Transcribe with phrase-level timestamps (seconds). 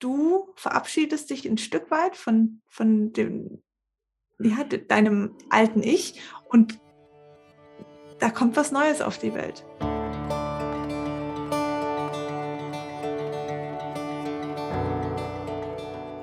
[0.00, 3.62] du verabschiedest dich ein Stück weit von, von dem,
[4.40, 6.80] ja, deinem alten Ich und
[8.18, 9.64] da kommt was Neues auf die Welt.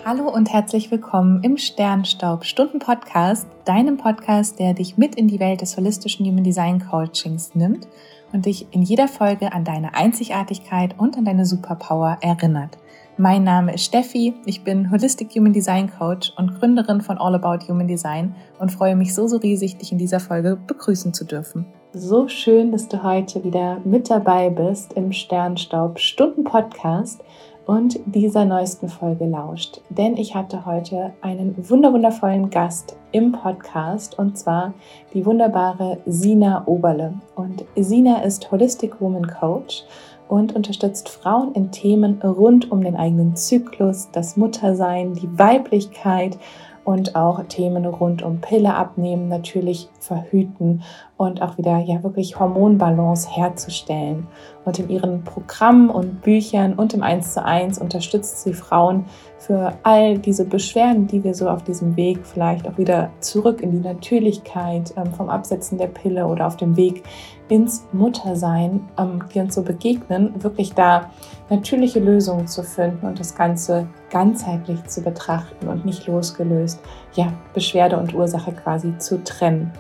[0.03, 5.39] Hallo und herzlich willkommen im Sternstaub Stunden Podcast, deinem Podcast, der dich mit in die
[5.39, 7.87] Welt des holistischen Human Design Coachings nimmt
[8.31, 12.77] und dich in jeder Folge an deine Einzigartigkeit und an deine Superpower erinnert.
[13.19, 17.67] Mein Name ist Steffi, ich bin Holistic Human Design Coach und Gründerin von All About
[17.67, 21.65] Human Design und freue mich so, so riesig, dich in dieser Folge begrüßen zu dürfen.
[21.93, 27.23] So schön, dass du heute wieder mit dabei bist im Sternstaub Stunden Podcast
[27.65, 29.81] und dieser neuesten Folge lauscht.
[29.89, 34.75] Denn ich hatte heute einen wunderwundervollen Gast im Podcast und zwar
[35.15, 37.15] die wunderbare Sina Oberle.
[37.35, 39.85] Und Sina ist Holistic Woman Coach
[40.29, 46.37] und unterstützt Frauen in Themen rund um den eigenen Zyklus, das Muttersein, die Weiblichkeit
[46.83, 50.83] und auch Themen rund um Pille abnehmen, natürlich verhüten
[51.17, 54.27] und auch wieder ja wirklich Hormonbalance herzustellen.
[54.65, 59.05] Und in ihren Programmen und Büchern und im 1 zu 1 unterstützt sie Frauen
[59.39, 63.71] für all diese Beschwerden, die wir so auf diesem Weg vielleicht auch wieder zurück in
[63.71, 67.03] die Natürlichkeit ähm, vom Absetzen der Pille oder auf dem Weg
[67.49, 71.09] ins Muttersein, ähm, die uns so begegnen, wirklich da
[71.49, 76.79] natürliche Lösungen zu finden und das Ganze ganzheitlich zu betrachten und nicht losgelöst,
[77.13, 79.71] ja, Beschwerde und Ursache quasi zu trennen.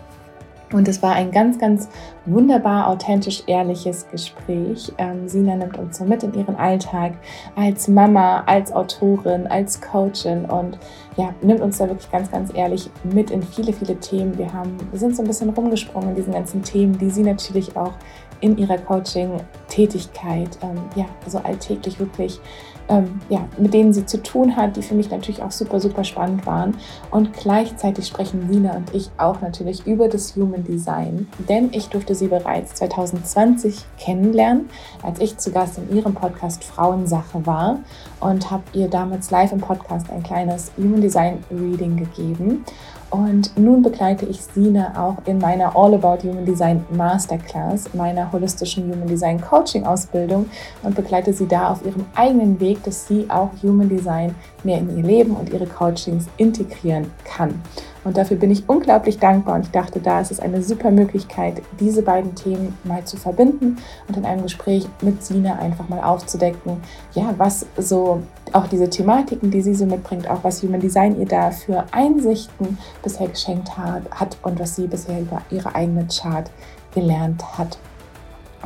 [0.73, 1.87] Und es war ein ganz, ganz
[2.25, 4.91] wunderbar, authentisch, ehrliches Gespräch.
[4.97, 7.13] Ähm, Sina nimmt uns so mit in ihren Alltag
[7.55, 10.77] als Mama, als Autorin, als Coachin und
[11.15, 14.37] ja, nimmt uns da wirklich ganz, ganz ehrlich mit in viele, viele Themen.
[14.37, 17.75] Wir haben, wir sind so ein bisschen rumgesprungen in diesen ganzen Themen, die sie natürlich
[17.77, 17.93] auch
[18.41, 22.39] in ihrer Coaching-Tätigkeit, ähm, ja, so alltäglich wirklich
[22.89, 26.03] ähm, ja, mit denen sie zu tun hat, die für mich natürlich auch super, super
[26.03, 26.75] spannend waren.
[27.11, 32.15] Und gleichzeitig sprechen Lina und ich auch natürlich über das Human Design, denn ich durfte
[32.15, 34.69] sie bereits 2020 kennenlernen,
[35.03, 37.79] als ich zu Gast in ihrem Podcast Frauensache war
[38.19, 42.63] und habe ihr damals live im Podcast ein kleines Human Design Reading gegeben.
[43.09, 48.91] Und nun begleite ich Sina auch in meiner All About Human Design Masterclass, meiner holistischen
[48.91, 50.49] Human Design Coaching Ausbildung
[50.83, 54.97] und begleite sie da auf ihrem eigenen Weg, dass sie auch Human Design mehr in
[54.97, 57.61] ihr Leben und ihre Coachings integrieren kann.
[58.03, 61.61] Und dafür bin ich unglaublich dankbar und ich dachte, da ist es eine super Möglichkeit,
[61.79, 63.77] diese beiden Themen mal zu verbinden
[64.07, 66.77] und in einem Gespräch mit Sina einfach mal aufzudecken,
[67.13, 68.21] ja, was so
[68.53, 72.77] auch diese Thematiken, die sie so mitbringt, auch was Human Design ihr da für Einsichten
[73.03, 76.49] bisher geschenkt hat, hat und was sie bisher über ihre eigene Chart
[76.93, 77.77] gelernt hat.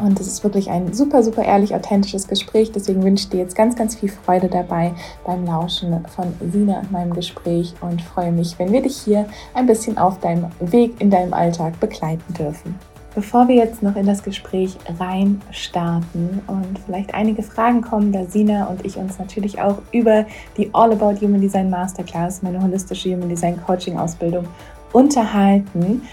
[0.02, 2.72] Und es ist wirklich ein super, super ehrlich, authentisches Gespräch.
[2.72, 4.94] Deswegen wünsche ich dir jetzt ganz, ganz viel Freude dabei
[5.26, 9.68] beim Lauschen von Sina und meinem Gespräch und freue mich, wenn wir dich hier ein
[9.68, 12.76] bisschen auf deinem Weg in deinem Alltag begleiten dürfen.
[13.14, 18.24] Bevor wir jetzt noch in das Gespräch rein starten und vielleicht einige Fragen kommen, da
[18.24, 20.26] Sina und ich uns natürlich auch über
[20.56, 24.48] die All About Human Design Masterclass, meine holistische Human Design Coaching Ausbildung,
[24.94, 26.04] unterhalten,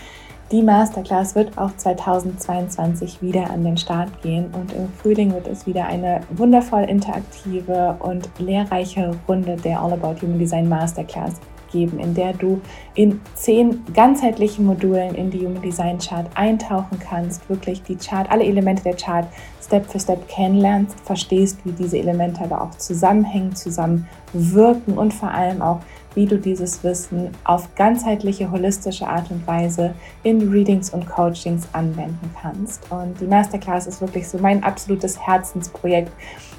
[0.51, 5.67] die Masterclass wird auch 2022 wieder an den Start gehen und im Frühling wird es
[5.67, 11.35] wieder eine wundervoll interaktive und lehrreiche Runde der All About Human Design Masterclass
[11.71, 12.63] geben, in der du
[12.95, 18.45] in zehn ganzheitlichen Modulen in die Human Design Chart eintauchen kannst, wirklich die Chart, alle
[18.45, 19.27] Elemente der Chart
[19.63, 25.61] Step für Step kennenlernst, verstehst, wie diese Elemente aber auch zusammenhängen, zusammenwirken und vor allem
[25.61, 25.81] auch
[26.19, 32.35] wie du dieses Wissen auf ganzheitliche, holistische Art und Weise in Readings und Coachings anwenden
[32.43, 32.91] kannst.
[32.91, 36.11] Und die Masterclass ist wirklich so mein absolutes Herzensprojekt.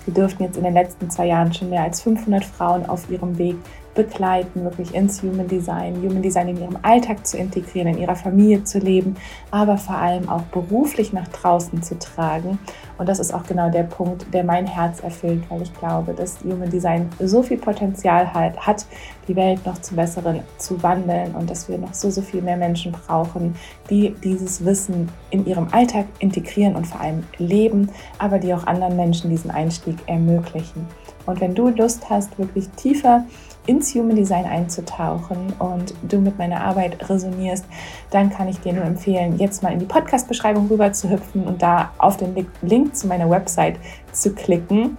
[0.06, 3.38] Wir durften jetzt in den letzten zwei Jahren schon mehr als 500 Frauen auf ihrem
[3.38, 3.58] Weg
[3.96, 8.64] begleiten, wirklich ins Human Design, Human Design in ihrem Alltag zu integrieren, in ihrer Familie
[8.64, 9.16] zu leben,
[9.52, 12.60] aber vor allem auch beruflich nach draußen zu tragen.
[12.98, 16.40] Und das ist auch genau der Punkt, der mein Herz erfüllt, weil ich glaube, dass
[16.44, 18.86] Human Design so viel Potenzial hat, hat
[19.28, 22.58] die Welt noch zum Besseren zu wandeln und dass wir noch so, so viel mehr
[22.58, 23.56] Menschen brauchen,
[23.90, 28.96] die dieses Wissen in ihrem Alltag integrieren und vor allem leben, aber die auch anderen
[28.96, 30.88] Menschen diesen Einstieg ermöglichen.
[31.26, 33.24] Und wenn du Lust hast, wirklich tiefer
[33.70, 37.66] ins Human Design einzutauchen und du mit meiner Arbeit resonierst,
[38.10, 41.62] dann kann ich dir nur empfehlen, jetzt mal in die Podcast-Beschreibung rüber zu hüpfen und
[41.62, 43.76] da auf den Link zu meiner Website
[44.12, 44.98] zu klicken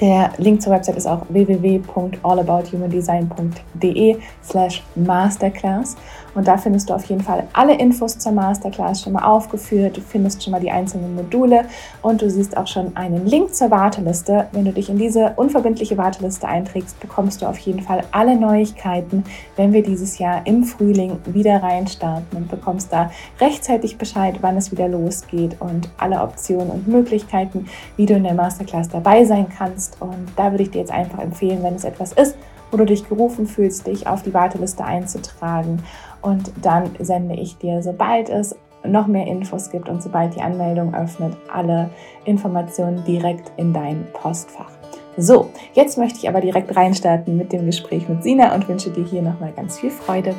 [0.00, 5.96] Der Link zur Website ist auch www.allabouthumandesign.de slash masterclass.
[6.34, 9.96] Und da findest du auf jeden Fall alle Infos zur Masterclass schon mal aufgeführt.
[9.96, 11.64] Du findest schon mal die einzelnen Module
[12.02, 14.46] und du siehst auch schon einen Link zur Warteliste.
[14.52, 19.24] Wenn du dich in diese unverbindliche Warteliste einträgst, bekommst du auf jeden Fall alle Neuigkeiten,
[19.56, 23.10] wenn wir dieses Jahr im Frühling wieder reinstarten und bekommst da
[23.40, 27.66] rechtzeitig Bescheid, wann es wieder losgeht und alle Optionen und Möglichkeiten,
[27.96, 30.00] wie du in der Masterclass dabei sein kannst.
[30.00, 32.36] Und da würde ich dir jetzt einfach empfehlen, wenn es etwas ist,
[32.70, 35.82] wo du dich gerufen fühlst, dich auf die Warteliste einzutragen.
[36.22, 40.94] Und dann sende ich dir, sobald es noch mehr Infos gibt und sobald die Anmeldung
[40.94, 41.90] öffnet, alle
[42.24, 44.70] Informationen direkt in dein Postfach.
[45.16, 49.04] So, jetzt möchte ich aber direkt reinstarten mit dem Gespräch mit Sina und wünsche dir
[49.04, 50.34] hier nochmal ganz viel Freude.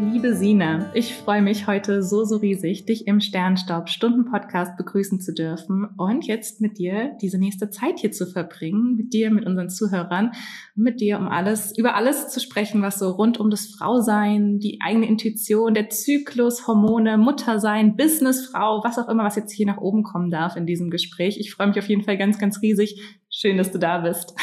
[0.00, 5.20] Liebe Sina, ich freue mich heute so, so riesig, dich im Sternstaub Stunden Podcast begrüßen
[5.20, 9.44] zu dürfen und jetzt mit dir diese nächste Zeit hier zu verbringen, mit dir, mit
[9.44, 10.32] unseren Zuhörern,
[10.74, 14.78] mit dir um alles, über alles zu sprechen, was so rund um das Frausein, die
[14.82, 20.02] eigene Intuition, der Zyklus, Hormone, Muttersein, Businessfrau, was auch immer, was jetzt hier nach oben
[20.02, 21.38] kommen darf in diesem Gespräch.
[21.38, 23.20] Ich freue mich auf jeden Fall ganz, ganz riesig.
[23.28, 24.34] Schön, dass du da bist.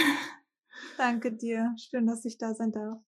[0.99, 1.73] Danke dir.
[1.77, 3.06] Schön, dass ich da sein darf.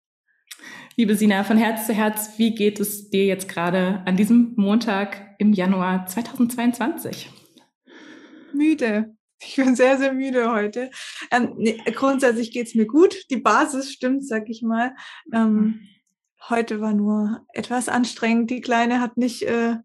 [0.96, 5.36] Liebe Sina, von Herz zu Herz, wie geht es dir jetzt gerade an diesem Montag
[5.38, 7.30] im Januar 2022?
[8.54, 9.16] Müde.
[9.42, 10.92] Ich bin sehr, sehr müde heute.
[11.32, 13.16] Ähm, nee, grundsätzlich geht es mir gut.
[13.30, 14.94] Die Basis stimmt, sag ich mal.
[15.34, 15.88] Ähm,
[16.50, 18.50] heute war nur etwas anstrengend.
[18.50, 19.78] Die Kleine hat nicht äh,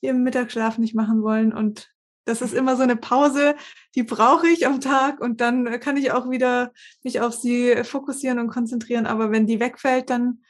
[0.00, 1.90] ihren Mittagsschlaf nicht machen wollen und
[2.26, 3.54] das ist immer so eine Pause,
[3.96, 6.72] die brauche ich am Tag und dann kann ich auch wieder
[7.02, 9.06] mich auf sie fokussieren und konzentrieren.
[9.06, 10.42] Aber wenn die wegfällt, dann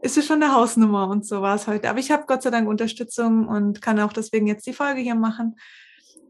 [0.00, 1.90] ist es schon eine Hausnummer und so war es heute.
[1.90, 5.14] Aber ich habe Gott sei Dank Unterstützung und kann auch deswegen jetzt die Folge hier
[5.14, 5.56] machen.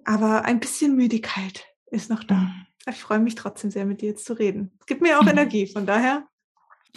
[0.04, 2.34] Aber ein bisschen Müdigkeit ist noch da.
[2.34, 2.66] Mhm.
[2.90, 4.76] Ich freue mich trotzdem sehr, mit dir jetzt zu reden.
[4.80, 5.26] Es gibt mir auch.
[5.26, 6.26] Energie, von daher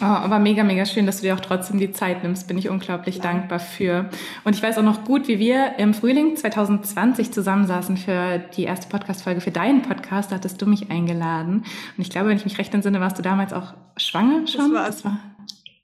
[0.00, 2.46] Oh, aber mega, mega schön, dass du dir auch trotzdem die Zeit nimmst.
[2.46, 3.22] Bin ich unglaublich ja.
[3.22, 4.08] dankbar für.
[4.44, 8.88] Und ich weiß auch noch gut, wie wir im Frühling 2020 zusammensaßen für die erste
[8.88, 10.30] Podcast-Folge für deinen Podcast.
[10.30, 11.64] Da hattest du mich eingeladen.
[11.96, 14.72] Und ich glaube, wenn ich mich recht entsinne, warst du damals auch schwanger schon?
[14.72, 15.18] Das war,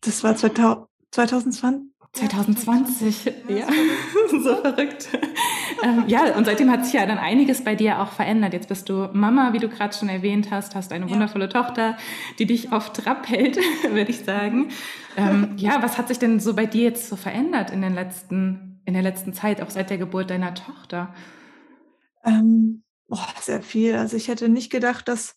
[0.00, 1.93] das war, das war 2020.
[2.14, 3.66] 2020, ja,
[4.30, 5.08] so verrückt.
[5.82, 8.52] ähm, ja, und seitdem hat sich ja dann einiges bei dir auch verändert.
[8.52, 11.50] Jetzt bist du Mama, wie du gerade schon erwähnt hast, hast eine wundervolle ja.
[11.50, 11.96] Tochter,
[12.38, 13.56] die dich auf Trab hält,
[13.90, 14.68] würde ich sagen.
[15.16, 18.80] Ähm, ja, was hat sich denn so bei dir jetzt so verändert in den letzten,
[18.84, 21.12] in der letzten Zeit, auch seit der Geburt deiner Tochter?
[22.24, 23.96] Ähm, boah, sehr viel.
[23.96, 25.36] Also ich hätte nicht gedacht, dass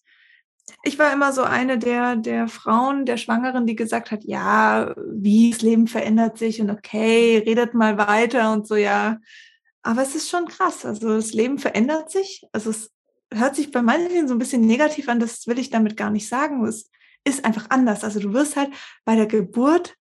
[0.83, 5.51] ich war immer so eine der, der Frauen, der Schwangeren, die gesagt hat, ja, wie
[5.51, 9.17] das Leben verändert sich und okay, redet mal weiter und so, ja.
[9.81, 10.85] Aber es ist schon krass.
[10.85, 12.45] Also das Leben verändert sich.
[12.51, 12.91] Also es
[13.33, 16.27] hört sich bei manchen so ein bisschen negativ an, das will ich damit gar nicht
[16.27, 16.65] sagen.
[16.65, 16.89] Es
[17.23, 18.03] ist einfach anders.
[18.03, 18.71] Also du wirst halt
[19.05, 19.95] bei der Geburt,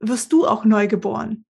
[0.00, 1.44] wirst du auch neu geboren.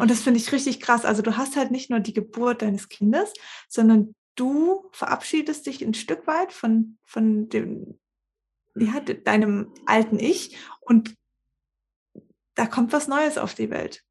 [0.00, 1.04] Und das finde ich richtig krass.
[1.04, 3.32] Also du hast halt nicht nur die Geburt deines Kindes,
[3.68, 7.98] sondern du verabschiedest dich ein Stück weit von, von dem,
[8.76, 11.14] ja, deinem alten Ich und
[12.54, 14.02] da kommt was Neues auf die Welt.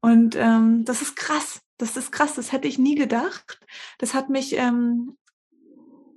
[0.00, 1.60] Und ähm, das ist krass.
[1.78, 2.34] Das ist krass.
[2.34, 3.60] Das hätte ich nie gedacht.
[3.98, 5.16] Das hat mich ähm,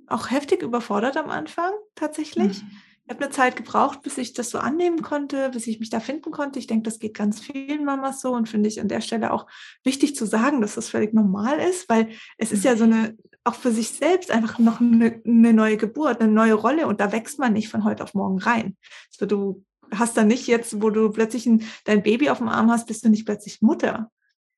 [0.06, 2.62] auch heftig überfordert am Anfang tatsächlich.
[2.62, 2.70] Mhm.
[3.04, 5.98] Ich habe eine Zeit gebraucht, bis ich das so annehmen konnte, bis ich mich da
[5.98, 6.58] finden konnte.
[6.58, 9.46] Ich denke, das geht ganz vielen Mamas so und finde ich an der Stelle auch
[9.82, 13.54] wichtig zu sagen, dass das völlig normal ist, weil es ist ja so eine auch
[13.54, 17.38] für sich selbst einfach noch eine, eine, neue Geburt, eine neue Rolle und da wächst
[17.38, 18.76] man nicht von heute auf morgen rein.
[19.10, 22.70] So, du hast da nicht jetzt, wo du plötzlich ein, dein Baby auf dem Arm
[22.70, 24.10] hast, bist du nicht plötzlich Mutter,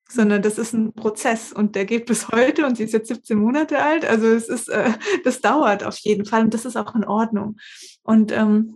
[0.07, 3.37] sondern das ist ein Prozess und der geht bis heute und sie ist jetzt 17
[3.37, 4.05] Monate alt.
[4.05, 4.91] Also es ist, äh,
[5.23, 7.57] das dauert auf jeden Fall und das ist auch in Ordnung.
[8.03, 8.75] Und ähm,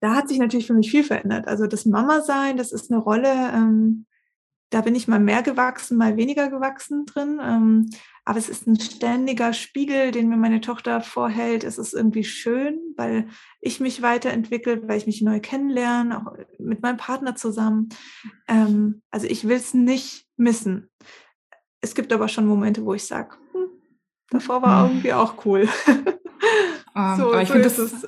[0.00, 1.48] da hat sich natürlich für mich viel verändert.
[1.48, 4.06] Also das Mama sein, das ist eine Rolle, ähm,
[4.70, 7.40] da bin ich mal mehr gewachsen, mal weniger gewachsen drin.
[7.42, 7.90] Ähm,
[8.26, 11.62] aber es ist ein ständiger Spiegel, den mir meine Tochter vorhält.
[11.62, 13.28] Es ist irgendwie schön, weil
[13.60, 17.90] ich mich weiterentwickle, weil ich mich neu kennenlerne, auch mit meinem Partner zusammen.
[18.48, 20.90] Ähm, also ich will es nicht missen.
[21.80, 23.68] Es gibt aber schon Momente, wo ich sage, hm,
[24.30, 24.90] davor war hm.
[24.90, 25.68] irgendwie auch cool.
[26.96, 28.06] Um, so, aber ich so finde das,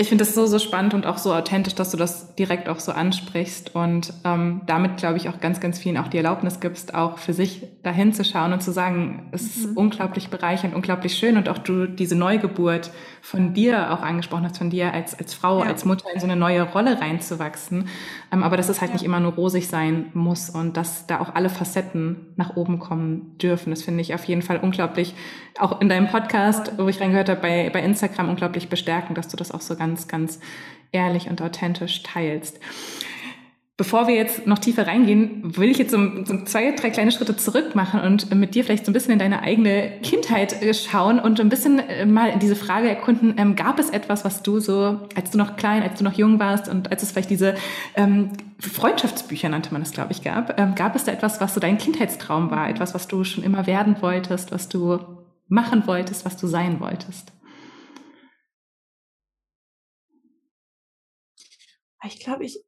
[0.00, 2.78] Ich finde das so, so spannend und auch so authentisch, dass du das direkt auch
[2.78, 6.94] so ansprichst und ähm, damit, glaube ich, auch ganz, ganz vielen auch die Erlaubnis gibst,
[6.94, 9.64] auch für sich dahin zu schauen und zu sagen, es mhm.
[9.64, 14.58] ist unglaublich bereichernd, unglaublich schön und auch du diese Neugeburt von dir auch angesprochen hast,
[14.58, 15.66] von dir als, als Frau, ja.
[15.66, 17.88] als Mutter in so eine neue Rolle reinzuwachsen.
[18.30, 18.94] Ähm, aber dass es halt ja.
[18.94, 23.36] nicht immer nur rosig sein muss und dass da auch alle Facetten nach oben kommen
[23.38, 23.70] dürfen.
[23.70, 25.16] Das finde ich auf jeden Fall unglaublich,
[25.58, 29.36] auch in deinem Podcast, wo ich reingehört habe, bei, bei Instagram unglaublich bestärkend, dass du
[29.36, 30.40] das auch so ganz ganz, ganz
[30.92, 32.60] ehrlich und authentisch teilst.
[33.76, 37.36] Bevor wir jetzt noch tiefer reingehen, will ich jetzt so, so, zwei, drei kleine Schritte
[37.36, 41.20] zurück machen und mit dir vielleicht so ein bisschen in deine eigene Kindheit äh, schauen
[41.20, 44.98] und ein bisschen äh, mal diese Frage erkunden, ähm, gab es etwas, was du so,
[45.14, 47.54] als du noch klein, als du noch jung warst und als es vielleicht diese
[47.94, 51.60] ähm, Freundschaftsbücher nannte man es, glaube ich, gab, ähm, gab es da etwas, was so
[51.60, 54.98] dein Kindheitstraum war, etwas, was du schon immer werden wolltest, was du
[55.46, 57.32] machen wolltest, was du sein wolltest?
[62.04, 62.62] Ich glaube, ich,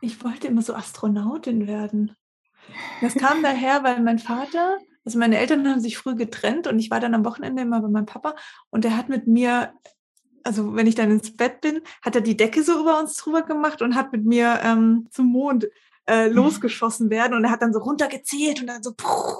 [0.00, 2.16] ich wollte immer so Astronautin werden.
[3.00, 6.90] Das kam daher, weil mein Vater, also meine Eltern haben sich früh getrennt und ich
[6.90, 8.36] war dann am Wochenende immer bei meinem Papa
[8.70, 9.72] und der hat mit mir,
[10.44, 13.42] also wenn ich dann ins Bett bin, hat er die Decke so über uns drüber
[13.42, 15.68] gemacht und hat mit mir ähm, zum Mond
[16.06, 16.36] äh, mhm.
[16.36, 18.94] losgeschossen werden und er hat dann so runtergezählt und dann so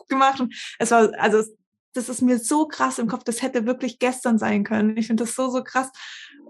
[0.09, 1.45] gemacht und es war, also
[1.93, 4.97] das ist mir so krass im Kopf, das hätte wirklich gestern sein können.
[4.97, 5.91] Ich finde das so, so krass.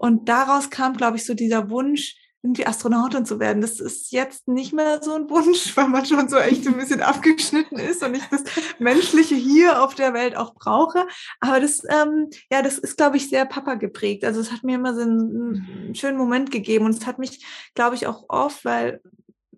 [0.01, 3.61] Und daraus kam, glaube ich, so dieser Wunsch, irgendwie Astronautin zu werden.
[3.61, 7.01] Das ist jetzt nicht mehr so ein Wunsch, weil man schon so echt ein bisschen
[7.01, 8.43] abgeschnitten ist und ich das
[8.79, 11.05] Menschliche hier auf der Welt auch brauche.
[11.39, 14.25] Aber das, ähm, ja, das ist, glaube ich, sehr Papa geprägt.
[14.25, 17.45] Also es hat mir immer so einen, einen schönen Moment gegeben und es hat mich,
[17.75, 19.01] glaube ich, auch oft, weil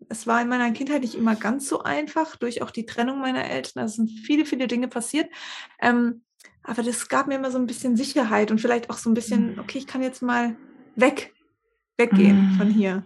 [0.10, 3.50] es war in meiner Kindheit nicht immer ganz so einfach, durch auch die Trennung meiner
[3.50, 3.84] Eltern.
[3.84, 5.30] Also sind viele, viele Dinge passiert.
[5.82, 6.26] Ähm,
[6.64, 9.54] aber das gab mir immer so ein bisschen Sicherheit und vielleicht auch so ein bisschen,
[9.54, 9.60] mhm.
[9.60, 10.56] okay, ich kann jetzt mal
[10.96, 11.34] weg
[11.98, 12.58] weggehen mhm.
[12.58, 13.04] von hier.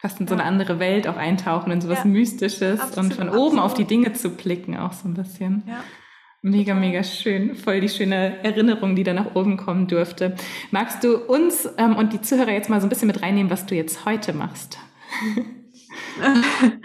[0.00, 2.04] Fast in so eine andere Welt auch eintauchen, in so was ja.
[2.04, 3.64] Mystisches absolut, und von oben absolut.
[3.64, 5.64] auf die Dinge zu blicken, auch so ein bisschen.
[5.66, 5.82] Ja.
[6.40, 7.56] Mega, mega schön.
[7.56, 10.36] Voll die schöne Erinnerung, die da nach oben kommen durfte.
[10.70, 13.66] Magst du uns ähm, und die Zuhörer jetzt mal so ein bisschen mit reinnehmen, was
[13.66, 14.78] du jetzt heute machst?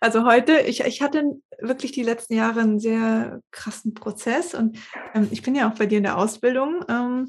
[0.00, 1.24] Also heute, ich, ich hatte
[1.60, 4.78] wirklich die letzten Jahre einen sehr krassen Prozess und
[5.12, 6.84] ähm, ich bin ja auch bei dir in der Ausbildung.
[6.88, 7.28] Ähm,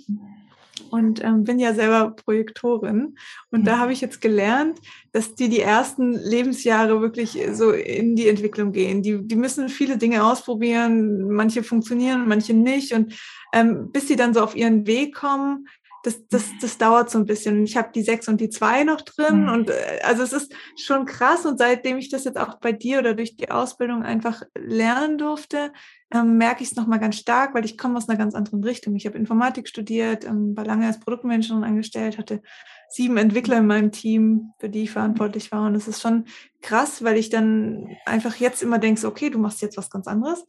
[0.90, 3.18] und ähm, bin ja selber Projektorin.
[3.52, 3.74] Und ja.
[3.74, 4.80] da habe ich jetzt gelernt,
[5.12, 9.02] dass die die ersten Lebensjahre wirklich so in die Entwicklung gehen.
[9.02, 12.94] Die, die müssen viele Dinge ausprobieren, manche funktionieren, manche nicht.
[12.94, 13.14] Und
[13.54, 15.68] ähm, bis sie dann so auf ihren Weg kommen,
[16.04, 17.64] das, das, das dauert so ein bisschen.
[17.64, 19.44] Ich habe die sechs und die zwei noch drin.
[19.44, 19.50] Mhm.
[19.50, 21.46] Und äh, also es ist schon krass.
[21.46, 25.74] Und seitdem ich das jetzt auch bei dir oder durch die Ausbildung einfach lernen durfte,
[26.12, 28.96] ähm, merke ich es nochmal ganz stark, weil ich komme aus einer ganz anderen Richtung.
[28.96, 32.42] Ich habe Informatik studiert, ähm, war lange als Produktmanagerin angestellt, hatte
[32.90, 35.68] sieben Entwickler in meinem Team, für die ich verantwortlich war.
[35.68, 36.26] Und es ist schon
[36.62, 40.46] krass, weil ich dann einfach jetzt immer denke, okay, du machst jetzt was ganz anderes.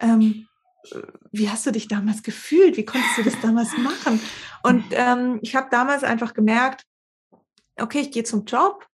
[0.00, 0.46] Ähm,
[1.30, 2.76] wie hast du dich damals gefühlt?
[2.76, 4.20] Wie konntest du das damals machen?
[4.62, 6.84] Und ähm, ich habe damals einfach gemerkt,
[7.76, 8.86] okay, ich gehe zum Job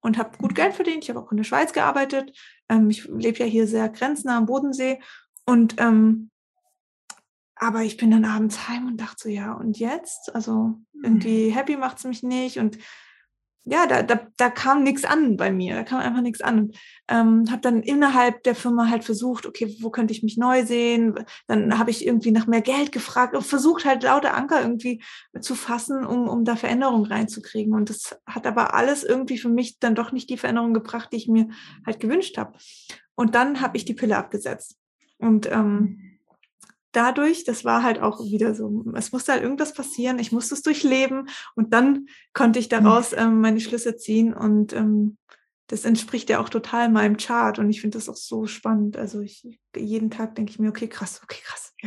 [0.00, 1.04] und habe gut Geld verdient.
[1.04, 2.36] Ich habe auch in der Schweiz gearbeitet.
[2.68, 5.00] Ähm, ich lebe ja hier sehr grenznah am Bodensee.
[5.46, 6.30] Und ähm,
[7.56, 10.34] aber ich bin dann abends heim und dachte so, ja, und jetzt?
[10.34, 11.54] Also irgendwie mhm.
[11.54, 12.58] happy macht es mich nicht.
[12.58, 12.78] Und
[13.64, 16.72] ja, da, da, da kam nichts an bei mir, da kam einfach nichts an.
[17.08, 21.14] Ähm, habe dann innerhalb der Firma halt versucht, okay, wo könnte ich mich neu sehen?
[21.46, 25.02] Dann habe ich irgendwie nach mehr Geld gefragt und versucht halt lauter Anker irgendwie
[25.40, 27.74] zu fassen, um, um da Veränderungen reinzukriegen.
[27.74, 31.16] Und das hat aber alles irgendwie für mich dann doch nicht die Veränderung gebracht, die
[31.16, 31.48] ich mir
[31.84, 32.56] halt gewünscht habe.
[33.14, 34.78] Und dann habe ich die Pille abgesetzt.
[35.18, 36.09] Und ähm,
[36.92, 40.62] dadurch, das war halt auch wieder so, es musste halt irgendwas passieren, ich musste es
[40.62, 42.84] durchleben und dann konnte ich mhm.
[42.84, 45.16] daraus ähm, meine Schlüsse ziehen und ähm,
[45.70, 48.96] das entspricht ja auch total meinem Chart und ich finde das auch so spannend.
[48.96, 51.74] Also ich, jeden Tag denke ich mir, okay, krass, okay, krass.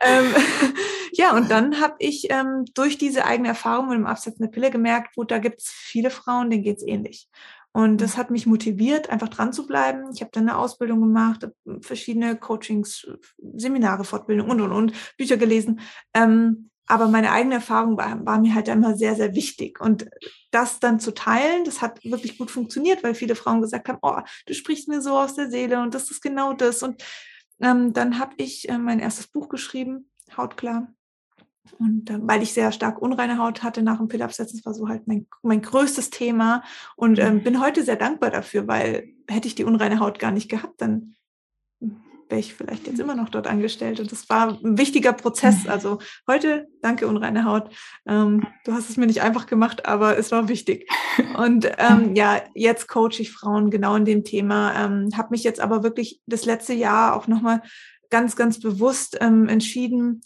[0.00, 0.34] ähm,
[1.12, 4.70] ja, und dann habe ich ähm, durch diese eigene Erfahrung mit dem Absetzen der Pille
[4.70, 7.28] gemerkt, wo da gibt es viele Frauen, denen geht es ähnlich.
[7.72, 10.10] Und das hat mich motiviert, einfach dran zu bleiben.
[10.12, 11.48] Ich habe dann eine Ausbildung gemacht,
[11.82, 13.06] verschiedene Coachings,
[13.54, 15.80] Seminare, Fortbildungen und, und, und, Bücher gelesen.
[16.12, 19.80] Ähm, aber meine eigene Erfahrung war, war mir halt immer sehr, sehr wichtig.
[19.80, 20.10] Und
[20.50, 24.18] das dann zu teilen, das hat wirklich gut funktioniert, weil viele Frauen gesagt haben, oh,
[24.46, 26.82] du sprichst mir so aus der Seele und das ist genau das.
[26.82, 27.04] Und
[27.60, 30.92] ähm, dann habe ich äh, mein erstes Buch geschrieben, Hautklar.
[31.78, 34.88] Und äh, weil ich sehr stark unreine Haut hatte nach dem Pillabsetzen, das war so
[34.88, 36.62] halt mein, mein größtes Thema.
[36.96, 40.48] Und ähm, bin heute sehr dankbar dafür, weil hätte ich die unreine Haut gar nicht
[40.48, 41.14] gehabt, dann
[42.30, 44.00] wäre ich vielleicht jetzt immer noch dort angestellt.
[44.00, 45.64] Und das war ein wichtiger Prozess.
[45.64, 45.70] Mhm.
[45.70, 45.98] Also
[46.28, 47.70] heute, danke unreine Haut.
[48.06, 50.88] Ähm, du hast es mir nicht einfach gemacht, aber es war wichtig.
[51.36, 54.72] Und ähm, ja, jetzt coache ich Frauen genau in dem Thema.
[54.84, 57.62] Ähm, habe mich jetzt aber wirklich das letzte Jahr auch nochmal
[58.10, 60.22] ganz, ganz bewusst ähm, entschieden,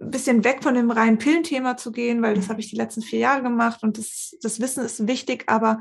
[0.00, 3.02] ein bisschen weg von dem reinen Pillenthema zu gehen, weil das habe ich die letzten
[3.02, 5.80] vier Jahre gemacht und das, das Wissen ist wichtig, aber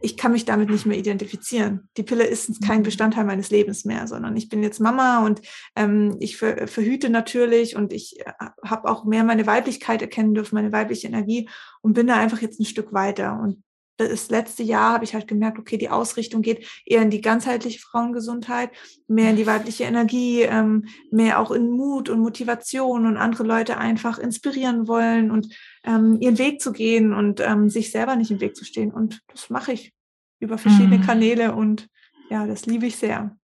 [0.00, 1.88] ich kann mich damit nicht mehr identifizieren.
[1.96, 5.42] Die Pille ist kein Bestandteil meines Lebens mehr, sondern ich bin jetzt Mama und
[5.74, 8.32] ähm, ich ver verhüte natürlich und ich äh,
[8.64, 11.48] habe auch mehr meine Weiblichkeit erkennen dürfen, meine weibliche Energie
[11.82, 13.40] und bin da einfach jetzt ein Stück weiter.
[13.42, 13.62] Und
[13.98, 17.80] das letzte Jahr habe ich halt gemerkt, okay, die Ausrichtung geht eher in die ganzheitliche
[17.80, 18.70] Frauengesundheit,
[19.08, 23.76] mehr in die weibliche Energie, ähm, mehr auch in Mut und Motivation und andere Leute
[23.76, 28.40] einfach inspirieren wollen und ähm, ihren Weg zu gehen und ähm, sich selber nicht im
[28.40, 28.92] Weg zu stehen.
[28.92, 29.92] Und das mache ich
[30.40, 31.02] über verschiedene mhm.
[31.02, 31.88] Kanäle und
[32.30, 33.36] ja, das liebe ich sehr.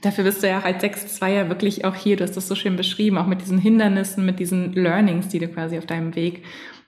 [0.00, 2.54] Dafür bist du ja auch als 6-2 ja wirklich auch hier, du hast das so
[2.54, 6.42] schön beschrieben, auch mit diesen Hindernissen, mit diesen Learnings, die du quasi auf deinem Weg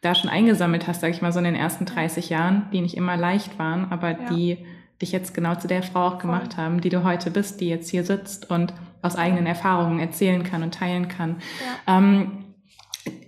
[0.05, 2.97] da schon eingesammelt hast, sage ich mal, so in den ersten 30 Jahren, die nicht
[2.97, 4.31] immer leicht waren, aber ja.
[4.31, 4.59] die
[5.03, 6.65] dich jetzt genau zu der Frau auch gemacht Voll.
[6.65, 10.63] haben, die du heute bist, die jetzt hier sitzt und aus eigenen Erfahrungen erzählen kann
[10.63, 11.37] und teilen kann.
[11.87, 11.99] Ja.
[11.99, 12.45] Ähm,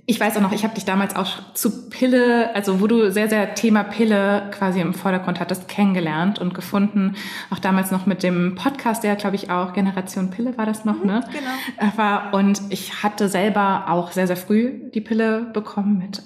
[0.08, 3.28] ich weiß auch noch, ich habe dich damals auch zu Pille, also wo du sehr,
[3.28, 7.16] sehr Thema Pille quasi im Vordergrund hattest, kennengelernt und gefunden.
[7.50, 11.00] Auch damals noch mit dem Podcast, der glaube ich auch Generation Pille war das noch,
[11.00, 11.24] mhm, ne?
[11.32, 11.90] Genau.
[11.92, 16.22] Äh, war, und ich hatte selber auch sehr, sehr früh die Pille bekommen mit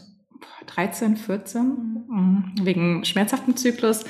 [0.75, 1.63] 13, 14,
[2.09, 2.53] mhm.
[2.63, 4.05] wegen schmerzhaftem Zyklus.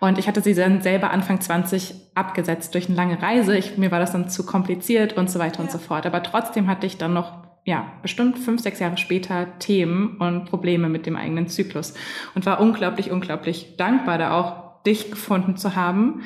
[0.00, 3.56] Und ich hatte sie dann selber Anfang 20 abgesetzt durch eine lange Reise.
[3.56, 5.64] Ich, mir war das dann zu kompliziert und so weiter ja.
[5.64, 6.06] und so fort.
[6.06, 10.88] Aber trotzdem hatte ich dann noch ja, bestimmt fünf, sechs Jahre später Themen und Probleme
[10.88, 11.94] mit dem eigenen Zyklus
[12.36, 16.22] und war unglaublich, unglaublich dankbar, da auch dich gefunden zu haben,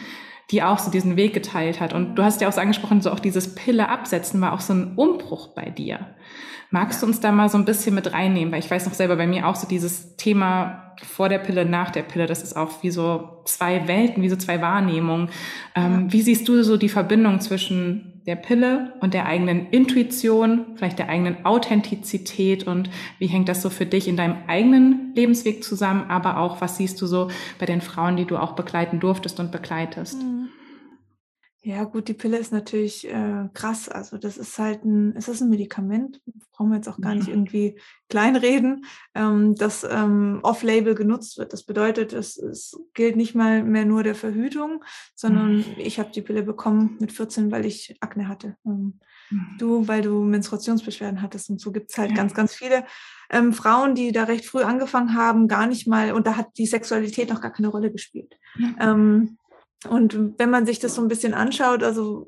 [0.51, 1.95] die auch so diesen Weg geteilt hat.
[1.95, 4.75] Und du hast ja auch so angesprochen, so auch dieses Pille absetzen war auch so
[4.75, 6.15] ein Umbruch bei dir.
[6.71, 8.53] Magst du uns da mal so ein bisschen mit reinnehmen?
[8.53, 11.91] Weil ich weiß noch selber bei mir auch so dieses Thema vor der Pille, nach
[11.91, 15.31] der Pille, das ist auch wie so zwei Welten, wie so zwei Wahrnehmungen.
[15.75, 16.13] Ähm, ja.
[16.13, 21.09] Wie siehst du so die Verbindung zwischen der Pille und der eigenen Intuition, vielleicht der
[21.09, 26.39] eigenen Authentizität und wie hängt das so für dich in deinem eigenen Lebensweg zusammen, aber
[26.39, 30.23] auch was siehst du so bei den Frauen, die du auch begleiten durftest und begleitest?
[30.23, 30.40] Mhm.
[31.63, 33.91] Ja, gut, die Pille ist natürlich äh, krass.
[33.91, 37.29] Also das ist halt ein, es ist ein Medikament, brauchen wir jetzt auch gar nicht
[37.29, 41.53] irgendwie kleinreden, ähm, das ähm, off-label genutzt wird.
[41.53, 44.83] Das bedeutet, es, es gilt nicht mal mehr nur der Verhütung,
[45.15, 45.65] sondern mhm.
[45.77, 48.57] ich habe die Pille bekommen mit 14, weil ich Akne hatte.
[48.65, 48.99] Ähm,
[49.29, 49.57] mhm.
[49.59, 51.51] Du, weil du Menstruationsbeschwerden hattest.
[51.51, 52.17] Und so gibt es halt ja.
[52.17, 52.87] ganz, ganz viele
[53.29, 56.67] ähm, Frauen, die da recht früh angefangen haben, gar nicht mal, und da hat die
[56.67, 58.39] Sexualität noch gar keine Rolle gespielt.
[58.57, 58.77] Mhm.
[58.81, 59.39] Ähm,
[59.89, 62.27] und wenn man sich das so ein bisschen anschaut, also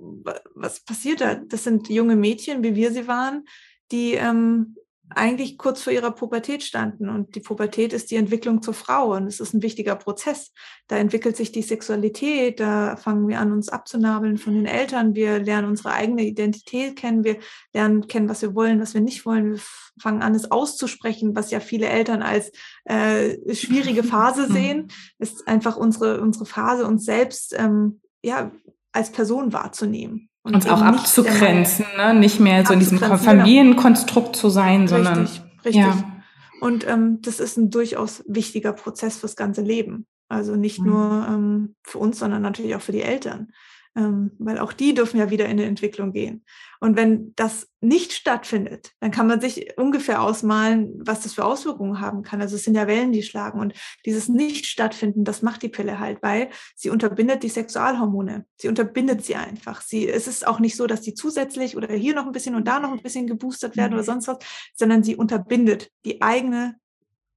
[0.55, 1.35] was passiert da?
[1.35, 3.45] Das sind junge Mädchen, wie wir sie waren,
[3.91, 4.77] die ähm,
[5.17, 7.09] eigentlich kurz vor ihrer Pubertät standen.
[7.09, 10.53] Und die Pubertät ist die Entwicklung zur Frau und es ist ein wichtiger Prozess.
[10.89, 15.15] Da entwickelt sich die Sexualität, da fangen wir an, uns abzunabeln von den Eltern.
[15.15, 17.39] Wir lernen unsere eigene Identität kennen, wir
[17.73, 19.53] lernen kennen, was wir wollen, was wir nicht wollen.
[19.53, 19.61] Wir
[20.01, 22.51] fangen an, es auszusprechen, was ja viele Eltern als
[22.85, 24.89] äh, schwierige Phase sehen.
[25.19, 28.51] ist einfach unsere, unsere Phase, uns selbst ähm, ja,
[28.93, 30.29] als Person wahrzunehmen.
[30.43, 32.15] Und uns auch abzugrenzen, ne?
[32.15, 35.29] nicht mehr so in diesem Familienkonstrukt zu sein, sondern.
[35.65, 35.77] Richtig.
[35.77, 36.23] Ja.
[36.61, 40.07] Und ähm, das ist ein durchaus wichtiger Prozess fürs ganze Leben.
[40.29, 40.87] Also nicht mhm.
[40.87, 43.53] nur ähm, für uns, sondern natürlich auch für die Eltern
[43.95, 46.45] weil auch die dürfen ja wieder in die Entwicklung gehen.
[46.81, 52.01] Und wenn das nicht stattfindet, dann kann man sich ungefähr ausmalen, was das für Auswirkungen
[52.01, 52.41] haben kann.
[52.41, 53.61] Also es sind ja Wellen, die schlagen.
[53.61, 53.75] Und
[54.07, 58.47] dieses Nicht-Stattfinden, das macht die Pille halt, weil sie unterbindet die Sexualhormone.
[58.57, 59.83] Sie unterbindet sie einfach.
[59.83, 62.67] Sie, es ist auch nicht so, dass die zusätzlich oder hier noch ein bisschen und
[62.67, 63.99] da noch ein bisschen geboostert werden mhm.
[63.99, 64.39] oder sonst was,
[64.75, 66.77] sondern sie unterbindet die eigene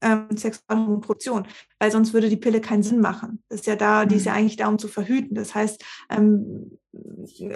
[0.01, 1.47] ähm, Sexualhormonproduktion,
[1.79, 3.43] weil sonst würde die Pille keinen Sinn machen.
[3.49, 4.39] Das ist ja da, die ist ja mhm.
[4.39, 5.36] eigentlich da, um zu verhüten.
[5.36, 6.77] Das heißt, ähm,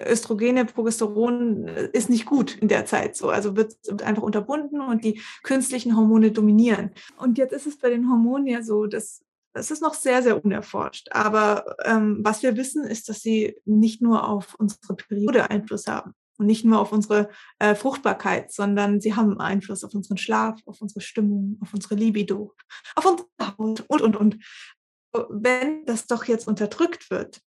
[0.06, 3.30] Östrogene, Progesteron äh, ist nicht gut in der Zeit so.
[3.30, 6.92] Also wird, wird einfach unterbunden und die künstlichen Hormone dominieren.
[7.18, 9.22] Und jetzt ist es bei den Hormonen ja so, dass
[9.54, 11.10] es ist noch sehr, sehr unerforscht.
[11.12, 16.14] Aber ähm, was wir wissen, ist, dass sie nicht nur auf unsere Periode Einfluss haben
[16.40, 20.82] und nicht nur auf unsere äh, Fruchtbarkeit, sondern sie haben Einfluss auf unseren Schlaf, auf
[20.82, 22.56] unsere Stimmung, auf unsere Libido,
[22.96, 24.38] auf unsere Haut und, und, und.
[25.30, 27.42] Wenn das doch jetzt unterdrückt wird,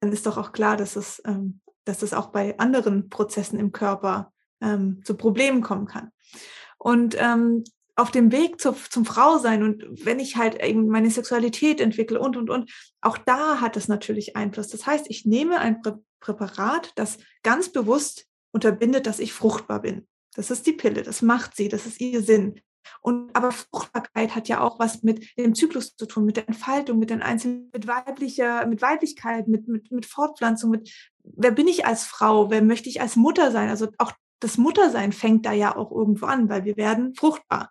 [0.00, 3.72] dann ist doch auch klar, dass es, ähm, dass es auch bei anderen Prozessen im
[3.72, 6.10] Körper ähm, zu Problemen kommen kann.
[6.78, 11.80] Und ähm, auf dem Weg zu, zum Frausein und wenn ich halt eben meine Sexualität
[11.80, 14.68] entwickle und, und, und, auch da hat es natürlich Einfluss.
[14.68, 20.06] Das heißt, ich nehme ein Prä Präparat, das ganz bewusst unterbindet, dass ich fruchtbar bin.
[20.36, 22.60] Das ist die Pille, das macht sie, das ist ihr Sinn.
[23.00, 27.00] Und aber Fruchtbarkeit hat ja auch was mit dem Zyklus zu tun, mit der Entfaltung,
[27.00, 30.90] mit den einzelnen, mit weiblicher, mit Weiblichkeit, mit, mit, mit Fortpflanzung, mit
[31.24, 33.68] wer bin ich als Frau, wer möchte ich als Mutter sein?
[33.68, 37.70] Also auch das Muttersein fängt da ja auch irgendwo an, weil wir werden fruchtbar.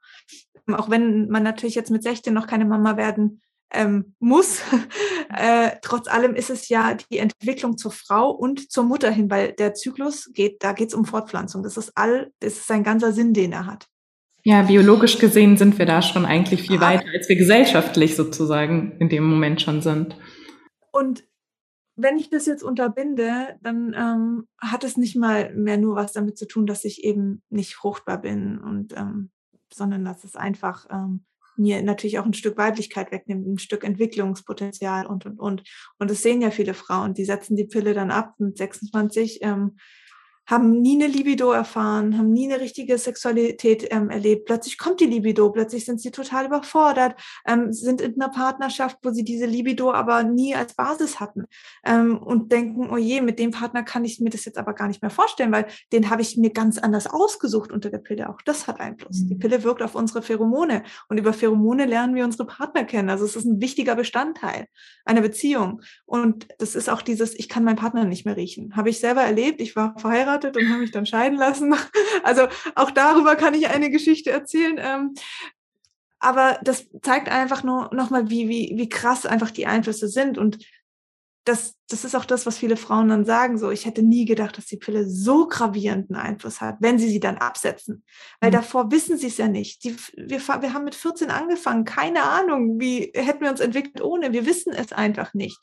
[0.71, 3.41] Auch wenn man natürlich jetzt mit 16 noch keine Mama werden
[3.73, 4.61] ähm, muss.
[5.35, 9.53] äh, trotz allem ist es ja die Entwicklung zur Frau und zur Mutter hin, weil
[9.53, 11.63] der Zyklus geht, da geht es um Fortpflanzung.
[11.63, 13.87] Das ist all, das ist sein ganzer Sinn, den er hat.
[14.43, 19.07] Ja, biologisch gesehen sind wir da schon eigentlich viel weiter, als wir gesellschaftlich sozusagen in
[19.07, 20.17] dem Moment schon sind.
[20.91, 21.23] Und
[22.01, 26.37] wenn ich das jetzt unterbinde, dann ähm, hat es nicht mal mehr nur was damit
[26.37, 29.31] zu tun, dass ich eben nicht fruchtbar bin und ähm,
[29.73, 31.25] sondern dass es einfach ähm,
[31.57, 35.63] mir natürlich auch ein Stück Weiblichkeit wegnimmt, ein Stück Entwicklungspotenzial und und und.
[35.99, 39.77] Und das sehen ja viele Frauen, die setzen die Pille dann ab mit 26, ähm,
[40.51, 44.45] haben nie eine Libido erfahren, haben nie eine richtige Sexualität ähm, erlebt.
[44.45, 47.15] Plötzlich kommt die Libido, plötzlich sind sie total überfordert,
[47.47, 51.45] ähm, sind in einer Partnerschaft, wo sie diese Libido aber nie als Basis hatten
[51.85, 54.89] ähm, und denken, oh je, mit dem Partner kann ich mir das jetzt aber gar
[54.89, 58.29] nicht mehr vorstellen, weil den habe ich mir ganz anders ausgesucht unter der Pille.
[58.29, 59.21] Auch das hat Einfluss.
[59.21, 59.27] Mhm.
[59.29, 63.09] Die Pille wirkt auf unsere Pheromone und über Pheromone lernen wir unsere Partner kennen.
[63.09, 64.67] Also es ist ein wichtiger Bestandteil
[65.05, 65.81] einer Beziehung.
[66.05, 68.75] Und das ist auch dieses, ich kann meinen Partner nicht mehr riechen.
[68.75, 69.61] Habe ich selber erlebt.
[69.61, 71.75] Ich war verheiratet verheiratet und habe mich dann scheiden lassen.
[72.23, 74.75] Also auch darüber kann ich eine Geschichte erzählen.
[74.79, 75.13] Ähm,
[76.19, 80.37] aber das zeigt einfach nur nochmal, wie, wie, wie krass einfach die Einflüsse sind.
[80.37, 80.59] Und
[81.45, 83.57] das, das ist auch das, was viele Frauen dann sagen.
[83.57, 87.19] So, ich hätte nie gedacht, dass die Pille so gravierenden Einfluss hat, wenn sie sie
[87.19, 88.03] dann absetzen.
[88.39, 88.55] Weil mhm.
[88.55, 89.83] davor wissen sie es ja nicht.
[89.83, 91.85] Die, wir, wir haben mit 14 angefangen.
[91.85, 94.31] Keine Ahnung, wie hätten wir uns entwickelt ohne.
[94.31, 95.57] Wir wissen es einfach nicht.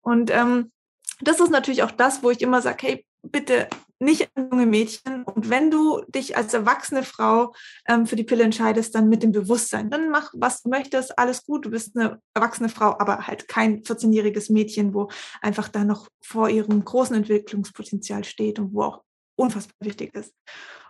[0.00, 0.72] Und ähm,
[1.20, 3.68] das ist natürlich auch das, wo ich immer sage, hey, bitte
[4.00, 5.24] nicht an junge Mädchen.
[5.24, 7.54] Und wenn du dich als erwachsene Frau
[7.88, 9.90] ähm, für die Pille entscheidest, dann mit dem Bewusstsein.
[9.90, 11.66] Dann mach, was du möchtest, alles gut.
[11.66, 15.10] Du bist eine erwachsene Frau, aber halt kein 14-jähriges Mädchen, wo
[15.40, 19.02] einfach da noch vor ihrem großen Entwicklungspotenzial steht und wo auch
[19.36, 20.32] unfassbar wichtig ist.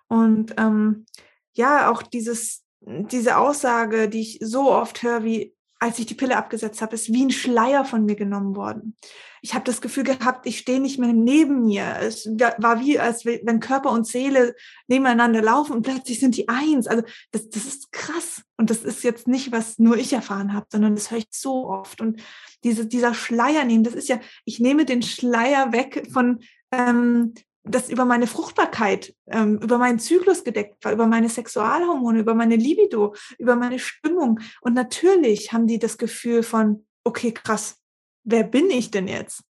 [0.09, 1.07] Und ähm,
[1.55, 6.37] ja, auch dieses, diese Aussage, die ich so oft höre, wie als ich die Pille
[6.37, 8.97] abgesetzt habe, ist wie ein Schleier von mir genommen worden.
[9.41, 11.97] Ich habe das Gefühl gehabt, ich stehe nicht mehr neben mir.
[12.01, 14.57] Es war wie, als wenn Körper und Seele
[14.89, 16.89] nebeneinander laufen und plötzlich sind die eins.
[16.89, 18.43] Also das, das ist krass.
[18.57, 21.69] Und das ist jetzt nicht, was nur ich erfahren habe, sondern das höre ich so
[21.69, 22.01] oft.
[22.01, 22.21] Und
[22.65, 26.41] diese, dieser Schleier nehmen, das ist ja, ich nehme den Schleier weg von
[26.73, 27.35] ähm,
[27.69, 32.57] das über meine Fruchtbarkeit, ähm, über meinen Zyklus gedeckt war, über meine Sexualhormone, über meine
[32.57, 34.41] Libido, über meine Stimmung.
[34.61, 37.77] Und natürlich haben die das Gefühl von, okay, krass,
[38.25, 39.43] wer bin ich denn jetzt?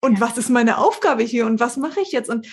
[0.00, 0.20] Und ja.
[0.20, 2.28] was ist meine Aufgabe hier und was mache ich jetzt?
[2.28, 2.46] Und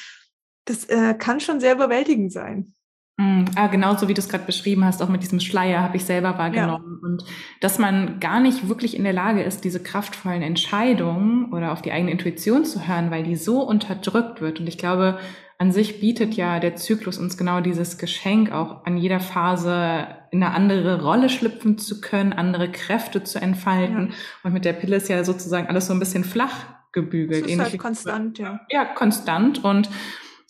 [0.66, 2.74] das äh, kann schon sehr überwältigend sein.
[3.20, 6.06] Mm, ah, genauso wie du es gerade beschrieben hast, auch mit diesem Schleier habe ich
[6.06, 7.00] selber wahrgenommen.
[7.02, 7.10] Ja.
[7.10, 7.26] Und
[7.60, 11.92] dass man gar nicht wirklich in der Lage ist, diese kraftvollen Entscheidungen oder auf die
[11.92, 14.62] eigene Intuition zu hören, weil die so unterdrückt wird.
[14.62, 15.20] Und ich glaube,
[15.58, 20.42] an sich bietet ja der Zyklus uns genau dieses Geschenk, auch an jeder Phase in
[20.42, 24.12] eine andere Rolle schlüpfen zu können, andere Kräfte zu entfalten.
[24.12, 24.16] Ja.
[24.44, 27.44] Und mit der Pille ist ja sozusagen alles so ein bisschen flach gebügelt.
[27.44, 28.62] Das ist halt konstant, ja.
[28.70, 29.62] Ja, konstant.
[29.62, 29.90] Und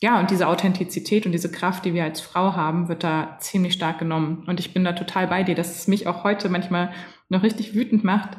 [0.02, 3.74] ja, und diese Authentizität und diese Kraft, die wir als Frau haben, wird da ziemlich
[3.74, 4.46] stark genommen.
[4.48, 6.94] Und ich bin da total bei dir, dass es mich auch heute manchmal
[7.28, 8.38] noch richtig wütend macht,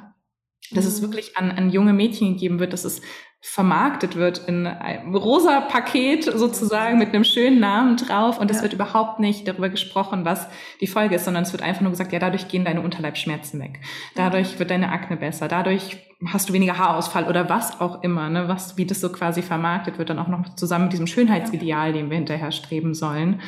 [0.70, 1.06] dass es mhm.
[1.06, 3.02] wirklich an, an junge Mädchen gegeben wird, dass es
[3.42, 8.56] vermarktet wird in einem rosa Paket sozusagen mit einem schönen Namen drauf und ja.
[8.56, 10.46] es wird überhaupt nicht darüber gesprochen, was
[10.82, 13.80] die Folge ist, sondern es wird einfach nur gesagt, ja, dadurch gehen deine Unterleibsschmerzen weg.
[14.14, 15.48] Dadurch wird deine Akne besser.
[15.48, 19.40] Dadurch hast du weniger Haarausfall oder was auch immer, ne, was, wie das so quasi
[19.40, 23.40] vermarktet wird, dann auch noch zusammen mit diesem Schönheitsideal, dem wir hinterher streben sollen.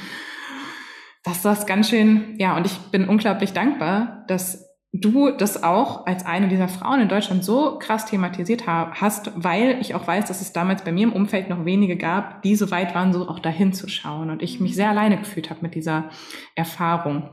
[1.22, 6.06] Das ist das ganz schön, ja, und ich bin unglaublich dankbar, dass du das auch
[6.06, 10.42] als eine dieser Frauen in Deutschland so krass thematisiert hast, weil ich auch weiß, dass
[10.42, 13.38] es damals bei mir im Umfeld noch wenige gab, die so weit waren, so auch
[13.38, 16.10] dahin zu schauen und ich mich sehr alleine gefühlt habe mit dieser
[16.54, 17.30] Erfahrung.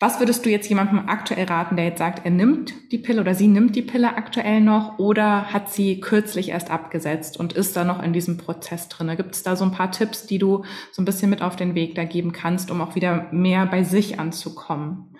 [0.00, 3.34] Was würdest du jetzt jemandem aktuell raten, der jetzt sagt, er nimmt die Pille oder
[3.34, 7.82] sie nimmt die Pille aktuell noch oder hat sie kürzlich erst abgesetzt und ist da
[7.82, 9.16] noch in diesem Prozess drin?
[9.16, 11.74] Gibt es da so ein paar Tipps, die du so ein bisschen mit auf den
[11.74, 15.16] Weg da geben kannst, um auch wieder mehr bei sich anzukommen?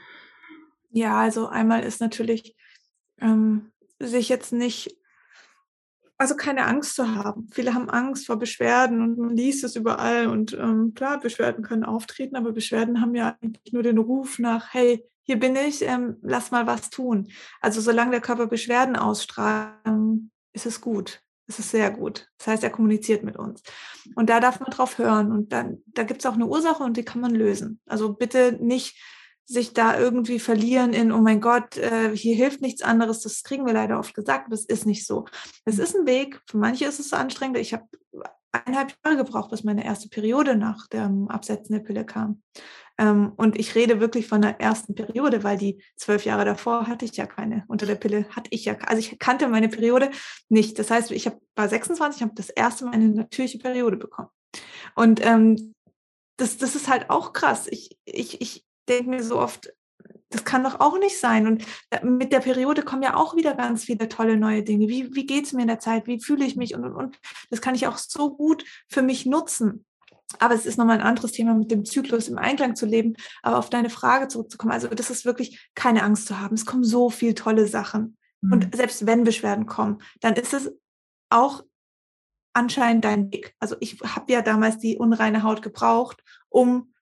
[0.90, 2.56] Ja, also einmal ist natürlich,
[3.20, 4.98] ähm, sich jetzt nicht
[6.18, 7.48] also keine Angst zu haben.
[7.52, 10.26] Viele haben Angst vor Beschwerden und man liest es überall.
[10.26, 14.74] Und ähm, klar, Beschwerden können auftreten, aber Beschwerden haben ja eigentlich nur den Ruf nach,
[14.74, 17.28] hey, hier bin ich, ähm, lass mal was tun.
[17.60, 21.22] Also solange der Körper Beschwerden ausstrahlt, ähm, ist es gut.
[21.46, 22.28] Es ist sehr gut.
[22.36, 23.62] Das heißt, er kommuniziert mit uns.
[24.16, 25.30] Und da darf man drauf hören.
[25.30, 27.80] Und dann, da gibt es auch eine Ursache und die kann man lösen.
[27.86, 29.00] Also bitte nicht
[29.48, 33.22] sich da irgendwie verlieren in, oh mein Gott, äh, hier hilft nichts anderes.
[33.22, 34.52] Das kriegen wir leider oft gesagt.
[34.52, 35.24] Das ist nicht so.
[35.64, 36.40] Es ist ein Weg.
[36.46, 37.56] Für manche ist es anstrengend.
[37.56, 37.84] Ich habe
[38.52, 42.42] eineinhalb Jahre gebraucht, bis meine erste Periode nach dem Absetzen der Pille kam.
[42.98, 47.06] Ähm, und ich rede wirklich von der ersten Periode, weil die zwölf Jahre davor hatte
[47.06, 47.64] ich ja keine.
[47.68, 50.10] Unter der Pille hatte ich ja, also ich kannte meine Periode
[50.50, 50.78] nicht.
[50.78, 54.28] Das heißt, ich hab, war 26, habe das erste Mal eine natürliche Periode bekommen.
[54.94, 55.74] Und ähm,
[56.36, 57.66] das, das ist halt auch krass.
[57.70, 59.72] Ich, ich, ich denke mir so oft,
[60.30, 61.46] das kann doch auch nicht sein.
[61.46, 64.88] Und äh, mit der Periode kommen ja auch wieder ganz viele tolle neue Dinge.
[64.88, 66.06] Wie, wie geht es mir in der Zeit?
[66.06, 66.74] Wie fühle ich mich?
[66.74, 67.18] Und, und, und
[67.50, 69.84] das kann ich auch so gut für mich nutzen.
[70.38, 73.14] Aber es ist nochmal ein anderes Thema, mit dem Zyklus im Einklang zu leben.
[73.42, 76.54] Aber auf deine Frage zurückzukommen, also das ist wirklich keine Angst zu haben.
[76.54, 78.18] Es kommen so viele tolle Sachen.
[78.42, 78.52] Mhm.
[78.52, 80.70] Und selbst wenn Beschwerden kommen, dann ist es
[81.30, 81.64] auch
[82.52, 83.54] anscheinend dein Weg.
[83.58, 86.92] Also ich habe ja damals die unreine Haut gebraucht, um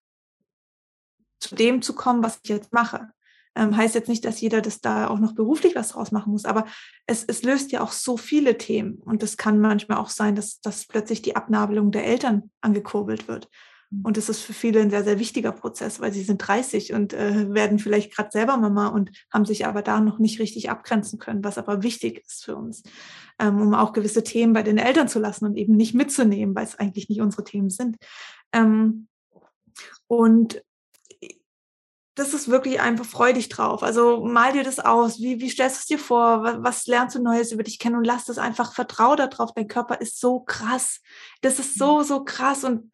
[1.38, 3.08] zu dem zu kommen, was ich jetzt mache.
[3.54, 6.44] Ähm, heißt jetzt nicht, dass jeder das da auch noch beruflich was draus machen muss,
[6.44, 6.66] aber
[7.06, 8.98] es, es löst ja auch so viele Themen.
[8.98, 13.48] Und es kann manchmal auch sein, dass, dass plötzlich die Abnabelung der Eltern angekurbelt wird.
[13.90, 14.02] Mhm.
[14.04, 17.14] Und das ist für viele ein sehr, sehr wichtiger Prozess, weil sie sind 30 und
[17.14, 21.18] äh, werden vielleicht gerade selber Mama und haben sich aber da noch nicht richtig abgrenzen
[21.18, 22.82] können, was aber wichtig ist für uns,
[23.38, 26.64] ähm, um auch gewisse Themen bei den Eltern zu lassen und eben nicht mitzunehmen, weil
[26.64, 27.96] es eigentlich nicht unsere Themen sind.
[28.52, 29.08] Ähm,
[30.08, 30.62] und
[32.16, 33.82] das ist wirklich einfach freudig drauf.
[33.82, 35.20] Also mal dir das aus.
[35.20, 36.42] Wie, wie stellst du es dir vor?
[36.42, 39.52] Was, was, lernst du Neues über dich kennen und lass das einfach, vertrau darauf.
[39.54, 41.02] Dein Körper ist so krass.
[41.42, 42.90] Das ist so, so krass und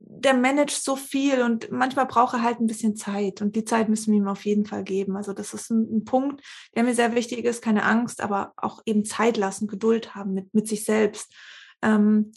[0.00, 3.88] der managt so viel und manchmal braucht er halt ein bisschen Zeit und die Zeit
[3.88, 5.16] müssen wir ihm auf jeden Fall geben.
[5.16, 6.42] Also das ist ein, ein Punkt,
[6.76, 7.62] der mir sehr wichtig ist.
[7.62, 11.32] Keine Angst, aber auch eben Zeit lassen, Geduld haben mit, mit sich selbst.
[11.80, 12.32] Ähm,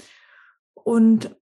[0.74, 1.36] und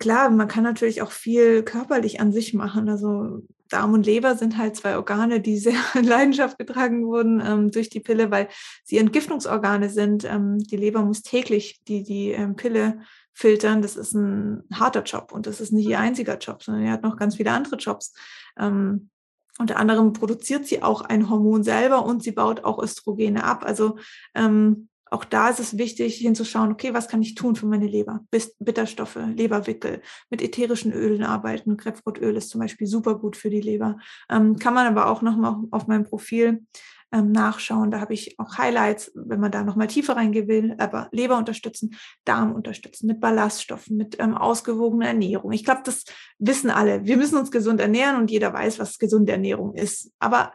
[0.00, 2.88] klar, man kann natürlich auch viel körperlich an sich machen.
[2.88, 7.70] Also Darm und Leber sind halt zwei Organe, die sehr in Leidenschaft getragen wurden ähm,
[7.70, 8.48] durch die Pille, weil
[8.84, 10.24] sie Entgiftungsorgane sind.
[10.24, 13.00] Ähm, die Leber muss täglich die, die ähm, Pille
[13.32, 13.82] filtern.
[13.82, 17.02] Das ist ein harter Job und das ist nicht ihr einziger Job, sondern er hat
[17.02, 18.14] noch ganz viele andere Jobs.
[18.58, 19.10] Ähm,
[19.58, 23.64] unter anderem produziert sie auch ein Hormon selber und sie baut auch Östrogene ab.
[23.64, 23.96] Also
[24.34, 28.24] ähm, auch da ist es wichtig hinzuschauen, okay, was kann ich tun für meine Leber?
[28.58, 31.76] Bitterstoffe, Leberwickel, mit ätherischen Ölen arbeiten.
[31.76, 33.98] Krebsbrotöl ist zum Beispiel super gut für die Leber.
[34.28, 36.66] Ähm, kann man aber auch nochmal auf meinem Profil
[37.12, 37.92] ähm, nachschauen.
[37.92, 41.96] Da habe ich auch Highlights, wenn man da nochmal tiefer reingehen will, aber Leber unterstützen,
[42.24, 45.52] Darm unterstützen, mit Ballaststoffen, mit ähm, ausgewogener Ernährung.
[45.52, 46.04] Ich glaube, das
[46.38, 47.04] wissen alle.
[47.04, 50.10] Wir müssen uns gesund ernähren und jeder weiß, was gesunde Ernährung ist.
[50.18, 50.52] Aber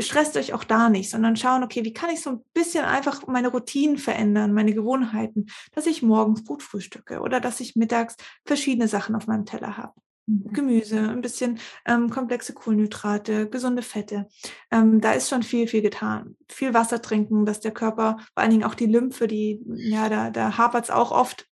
[0.00, 3.26] stresst euch auch da nicht, sondern schauen, okay, wie kann ich so ein bisschen einfach
[3.26, 8.88] meine Routinen verändern, meine Gewohnheiten, dass ich morgens gut frühstücke oder dass ich mittags verschiedene
[8.88, 9.94] Sachen auf meinem Teller habe.
[10.28, 10.52] Mhm.
[10.52, 14.28] Gemüse, ein bisschen ähm, komplexe Kohlenhydrate, gesunde Fette.
[14.70, 16.36] Ähm, da ist schon viel, viel getan.
[16.48, 20.30] Viel Wasser trinken, dass der Körper, vor allen Dingen auch die Lymphe, die, ja, da,
[20.30, 21.47] da hapert es auch oft.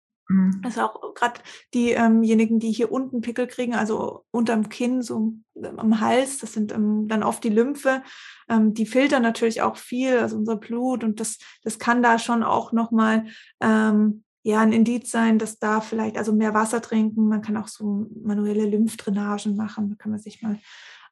[0.65, 1.41] Also auch gerade
[1.73, 7.07] diejenigen, die hier unten Pickel kriegen, also unterm Kinn, so am Hals, das sind ähm,
[7.07, 8.03] dann oft die Lymphe,
[8.49, 12.43] ähm, die filtern natürlich auch viel, also unser Blut und das, das kann da schon
[12.43, 13.27] auch nochmal
[13.61, 17.69] ähm, ja, ein Indiz sein, dass da vielleicht, also mehr Wasser trinken, man kann auch
[17.69, 20.59] so manuelle Lymphdrainagen machen, da kann man sich mal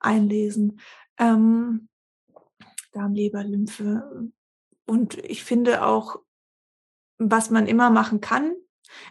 [0.00, 0.80] einlesen.
[1.18, 1.88] Ähm,
[2.92, 4.30] Darm, Leber, Lymphe.
[4.86, 6.20] Und ich finde auch,
[7.18, 8.54] was man immer machen kann,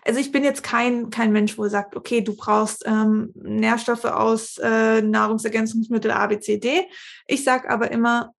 [0.06, 4.06] also ich bin jetzt kein, kein Mensch, wo er sagt, okay, du brauchst ähm, Nährstoffe
[4.06, 6.86] aus äh, Nahrungsergänzungsmittel A, B, C, D.
[7.28, 8.34] Ich sage aber immer,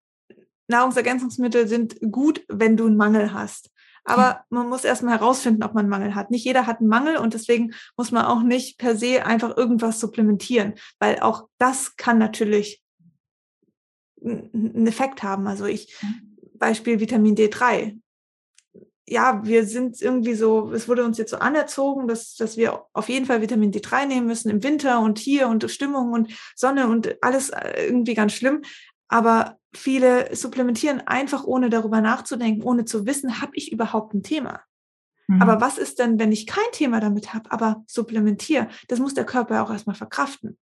[0.69, 3.71] Nahrungsergänzungsmittel sind gut, wenn du einen Mangel hast.
[4.05, 6.31] Aber man muss erstmal herausfinden, ob man einen Mangel hat.
[6.31, 9.99] Nicht jeder hat einen Mangel und deswegen muss man auch nicht per se einfach irgendwas
[9.99, 12.83] supplementieren, weil auch das kann natürlich
[14.23, 15.47] einen Effekt haben.
[15.47, 15.97] Also ich,
[16.55, 17.99] Beispiel Vitamin D3
[19.07, 23.09] ja, wir sind irgendwie so, es wurde uns jetzt so anerzogen, dass, dass wir auf
[23.09, 27.23] jeden Fall Vitamin D3 nehmen müssen im Winter und hier und Stimmung und Sonne und
[27.23, 28.63] alles äh, irgendwie ganz schlimm.
[29.09, 34.63] Aber viele supplementieren einfach, ohne darüber nachzudenken, ohne zu wissen, habe ich überhaupt ein Thema?
[35.27, 35.43] Mhm.
[35.43, 38.69] Aber was ist denn, wenn ich kein Thema damit habe, aber supplementiere?
[38.89, 40.59] Das muss der Körper auch erstmal verkraften.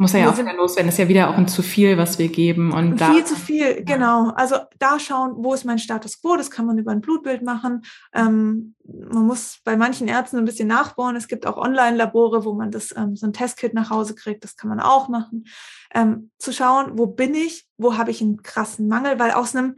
[0.00, 0.86] Muss er ja auch wieder loswerden.
[0.86, 2.72] Das ist ja wieder auch ein zu viel, was wir geben.
[2.72, 4.30] Und viel zu viel, genau.
[4.36, 6.36] Also da schauen, wo ist mein Status quo?
[6.36, 7.82] Das kann man über ein Blutbild machen.
[8.14, 11.16] Ähm, man muss bei manchen Ärzten ein bisschen nachbohren.
[11.16, 14.44] Es gibt auch Online-Labore, wo man das ähm, so ein Testkit nach Hause kriegt.
[14.44, 15.46] Das kann man auch machen.
[15.92, 17.66] Ähm, zu schauen, wo bin ich?
[17.76, 19.18] Wo habe ich einen krassen Mangel?
[19.18, 19.74] Weil aus einem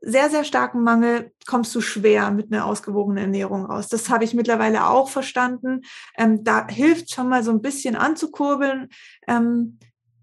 [0.00, 3.88] sehr, sehr starken Mangel kommst du schwer mit einer ausgewogenen Ernährung raus.
[3.88, 5.82] Das habe ich mittlerweile auch verstanden.
[6.16, 8.88] Ähm, da hilft schon mal so ein bisschen anzukurbeln.
[9.28, 9.78] Ähm,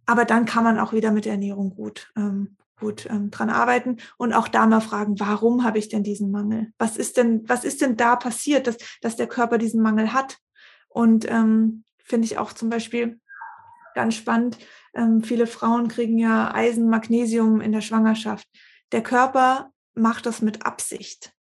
[0.06, 3.98] aber dann kann man auch wieder mit der Ernährung gut, ähm, gut ähm, dran arbeiten
[4.18, 6.72] und auch da mal fragen, warum habe ich denn diesen Mangel?
[6.78, 10.38] Was ist denn, was ist denn da passiert, dass, dass der Körper diesen Mangel hat?
[10.88, 13.20] Und ähm, finde ich auch zum Beispiel
[13.94, 14.58] ganz spannend.
[14.96, 18.48] Ähm, viele Frauen kriegen ja Eisen, Magnesium in der Schwangerschaft
[18.92, 21.34] der Körper macht das mit Absicht.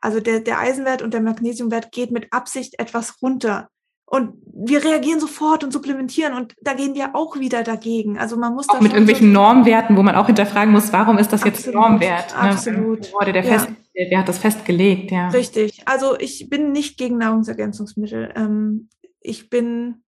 [0.00, 3.68] Also der, der Eisenwert und der Magnesiumwert geht mit Absicht etwas runter.
[4.06, 8.18] Und wir reagieren sofort und supplementieren und da gehen wir auch wieder dagegen.
[8.18, 11.42] Also man muss auch mit irgendwelchen Normwerten, wo man auch hinterfragen muss, warum ist das
[11.42, 12.30] absolut, jetzt Normwert?
[12.32, 12.38] Ne?
[12.38, 13.12] Absolut.
[13.14, 13.58] Wurde der, ja.
[13.58, 15.10] fest, wer hat das festgelegt?
[15.10, 15.28] Ja.
[15.28, 15.82] Richtig.
[15.86, 18.34] Also ich bin nicht gegen Nahrungsergänzungsmittel.
[18.36, 18.90] Ähm,
[19.20, 20.03] ich bin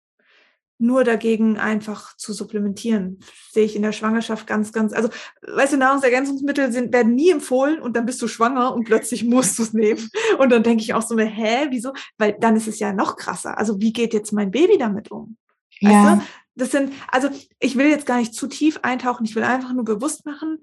[0.83, 3.21] nur dagegen einfach zu supplementieren.
[3.51, 5.09] Sehe ich in der Schwangerschaft ganz, ganz, also
[5.43, 9.59] weißt du, Nahrungsergänzungsmittel sind, werden nie empfohlen und dann bist du schwanger und plötzlich musst
[9.59, 10.11] du es nehmen.
[10.39, 11.93] Und dann denke ich auch so, hä, wieso?
[12.19, 13.57] Weil dann ist es ja noch krasser.
[13.59, 15.37] Also wie geht jetzt mein Baby damit um?
[15.81, 16.17] Weißt ja.
[16.17, 16.23] du?
[16.55, 19.85] Das sind, also ich will jetzt gar nicht zu tief eintauchen, ich will einfach nur
[19.85, 20.59] bewusst machen,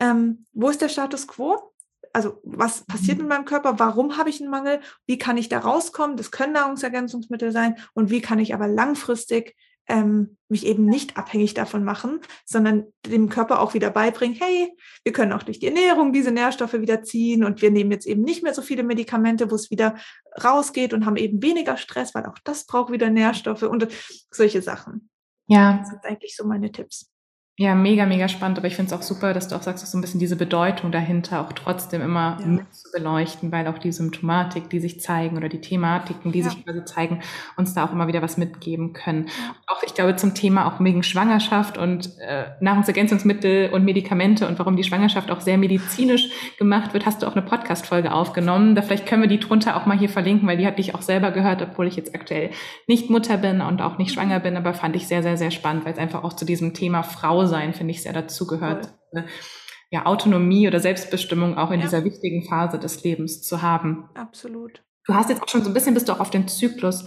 [0.00, 1.73] ähm, wo ist der Status quo?
[2.14, 3.28] Also was passiert in mhm.
[3.28, 7.52] meinem Körper, warum habe ich einen Mangel, wie kann ich da rauskommen, das können Nahrungsergänzungsmittel
[7.52, 12.84] sein und wie kann ich aber langfristig ähm, mich eben nicht abhängig davon machen, sondern
[13.04, 14.72] dem Körper auch wieder beibringen, hey,
[15.02, 18.22] wir können auch durch die Ernährung diese Nährstoffe wieder ziehen und wir nehmen jetzt eben
[18.22, 19.96] nicht mehr so viele Medikamente, wo es wieder
[20.42, 23.88] rausgeht und haben eben weniger Stress, weil auch das braucht wieder Nährstoffe und
[24.30, 25.10] solche Sachen.
[25.48, 25.78] Ja.
[25.78, 27.10] Das sind eigentlich so meine Tipps.
[27.56, 28.58] Ja, mega, mega spannend.
[28.58, 30.34] Aber ich finde es auch super, dass du auch sagst, dass so ein bisschen diese
[30.34, 32.46] Bedeutung dahinter auch trotzdem immer ja.
[32.48, 36.50] mit zu beleuchten, weil auch die Symptomatik, die sich zeigen oder die Thematiken, die ja.
[36.50, 37.20] sich quasi zeigen,
[37.56, 39.28] uns da auch immer wieder was mitgeben können.
[39.68, 44.74] Auch ich glaube zum Thema auch wegen Schwangerschaft und äh, Nahrungsergänzungsmittel und Medikamente und warum
[44.74, 48.74] die Schwangerschaft auch sehr medizinisch gemacht wird, hast du auch eine Podcast-Folge aufgenommen.
[48.74, 51.02] Da vielleicht können wir die drunter auch mal hier verlinken, weil die hatte ich auch
[51.02, 52.50] selber gehört, obwohl ich jetzt aktuell
[52.88, 55.84] nicht Mutter bin und auch nicht schwanger bin, aber fand ich sehr, sehr, sehr spannend,
[55.84, 58.92] weil es einfach auch zu diesem Thema Frau sein, finde ich, sehr dazugehört.
[59.12, 59.24] Cool.
[59.90, 61.86] Ja, Autonomie oder Selbstbestimmung auch in ja.
[61.86, 64.08] dieser wichtigen Phase des Lebens zu haben.
[64.14, 64.82] Absolut.
[65.06, 67.04] Du hast jetzt auch schon so ein bisschen, bist du auch auf den Zyklus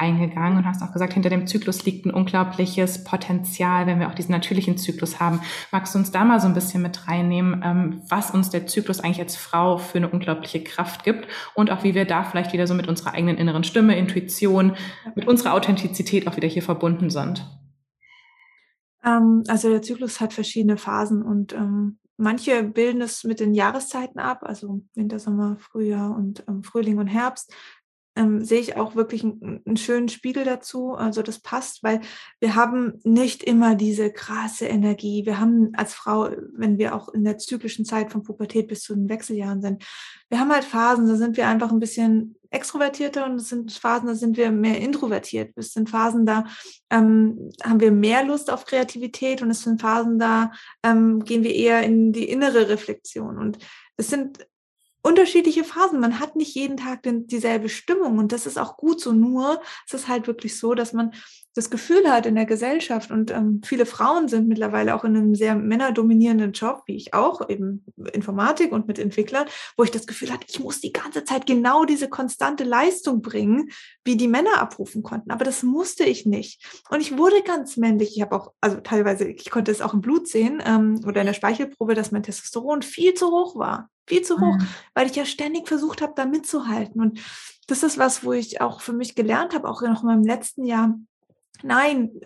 [0.00, 4.14] eingegangen und hast auch gesagt, hinter dem Zyklus liegt ein unglaubliches Potenzial, wenn wir auch
[4.14, 5.40] diesen natürlichen Zyklus haben.
[5.72, 9.00] Magst du uns da mal so ein bisschen mit reinnehmen, ähm, was uns der Zyklus
[9.00, 12.66] eigentlich als Frau für eine unglaubliche Kraft gibt und auch wie wir da vielleicht wieder
[12.66, 14.74] so mit unserer eigenen inneren Stimme, Intuition,
[15.14, 17.44] mit unserer Authentizität auch wieder hier verbunden sind?
[19.04, 24.18] Ähm, also der Zyklus hat verschiedene Phasen und ähm, manche bilden es mit den Jahreszeiten
[24.18, 27.52] ab, also Winter, Sommer, Frühjahr und ähm, Frühling und Herbst
[28.16, 30.94] ähm, sehe ich auch wirklich einen, einen, schönen Spiegel dazu.
[30.94, 32.00] Also das passt, weil
[32.40, 35.24] wir haben nicht immer diese krasse Energie.
[35.26, 38.94] Wir haben als Frau, wenn wir auch in der zyklischen Zeit von Pubertät bis zu
[38.94, 39.84] den Wechseljahren sind,
[40.28, 44.08] wir haben halt Phasen, da sind wir einfach ein bisschen extrovertierter und es sind Phasen,
[44.08, 45.52] da sind wir mehr introvertiert.
[45.56, 46.44] Es sind Phasen, da
[46.90, 51.54] ähm, haben wir mehr Lust auf Kreativität und es sind Phasen, da ähm, gehen wir
[51.54, 53.38] eher in die innere Reflexion.
[53.38, 53.58] Und
[53.96, 54.46] es sind
[55.02, 56.00] unterschiedliche Phasen.
[56.00, 59.12] Man hat nicht jeden Tag den, dieselbe Stimmung und das ist auch gut so.
[59.12, 61.14] Nur es ist halt wirklich so, dass man
[61.60, 65.34] das Gefühl hat in der Gesellschaft und ähm, viele Frauen sind mittlerweile auch in einem
[65.34, 69.46] sehr männerdominierenden Job, wie ich auch, eben Informatik und mit Entwicklern,
[69.76, 73.68] wo ich das Gefühl hatte, ich muss die ganze Zeit genau diese konstante Leistung bringen,
[74.04, 75.30] wie die Männer abrufen konnten.
[75.30, 76.64] Aber das musste ich nicht.
[76.88, 78.16] Und ich wurde ganz männlich.
[78.16, 81.26] Ich habe auch, also teilweise, ich konnte es auch im Blut sehen ähm, oder in
[81.26, 84.66] der Speichelprobe, dass mein Testosteron viel zu hoch war viel zu hoch, mhm.
[84.92, 87.00] weil ich ja ständig versucht habe, da mitzuhalten.
[87.00, 87.20] Und
[87.68, 90.64] das ist was, wo ich auch für mich gelernt habe, auch noch in meinem letzten
[90.64, 90.98] Jahr.
[91.62, 92.20] Nein,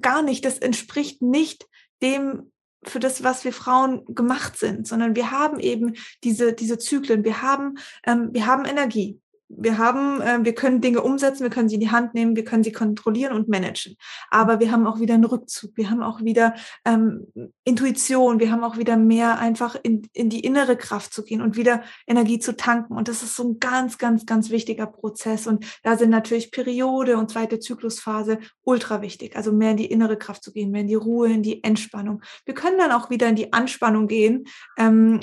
[0.00, 0.44] gar nicht.
[0.44, 1.66] Das entspricht nicht
[2.02, 2.52] dem,
[2.84, 7.24] für das, was wir Frauen gemacht sind, sondern wir haben eben diese, diese Zyklen.
[7.24, 11.68] Wir haben, ähm, wir haben Energie wir haben, äh, wir können Dinge umsetzen, wir können
[11.68, 13.96] sie in die Hand nehmen, wir können sie kontrollieren und managen.
[14.30, 16.54] Aber wir haben auch wieder einen Rückzug, wir haben auch wieder
[16.84, 17.26] ähm,
[17.64, 21.56] Intuition, wir haben auch wieder mehr einfach in, in die innere Kraft zu gehen und
[21.56, 22.96] wieder Energie zu tanken.
[22.96, 25.46] Und das ist so ein ganz, ganz, ganz wichtiger Prozess.
[25.46, 29.36] Und da sind natürlich Periode und zweite Zyklusphase ultra wichtig.
[29.36, 32.22] Also mehr in die innere Kraft zu gehen, mehr in die Ruhe, in die Entspannung.
[32.44, 34.46] Wir können dann auch wieder in die Anspannung gehen.
[34.76, 35.20] Ähm,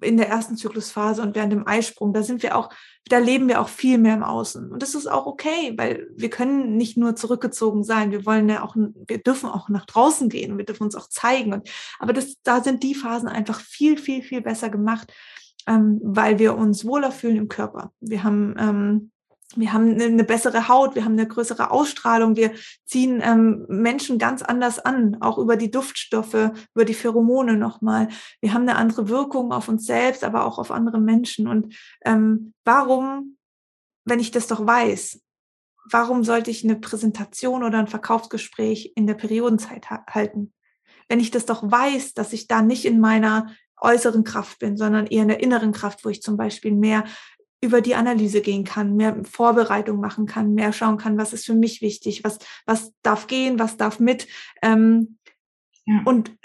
[0.00, 2.70] in der ersten Zyklusphase und während dem Eisprung, da sind wir auch,
[3.08, 4.70] da leben wir auch viel mehr im Außen.
[4.70, 8.10] Und das ist auch okay, weil wir können nicht nur zurückgezogen sein.
[8.10, 11.52] Wir wollen ja auch, wir dürfen auch nach draußen gehen wir dürfen uns auch zeigen.
[11.52, 15.12] Und, aber das, da sind die Phasen einfach viel, viel, viel besser gemacht,
[15.66, 17.92] ähm, weil wir uns wohler fühlen im Körper.
[18.00, 19.10] Wir haben, ähm,
[19.54, 22.52] wir haben eine bessere Haut, wir haben eine größere Ausstrahlung, wir
[22.84, 28.08] ziehen ähm, Menschen ganz anders an, auch über die Duftstoffe, über die Pheromone nochmal.
[28.40, 31.46] Wir haben eine andere Wirkung auf uns selbst, aber auch auf andere Menschen.
[31.46, 33.36] Und ähm, warum,
[34.04, 35.20] wenn ich das doch weiß,
[35.90, 40.52] warum sollte ich eine Präsentation oder ein Verkaufsgespräch in der Periodenzeit ha halten?
[41.08, 45.06] Wenn ich das doch weiß, dass ich da nicht in meiner äußeren Kraft bin, sondern
[45.06, 47.04] eher in der inneren Kraft, wo ich zum Beispiel mehr
[47.60, 51.54] über die Analyse gehen kann, mehr Vorbereitung machen kann, mehr schauen kann, was ist für
[51.54, 54.28] mich wichtig, was, was darf gehen, was darf mit.
[54.62, 55.18] Ähm,
[55.86, 56.02] ja.
[56.04, 56.36] Und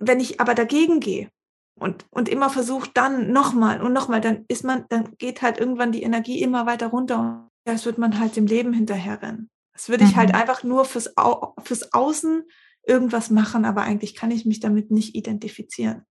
[0.00, 1.30] wenn ich aber dagegen gehe
[1.78, 5.92] und, und immer versuche, dann nochmal und nochmal, dann ist man, dann geht halt irgendwann
[5.92, 9.50] die Energie immer weiter runter und das wird man halt dem Leben hinterherrennen.
[9.72, 10.34] Das würde ich halt mhm.
[10.34, 12.42] einfach nur fürs, Au fürs Außen
[12.86, 16.04] irgendwas machen, aber eigentlich kann ich mich damit nicht identifizieren.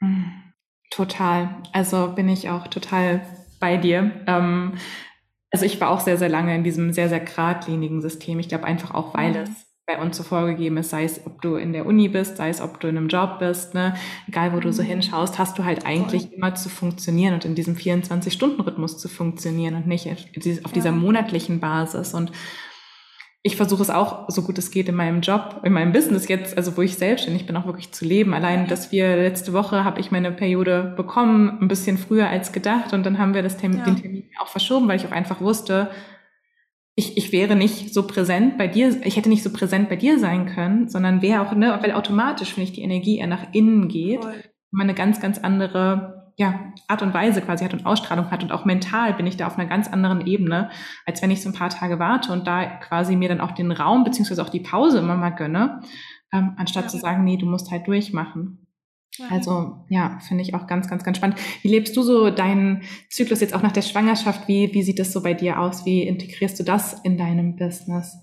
[0.00, 0.47] Mhm.
[0.90, 1.50] Total.
[1.72, 3.20] Also bin ich auch total
[3.60, 4.10] bei dir.
[4.26, 4.74] Ähm,
[5.50, 8.38] also ich war auch sehr, sehr lange in diesem sehr, sehr geradlinigen System.
[8.38, 9.36] Ich glaube einfach auch, weil mhm.
[9.36, 9.50] es
[9.86, 12.60] bei uns so vorgegeben ist, sei es, ob du in der Uni bist, sei es,
[12.60, 13.94] ob du in einem Job bist, ne?
[14.28, 14.88] egal wo du so mhm.
[14.88, 19.86] hinschaust, hast du halt eigentlich immer zu funktionieren und in diesem 24-Stunden-Rhythmus zu funktionieren und
[19.86, 20.06] nicht
[20.62, 22.12] auf dieser monatlichen Basis.
[22.12, 22.32] Und
[23.48, 26.56] ich versuche es auch, so gut es geht, in meinem Job, in meinem Business jetzt,
[26.56, 28.34] also wo ich selbstständig bin, auch wirklich zu leben.
[28.34, 32.92] Allein, dass wir letzte Woche habe ich meine Periode bekommen, ein bisschen früher als gedacht
[32.92, 33.84] und dann haben wir das Termin, ja.
[33.86, 35.90] den Termin auch verschoben, weil ich auch einfach wusste,
[36.94, 40.18] ich, ich wäre nicht so präsent bei dir, ich hätte nicht so präsent bei dir
[40.18, 43.88] sein können, sondern wäre auch, ne, weil automatisch, wenn ich die Energie eher nach innen
[43.88, 44.20] geht,
[44.70, 48.52] man eine ganz, ganz andere ja, Art und Weise quasi hat und Ausstrahlung hat und
[48.52, 50.70] auch mental bin ich da auf einer ganz anderen Ebene,
[51.04, 53.72] als wenn ich so ein paar Tage warte und da quasi mir dann auch den
[53.72, 55.80] Raum beziehungsweise auch die Pause immer mal gönne,
[56.32, 56.88] ähm, anstatt ja.
[56.90, 58.68] zu sagen, nee, du musst halt durchmachen.
[59.30, 61.40] Also ja, finde ich auch ganz, ganz, ganz spannend.
[61.62, 64.46] Wie lebst du so deinen Zyklus jetzt auch nach der Schwangerschaft?
[64.46, 65.84] Wie, wie sieht das so bei dir aus?
[65.84, 68.16] Wie integrierst du das in deinem Business?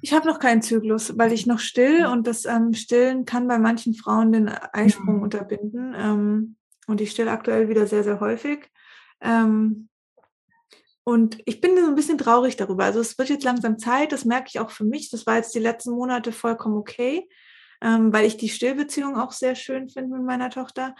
[0.00, 3.58] Ich habe noch keinen Zyklus, weil ich noch still und das ähm, Stillen kann bei
[3.58, 5.22] manchen Frauen den Eisprung mhm.
[5.22, 5.94] unterbinden.
[5.94, 6.56] Ähm,
[6.86, 8.70] und ich stille aktuell wieder sehr, sehr häufig.
[9.20, 9.88] Ähm,
[11.04, 12.84] und ich bin so ein bisschen traurig darüber.
[12.84, 15.10] Also es wird jetzt langsam Zeit, das merke ich auch für mich.
[15.10, 17.28] Das war jetzt die letzten Monate vollkommen okay,
[17.80, 20.94] ähm, weil ich die Stillbeziehung auch sehr schön finde mit meiner Tochter.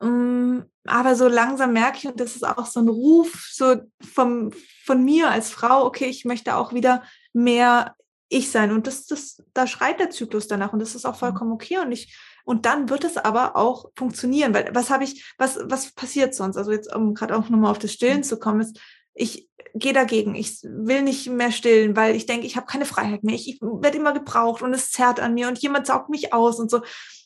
[0.00, 4.52] Ähm, aber so langsam merke ich, und das ist auch so ein Ruf so vom,
[4.84, 7.02] von mir als Frau, okay, ich möchte auch wieder
[7.32, 7.96] mehr
[8.28, 8.70] ich sein.
[8.70, 11.18] Und das, das, da schreit der Zyklus danach und das ist auch mhm.
[11.18, 11.78] vollkommen okay.
[11.78, 15.92] Und ich und dann wird es aber auch funktionieren, weil was habe ich, was, was
[15.92, 16.56] passiert sonst?
[16.56, 18.24] Also jetzt, um gerade auch nochmal auf das Stillen mhm.
[18.24, 18.80] zu kommen, ist,
[19.14, 20.34] ich gehe dagegen.
[20.34, 23.34] Ich will nicht mehr stillen, weil ich denke, ich habe keine Freiheit mehr.
[23.34, 26.58] Ich, ich werde immer gebraucht und es zerrt an mir und jemand saugt mich aus
[26.58, 26.82] und so.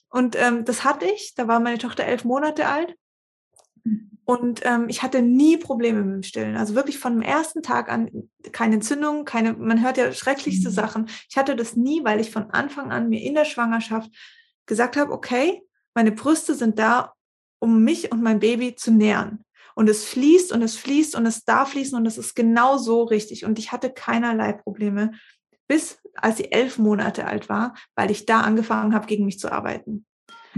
[0.09, 1.35] Und ähm, das hatte ich.
[1.37, 2.95] Da war meine Tochter elf Monate alt.
[3.85, 4.11] Mhm.
[4.25, 6.57] Und ähm, ich hatte nie Probleme mit dem Stillen.
[6.57, 8.11] Also wirklich von dem ersten Tag an
[8.53, 10.75] keine Entzündung, keine, man hört ja schrecklichste mhm.
[10.75, 11.11] Sachen.
[11.29, 14.11] Ich hatte das nie, weil ich von Anfang an mir in der Schwangerschaft
[14.67, 15.63] gesagt habe, okay,
[15.95, 17.13] meine Brüste sind da,
[17.59, 19.45] um mich und mein Baby zu nähren.
[19.75, 23.03] Und es fließt und es fließt und es darf fließen und es ist genau so
[23.03, 23.45] richtig.
[23.45, 25.13] Und ich hatte keinerlei Probleme,
[25.67, 29.51] bis als sie elf Monate alt war, weil ich da angefangen habe, gegen mich zu
[29.51, 30.07] arbeiten.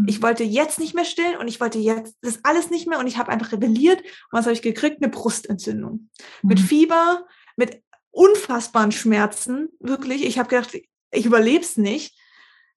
[0.06, 0.24] Ich mhm.
[0.24, 3.16] wollte jetzt nicht mehr stillen und ich wollte jetzt das alles nicht mehr und ich
[3.16, 4.00] habe einfach rebelliert.
[4.00, 5.02] Und was habe ich gekriegt?
[5.02, 6.10] Eine Brustentzündung.
[6.42, 6.48] Mhm.
[6.48, 7.26] Mit Fieber,
[7.56, 10.24] mit unfassbaren Schmerzen, wirklich.
[10.24, 10.76] Ich habe gedacht,
[11.10, 12.18] ich überlebe es nicht.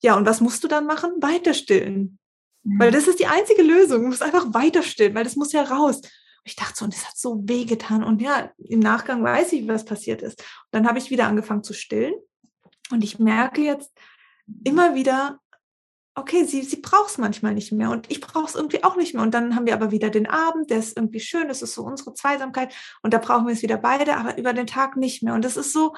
[0.01, 1.11] Ja, und was musst du dann machen?
[1.21, 2.19] Weiter stillen.
[2.63, 2.79] Mhm.
[2.79, 4.01] Weil das ist die einzige Lösung.
[4.01, 5.97] Du musst einfach weiter stillen, weil das muss ja raus.
[5.97, 8.03] Und ich dachte so, und das hat so weh getan.
[8.03, 10.39] Und ja, im Nachgang weiß ich, was passiert ist.
[10.39, 12.13] Und dann habe ich wieder angefangen zu stillen.
[12.91, 13.91] Und ich merke jetzt
[14.63, 15.39] immer wieder,
[16.15, 19.13] okay, sie, sie braucht es manchmal nicht mehr und ich brauche es irgendwie auch nicht
[19.13, 19.23] mehr.
[19.23, 21.83] Und dann haben wir aber wieder den Abend, der ist irgendwie schön, das ist so
[21.83, 25.33] unsere Zweisamkeit und da brauchen wir es wieder beide, aber über den Tag nicht mehr.
[25.33, 25.95] Und das ist so,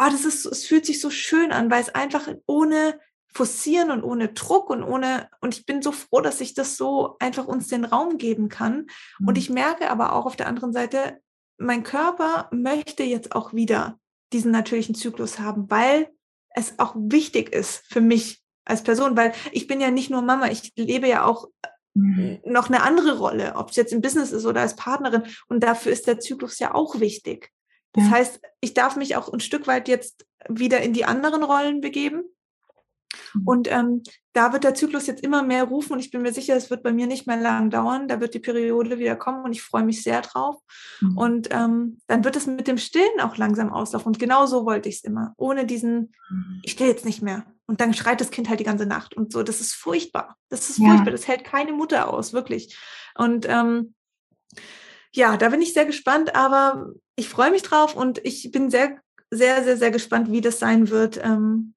[0.00, 2.98] ah, das ist, es fühlt sich so schön an, weil es einfach ohne
[3.32, 7.16] Forcieren und ohne Druck und ohne, und ich bin so froh, dass ich das so
[7.20, 8.86] einfach uns den Raum geben kann.
[9.18, 9.28] Mhm.
[9.28, 11.20] Und ich merke aber auch auf der anderen Seite,
[11.58, 14.00] mein Körper möchte jetzt auch wieder
[14.32, 16.08] diesen natürlichen Zyklus haben, weil
[16.54, 20.50] es auch wichtig ist für mich als Person, weil ich bin ja nicht nur Mama,
[20.50, 21.48] ich lebe ja auch
[21.94, 22.40] mhm.
[22.44, 25.24] noch eine andere Rolle, ob es jetzt im Business ist oder als Partnerin.
[25.46, 27.52] Und dafür ist der Zyklus ja auch wichtig.
[27.92, 28.10] Das ja.
[28.10, 32.22] heißt, ich darf mich auch ein Stück weit jetzt wieder in die anderen Rollen begeben.
[33.34, 33.42] Mhm.
[33.44, 36.54] Und ähm, da wird der Zyklus jetzt immer mehr rufen und ich bin mir sicher,
[36.54, 38.06] es wird bei mir nicht mehr lang dauern.
[38.06, 40.56] Da wird die Periode wieder kommen und ich freue mich sehr drauf.
[41.00, 41.18] Mhm.
[41.18, 44.08] Und ähm, dann wird es mit dem Stillen auch langsam auslaufen.
[44.08, 45.34] Und genau so wollte ich es immer.
[45.36, 46.60] Ohne diesen, mhm.
[46.62, 47.44] ich still jetzt nicht mehr.
[47.66, 49.42] Und dann schreit das Kind halt die ganze Nacht und so.
[49.42, 50.36] Das ist furchtbar.
[50.48, 50.88] Das ist ja.
[50.88, 51.12] furchtbar.
[51.12, 52.76] Das hält keine Mutter aus, wirklich.
[53.16, 53.94] Und ähm,
[55.12, 58.98] ja, da bin ich sehr gespannt, aber ich freue mich drauf und ich bin sehr,
[59.30, 61.20] sehr, sehr, sehr gespannt, wie das sein wird.
[61.22, 61.74] Ähm,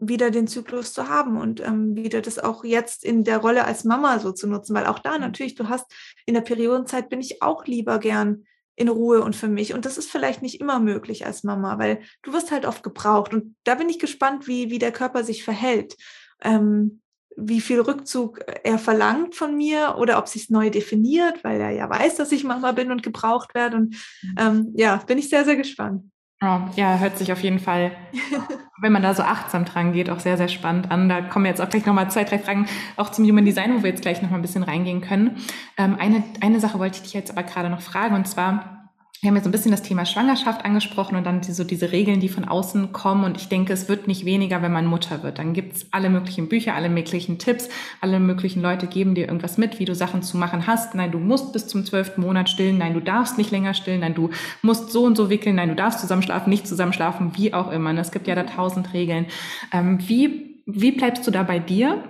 [0.00, 3.84] wieder den Zyklus zu haben und ähm, wieder das auch jetzt in der Rolle als
[3.84, 5.20] Mama so zu nutzen, weil auch da mhm.
[5.20, 5.92] natürlich, du hast
[6.26, 8.46] in der Periodenzeit bin ich auch lieber gern
[8.76, 9.74] in Ruhe und für mich.
[9.74, 13.34] Und das ist vielleicht nicht immer möglich als Mama, weil du wirst halt oft gebraucht.
[13.34, 15.96] Und da bin ich gespannt, wie, wie der Körper sich verhält.
[16.40, 17.02] Ähm,
[17.36, 21.88] wie viel Rückzug er verlangt von mir oder ob sich neu definiert, weil er ja
[21.88, 23.76] weiß, dass ich Mama bin und gebraucht werde.
[23.76, 24.34] Und mhm.
[24.38, 26.04] ähm, ja, bin ich sehr, sehr gespannt.
[26.42, 27.92] Oh, ja, hört sich auf jeden Fall,
[28.80, 31.08] wenn man da so achtsam dran geht, auch sehr, sehr spannend an.
[31.10, 32.66] Da kommen jetzt auch gleich nochmal zwei, drei Fragen
[32.96, 35.36] auch zum Human Design, wo wir jetzt gleich nochmal ein bisschen reingehen können.
[35.76, 38.79] Ähm, eine, eine Sache wollte ich dich jetzt aber gerade noch fragen, und zwar,
[39.20, 42.30] wir haben jetzt ein bisschen das Thema Schwangerschaft angesprochen und dann so diese Regeln, die
[42.30, 43.24] von außen kommen.
[43.24, 45.38] Und ich denke, es wird nicht weniger, wenn man Mutter wird.
[45.38, 47.68] Dann gibt's alle möglichen Bücher, alle möglichen Tipps,
[48.00, 50.94] alle möglichen Leute geben dir irgendwas mit, wie du Sachen zu machen hast.
[50.94, 52.78] Nein, du musst bis zum zwölften Monat stillen.
[52.78, 54.00] Nein, du darfst nicht länger stillen.
[54.00, 54.30] Nein, du
[54.62, 55.56] musst so und so wickeln.
[55.56, 57.92] Nein, du darfst zusammenschlafen, nicht zusammenschlafen, wie auch immer.
[57.98, 59.26] Es gibt ja da tausend Regeln.
[59.70, 62.02] Ähm, wie, wie bleibst du da bei dir?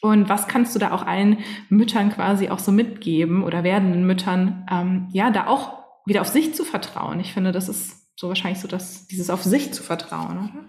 [0.00, 1.38] Und was kannst du da auch allen
[1.68, 6.54] Müttern quasi auch so mitgeben oder werdenden Müttern, ähm, ja, da auch wieder auf sich
[6.54, 7.20] zu vertrauen.
[7.20, 10.38] Ich finde, das ist so wahrscheinlich so, dass dieses auf sich zu vertrauen.
[10.38, 10.64] Oder?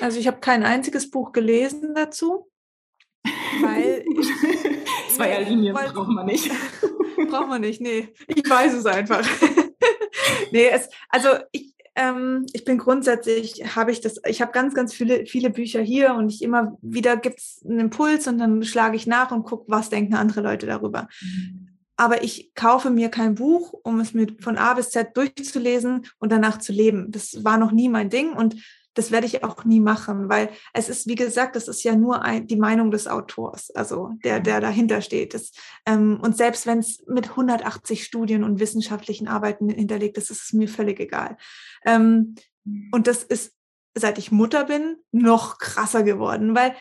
[0.00, 2.50] Also ich habe kein einziges Buch gelesen dazu,
[3.60, 4.04] weil
[5.08, 6.50] Zweierlinien braucht man nicht.
[7.30, 8.08] braucht man nicht, nee.
[8.28, 9.26] Ich weiß es einfach.
[10.52, 14.92] nee, es, also ich, ähm, ich bin grundsätzlich, habe ich das, ich habe ganz, ganz
[14.92, 18.96] viele, viele Bücher hier und ich immer wieder gibt es einen Impuls und dann schlage
[18.96, 21.08] ich nach und gucke, was denken andere Leute darüber.
[21.22, 26.06] Mhm aber ich kaufe mir kein Buch, um es mir von A bis Z durchzulesen
[26.18, 27.10] und danach zu leben.
[27.10, 28.56] Das war noch nie mein Ding und
[28.94, 32.22] das werde ich auch nie machen, weil es ist, wie gesagt, das ist ja nur
[32.22, 35.34] ein, die Meinung des Autors, also der, der dahinter steht.
[35.34, 35.50] Das,
[35.84, 40.52] ähm, und selbst wenn es mit 180 Studien und wissenschaftlichen Arbeiten hinterlegt ist, ist es
[40.52, 41.36] mir völlig egal.
[41.84, 42.36] Ähm,
[42.92, 43.52] und das ist,
[43.94, 46.74] seit ich Mutter bin, noch krasser geworden, weil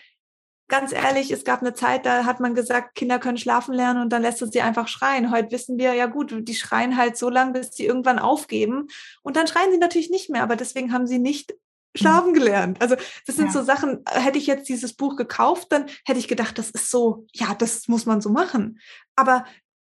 [0.74, 4.10] ganz ehrlich, es gab eine Zeit, da hat man gesagt, Kinder können schlafen lernen und
[4.10, 5.30] dann lässt es sie einfach schreien.
[5.30, 8.88] Heute wissen wir, ja gut, die schreien halt so lange, bis sie irgendwann aufgeben.
[9.22, 11.54] Und dann schreien sie natürlich nicht mehr, aber deswegen haben sie nicht
[11.96, 12.34] schlafen mhm.
[12.34, 12.82] gelernt.
[12.82, 12.96] Also
[13.28, 13.52] das sind ja.
[13.52, 17.28] so Sachen, hätte ich jetzt dieses Buch gekauft, dann hätte ich gedacht, das ist so,
[17.34, 18.80] ja, das muss man so machen.
[19.16, 19.46] Aber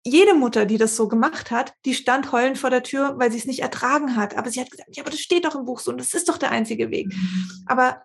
[0.05, 3.39] jede Mutter, die das so gemacht hat, die stand heulend vor der Tür, weil sie
[3.39, 4.37] es nicht ertragen hat.
[4.37, 6.29] Aber sie hat gesagt, ja, aber das steht doch im Buch so und das ist
[6.29, 7.09] doch der einzige Weg.
[7.09, 7.51] Mhm.
[7.67, 8.03] Aber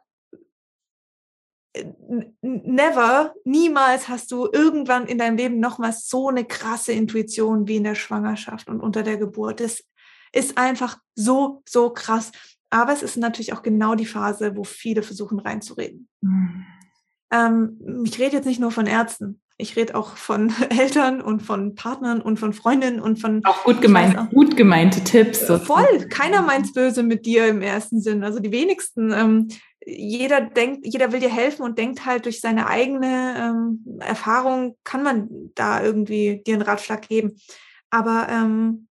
[2.41, 7.84] never, niemals hast du irgendwann in deinem Leben nochmals so eine krasse Intuition wie in
[7.84, 9.59] der Schwangerschaft und unter der Geburt.
[9.59, 9.84] Das
[10.32, 12.32] ist einfach so, so krass.
[12.69, 16.07] Aber es ist natürlich auch genau die Phase, wo viele versuchen reinzureden.
[16.21, 16.65] Mhm.
[17.32, 19.39] Ähm, ich rede jetzt nicht nur von Ärzten.
[19.57, 23.41] Ich rede auch von Eltern und von Partnern und von Freundinnen und von.
[23.45, 25.47] Auch gut, gemeint, auch, gut gemeinte Tipps.
[25.47, 25.65] Sozusagen.
[25.65, 26.07] Voll.
[26.09, 28.24] Keiner meint's böse mit dir im ersten Sinn.
[28.24, 29.11] Also die wenigsten.
[29.11, 29.47] Ähm,
[29.86, 35.03] jeder denkt, jeder will dir helfen und denkt halt durch seine eigene ähm, Erfahrung kann
[35.03, 37.38] man da irgendwie dir einen Ratschlag geben.
[37.89, 38.88] Aber ähm,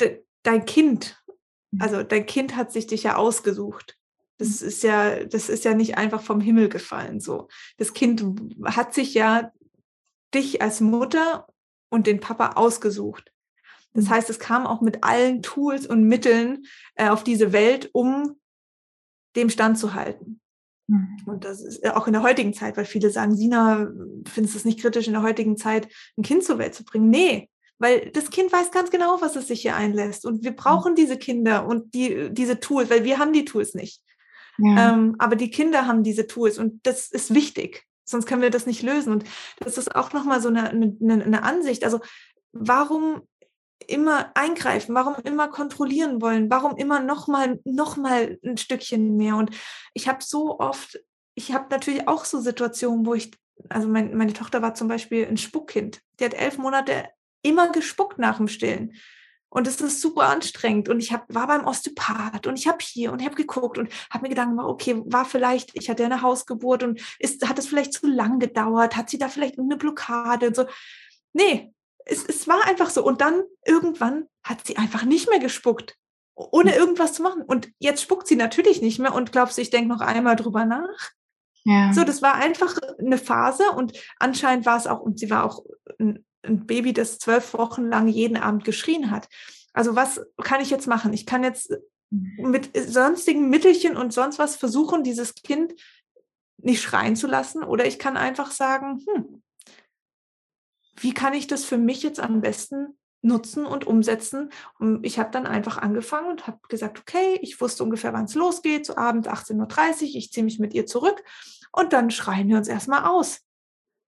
[0.00, 1.22] de, dein Kind,
[1.70, 1.82] mhm.
[1.82, 3.98] also dein Kind hat sich dich ja ausgesucht.
[4.38, 4.68] Das mhm.
[4.68, 7.20] ist ja, das ist ja nicht einfach vom Himmel gefallen.
[7.20, 8.24] So, das Kind
[8.64, 9.52] hat sich ja
[10.34, 11.48] dich als Mutter
[11.90, 13.32] und den Papa ausgesucht.
[13.92, 14.10] Das mhm.
[14.10, 16.64] heißt, es kam auch mit allen Tools und Mitteln
[16.94, 18.39] äh, auf diese Welt, um
[19.36, 20.40] dem standzuhalten.
[20.88, 21.16] Mhm.
[21.26, 23.88] Und das ist auch in der heutigen Zeit, weil viele sagen, Sina,
[24.26, 27.10] findest du es nicht kritisch, in der heutigen Zeit ein Kind zur Welt zu bringen?
[27.10, 30.26] Nee, weil das Kind weiß ganz genau, was es sich hier einlässt.
[30.26, 34.02] Und wir brauchen diese Kinder und die, diese Tools, weil wir haben die Tools nicht.
[34.58, 34.92] Ja.
[34.92, 37.84] Ähm, aber die Kinder haben diese Tools und das ist wichtig.
[38.04, 39.12] Sonst können wir das nicht lösen.
[39.12, 39.24] Und
[39.60, 41.84] das ist auch nochmal so eine, eine, eine Ansicht.
[41.84, 42.00] Also
[42.52, 43.22] warum
[43.86, 49.36] immer eingreifen, warum immer kontrollieren wollen, warum immer noch mal, noch mal ein Stückchen mehr.
[49.36, 49.50] Und
[49.94, 51.00] ich habe so oft,
[51.34, 53.30] ich habe natürlich auch so Situationen, wo ich,
[53.68, 56.00] also mein, meine Tochter war zum Beispiel ein Spuckkind.
[56.18, 57.08] Die hat elf Monate
[57.42, 58.94] immer gespuckt nach dem Stillen.
[59.52, 60.88] Und es ist super anstrengend.
[60.88, 64.28] Und ich hab, war beim Osteopath und ich habe hier und habe geguckt und habe
[64.28, 68.06] mir gemacht, okay, war vielleicht, ich hatte eine Hausgeburt und ist, hat es vielleicht zu
[68.06, 68.96] lang gedauert?
[68.96, 70.66] Hat sie da vielleicht eine Blockade und so?
[71.32, 71.72] Nee,
[72.04, 73.04] es, es war einfach so.
[73.04, 75.96] Und dann irgendwann hat sie einfach nicht mehr gespuckt,
[76.34, 76.78] ohne hm.
[76.78, 77.42] irgendwas zu machen.
[77.42, 80.64] Und jetzt spuckt sie natürlich nicht mehr und glaubst du, ich denke noch einmal drüber
[80.64, 81.10] nach?
[81.64, 81.92] Ja.
[81.92, 85.64] So, das war einfach eine Phase und anscheinend war es auch, und sie war auch
[85.98, 89.28] ein, ein Baby, das zwölf Wochen lang jeden Abend geschrien hat.
[89.72, 91.12] Also was kann ich jetzt machen?
[91.12, 91.72] Ich kann jetzt
[92.10, 95.74] mit sonstigen Mittelchen und sonst was versuchen, dieses Kind
[96.56, 97.62] nicht schreien zu lassen.
[97.62, 99.42] Oder ich kann einfach sagen, hm,
[101.02, 104.50] wie kann ich das für mich jetzt am besten nutzen und umsetzen.
[104.78, 108.34] Und ich habe dann einfach angefangen und habe gesagt, okay, ich wusste ungefähr, wann es
[108.34, 111.22] losgeht, so Abend 18.30 Uhr, ich ziehe mich mit ihr zurück
[111.72, 113.40] und dann schreien wir uns erstmal aus.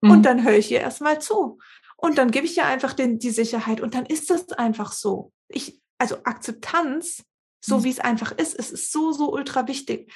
[0.01, 0.11] Mhm.
[0.11, 1.59] Und dann höre ich ihr erstmal zu.
[1.97, 5.33] Und dann gebe ich ihr einfach den, die Sicherheit und dann ist das einfach so.
[5.49, 7.25] Ich, also Akzeptanz,
[7.61, 7.85] so mhm.
[7.85, 10.13] wie es einfach ist, es ist so, so ultra wichtig.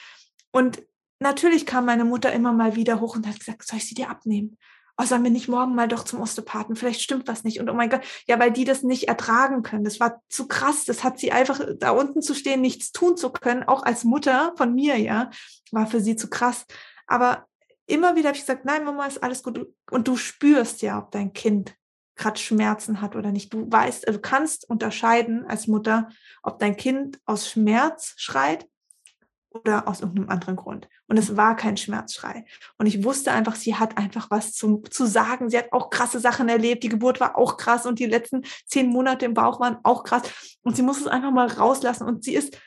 [0.50, 0.82] Und
[1.20, 4.10] natürlich kam meine Mutter immer mal wieder hoch und hat gesagt, soll ich sie dir
[4.10, 4.58] abnehmen?
[4.98, 6.76] Oh, sollen wir nicht morgen mal doch zum Osteopathen?
[6.76, 7.60] Vielleicht stimmt was nicht.
[7.60, 9.84] Und oh mein Gott, ja, weil die das nicht ertragen können.
[9.84, 10.84] Das war zu krass.
[10.84, 14.54] Das hat sie einfach da unten zu stehen, nichts tun zu können, auch als Mutter
[14.56, 15.30] von mir, ja,
[15.70, 16.66] war für sie zu krass.
[17.06, 17.46] Aber
[17.86, 19.66] immer wieder habe ich gesagt, nein, Mama, ist alles gut.
[19.90, 21.74] Und du spürst ja, ob dein Kind
[22.16, 23.52] gerade Schmerzen hat oder nicht.
[23.52, 26.08] Du weißt, du kannst unterscheiden als Mutter,
[26.42, 28.66] ob dein Kind aus Schmerz schreit
[29.60, 30.88] oder aus irgendeinem anderen Grund.
[31.06, 32.44] Und es war kein Schmerzschrei.
[32.78, 35.50] Und ich wusste einfach, sie hat einfach was zu, zu sagen.
[35.50, 36.82] Sie hat auch krasse Sachen erlebt.
[36.82, 40.22] Die Geburt war auch krass und die letzten zehn Monate im Bauch waren auch krass.
[40.62, 42.06] Und sie muss es einfach mal rauslassen.
[42.06, 42.58] Und sie ist,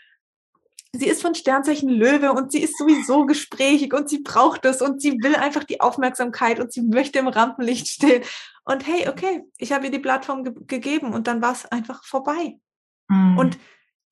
[0.93, 5.01] sie ist von Sternzeichen Löwe und sie ist sowieso gesprächig und sie braucht es und
[5.01, 8.23] sie will einfach die Aufmerksamkeit und sie möchte im Rampenlicht stehen.
[8.65, 12.03] Und hey, okay, ich habe ihr die Plattform ge gegeben und dann war es einfach
[12.03, 12.59] vorbei.
[13.07, 13.37] Mhm.
[13.37, 13.59] Und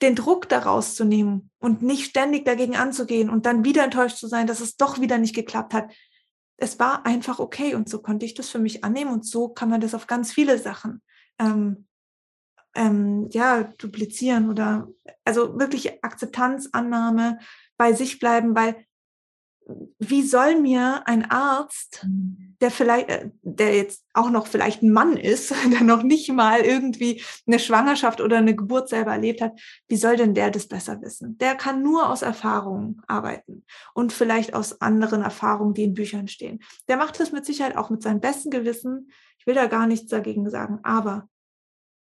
[0.01, 4.27] den Druck daraus zu nehmen und nicht ständig dagegen anzugehen und dann wieder enttäuscht zu
[4.27, 5.91] sein, dass es doch wieder nicht geklappt hat.
[6.57, 9.69] Es war einfach okay und so konnte ich das für mich annehmen und so kann
[9.69, 11.01] man das auf ganz viele Sachen
[11.39, 11.87] ähm,
[12.75, 14.87] ähm, ja duplizieren oder
[15.25, 17.39] also wirklich Akzeptanz, Annahme,
[17.77, 18.86] bei sich bleiben, weil
[19.99, 22.55] wie soll mir ein Arzt, mhm.
[22.61, 26.61] der vielleicht, äh, der jetzt auch noch vielleicht ein Mann ist, der noch nicht mal
[26.61, 31.01] irgendwie eine Schwangerschaft oder eine Geburt selber erlebt hat, wie soll denn der das besser
[31.01, 31.37] wissen?
[31.37, 36.59] Der kann nur aus Erfahrungen arbeiten und vielleicht aus anderen Erfahrungen, die in Büchern stehen.
[36.87, 39.11] Der macht das mit Sicherheit auch mit seinem besten Gewissen.
[39.39, 41.27] Ich will da gar nichts dagegen sagen, aber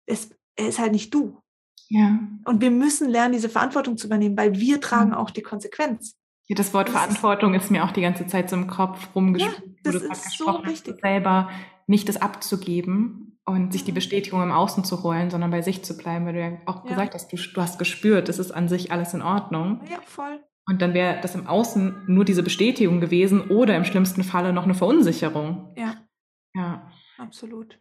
[0.05, 1.41] es, er ist halt nicht du.
[1.89, 2.19] Ja.
[2.45, 5.15] Und wir müssen lernen, diese Verantwortung zu übernehmen, weil wir tragen mhm.
[5.15, 6.15] auch die Konsequenz.
[6.51, 9.15] Ja, das Wort das Verantwortung ist, ist, mir auch die ganze Zeit so im Kopf
[9.15, 9.63] rumgespielt.
[9.85, 10.99] Ja, das ist so wichtig.
[11.01, 11.49] Selber
[11.87, 15.95] nicht das abzugeben und sich die Bestätigung im Außen zu holen, sondern bei sich zu
[15.95, 16.89] bleiben, weil du ja auch ja.
[16.89, 19.79] gesagt hast, du, du hast gespürt, es ist an sich alles in Ordnung.
[19.89, 20.43] Ja, voll.
[20.67, 24.65] Und dann wäre das im Außen nur diese Bestätigung gewesen oder im schlimmsten Falle noch
[24.65, 25.73] eine Verunsicherung.
[25.77, 26.05] Ja.
[26.53, 26.91] Ja.
[27.17, 27.79] Absolut.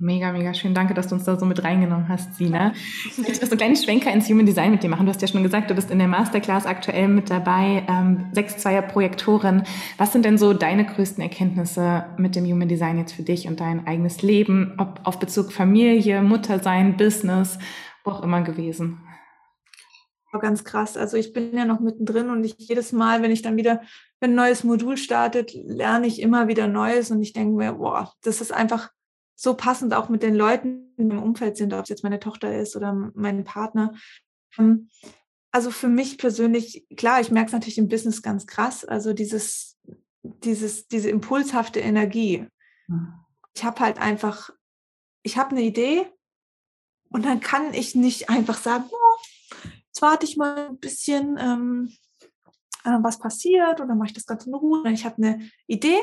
[0.00, 0.74] Mega, mega schön.
[0.74, 2.72] Danke, dass du uns da so mit reingenommen hast, Sina.
[3.04, 5.06] Ich möchte so einen kleinen Schwenker ins Human Design mit dir machen.
[5.06, 8.82] Du hast ja schon gesagt, du bist in der Masterclass aktuell mit dabei, ähm, 6-2er
[8.82, 9.64] Projektorin.
[9.96, 13.58] Was sind denn so deine größten Erkenntnisse mit dem Human Design jetzt für dich und
[13.58, 17.58] dein eigenes Leben, ob auf Bezug Familie, Muttersein, Business,
[18.04, 19.00] wo auch immer gewesen?
[20.40, 20.96] Ganz krass.
[20.96, 23.80] Also ich bin ja noch mittendrin und ich jedes Mal, wenn ich dann wieder
[24.20, 28.12] wenn ein neues Modul startet, lerne ich immer wieder Neues und ich denke mir, boah,
[28.22, 28.90] das ist einfach
[29.40, 32.74] so passend auch mit den Leuten im Umfeld sind, ob es jetzt meine Tochter ist
[32.74, 33.94] oder mein Partner.
[34.58, 34.90] Ähm,
[35.52, 39.78] also für mich persönlich, klar, ich merke es natürlich im Business ganz krass, also dieses,
[40.22, 42.48] dieses, diese impulshafte Energie.
[43.54, 44.50] Ich habe halt einfach,
[45.22, 46.04] ich habe eine Idee
[47.08, 51.92] und dann kann ich nicht einfach sagen, oh, jetzt warte ich mal ein bisschen, ähm,
[52.82, 54.90] äh, was passiert oder mache ich das Ganze in Ruhe.
[54.90, 55.98] Ich habe eine Idee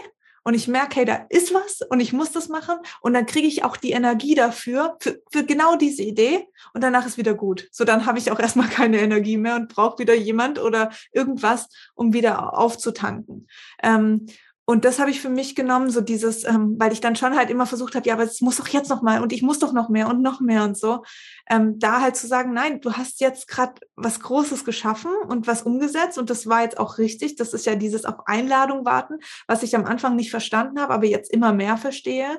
[0.45, 3.47] und ich merke, hey, da ist was und ich muss das machen und dann kriege
[3.47, 7.67] ich auch die Energie dafür, für, für genau diese Idee und danach ist wieder gut.
[7.71, 11.67] So, dann habe ich auch erstmal keine Energie mehr und brauche wieder jemand oder irgendwas,
[11.95, 13.47] um wieder aufzutanken.
[13.83, 14.27] Ähm,
[14.67, 17.51] und das habe ich für mich genommen, so dieses, ähm, weil ich dann schon halt
[17.51, 19.73] immer versucht habe, ja, aber es muss doch jetzt noch mal und ich muss doch
[19.73, 21.03] noch mehr und noch mehr und so.
[21.47, 25.61] Ähm, da halt zu sagen, nein, du hast jetzt gerade was Großes geschaffen und was
[25.61, 27.35] umgesetzt und das war jetzt auch richtig.
[27.35, 31.05] Das ist ja dieses auf Einladung warten, was ich am Anfang nicht verstanden habe, aber
[31.05, 32.29] jetzt immer mehr verstehe,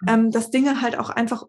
[0.00, 0.08] mhm.
[0.08, 1.44] ähm, dass Dinge halt auch einfach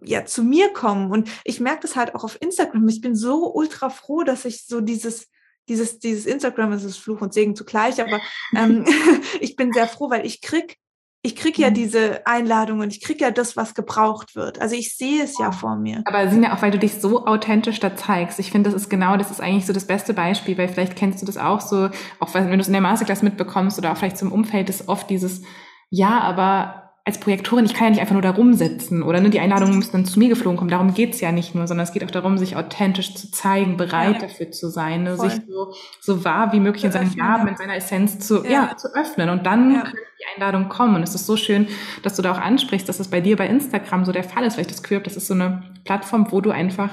[0.00, 2.88] ja zu mir kommen und ich merke das halt auch auf Instagram.
[2.88, 5.28] Ich bin so ultra froh, dass ich so dieses
[5.68, 8.20] dieses, dieses Instagram ist es Fluch und Segen zugleich, aber
[8.56, 8.84] ähm,
[9.40, 10.76] ich bin sehr froh, weil ich krieg,
[11.24, 11.74] ich krieg ja mhm.
[11.74, 14.60] diese Einladungen, ich krieg ja das, was gebraucht wird.
[14.60, 16.02] Also ich sehe es ja vor mir.
[16.04, 18.40] Aber sind ja auch, weil du dich so authentisch da zeigst.
[18.40, 21.22] Ich finde, das ist genau, das ist eigentlich so das beste Beispiel, weil vielleicht kennst
[21.22, 24.18] du das auch so, auch wenn du es in der Masterclass mitbekommst oder auch vielleicht
[24.18, 25.42] zum Umfeld ist oft dieses,
[25.90, 29.40] ja, aber als Projektorin, ich kann ja nicht einfach nur da rumsitzen oder ne, die
[29.40, 30.70] Einladungen müssen dann zu mir geflogen kommen.
[30.70, 34.14] Darum geht's ja nicht nur, sondern es geht auch darum, sich authentisch zu zeigen, bereit
[34.14, 34.28] ja.
[34.28, 37.74] dafür zu sein, ne, sich so, so wahr wie möglich in seinen Gaben, in seiner
[37.74, 38.50] Essenz zu, ja.
[38.50, 39.30] ja zu öffnen.
[39.30, 40.94] Und dann können die Einladungen kommen.
[40.94, 41.66] Und es ist so schön,
[42.04, 44.56] dass du da auch ansprichst, dass es bei dir bei Instagram so der Fall ist,
[44.56, 46.90] weil ich das Gefühl habe, das ist so eine Plattform, wo du einfach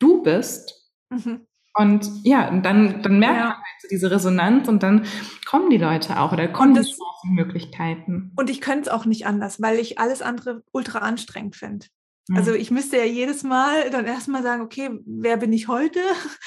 [0.00, 0.92] du bist.
[1.10, 1.46] Mhm.
[1.74, 3.44] Und ja, und dann, dann merkt ja.
[3.44, 5.06] man halt so diese Resonanz und dann
[5.46, 8.32] kommen die Leute auch oder kommen das, die Möglichkeiten.
[8.36, 11.86] Und ich könnte es auch nicht anders, weil ich alles andere ultra anstrengend finde.
[12.28, 12.36] Mhm.
[12.36, 16.00] Also ich müsste ja jedes Mal dann erstmal sagen, okay, wer bin ich heute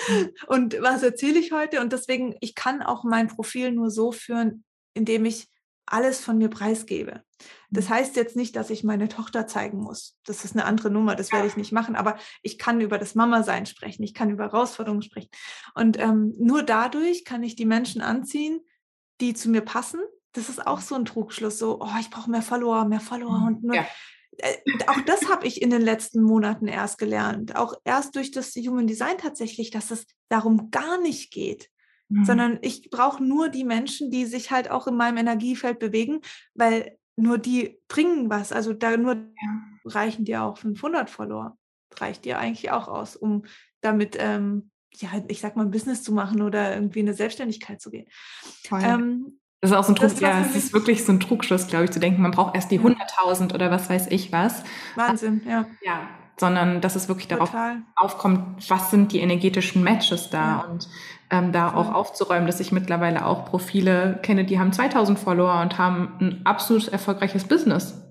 [0.10, 0.30] mhm.
[0.48, 1.82] und was erzähle ich heute?
[1.82, 4.64] Und deswegen, ich kann auch mein Profil nur so führen,
[4.94, 5.48] indem ich
[5.88, 7.22] alles von mir preisgebe.
[7.70, 7.94] Das mhm.
[7.94, 10.18] heißt jetzt nicht, dass ich meine Tochter zeigen muss.
[10.26, 11.96] Das ist eine andere Nummer, das werde ich nicht machen.
[11.96, 15.30] Aber ich kann über das Mama-Sein sprechen, ich kann über Herausforderungen sprechen.
[15.74, 18.62] Und ähm, nur dadurch kann ich die Menschen anziehen,
[19.22, 20.00] die zu mir passen.
[20.34, 23.48] Das ist auch so ein Trugschluss, so, oh, ich brauche mehr Follower, mehr Follower mhm.
[23.48, 23.76] und nur.
[23.76, 23.86] Ja.
[24.38, 24.58] Äh,
[24.88, 27.56] auch das habe ich in den letzten Monaten erst gelernt.
[27.56, 31.70] Auch erst durch das Human Design tatsächlich, dass es darum gar nicht geht.
[32.10, 32.26] Mhm.
[32.26, 36.22] Sondern ich brauche nur die Menschen, die sich halt auch in meinem Energiefeld bewegen,
[36.54, 38.52] weil nur die bringen was.
[38.52, 39.18] Also da nur
[39.86, 41.58] reichen dir auch 500 Follower.
[41.98, 43.46] Reicht dir eigentlich auch aus, um
[43.82, 47.82] damit, ähm, ja, ich sag mal, ein Business zu machen oder irgendwie in eine Selbstständigkeit
[47.82, 48.08] zu gehen.
[48.72, 51.86] Ähm, das ist auch so ein Trug, ja, es ist wirklich so ein Trugschluss, glaube
[51.86, 54.64] ich, zu denken, man braucht erst die 100.000 oder was weiß ich was.
[54.96, 55.66] Wahnsinn, ja.
[55.82, 56.08] Ja,
[56.38, 57.82] sondern dass es wirklich darauf Total.
[57.96, 60.60] aufkommt, was sind die energetischen Matches da ja.
[60.66, 60.90] und
[61.36, 65.78] ähm, da auch aufzuräumen, dass ich mittlerweile auch Profile kenne, die haben 2000 Follower und
[65.78, 68.02] haben ein absolut erfolgreiches Business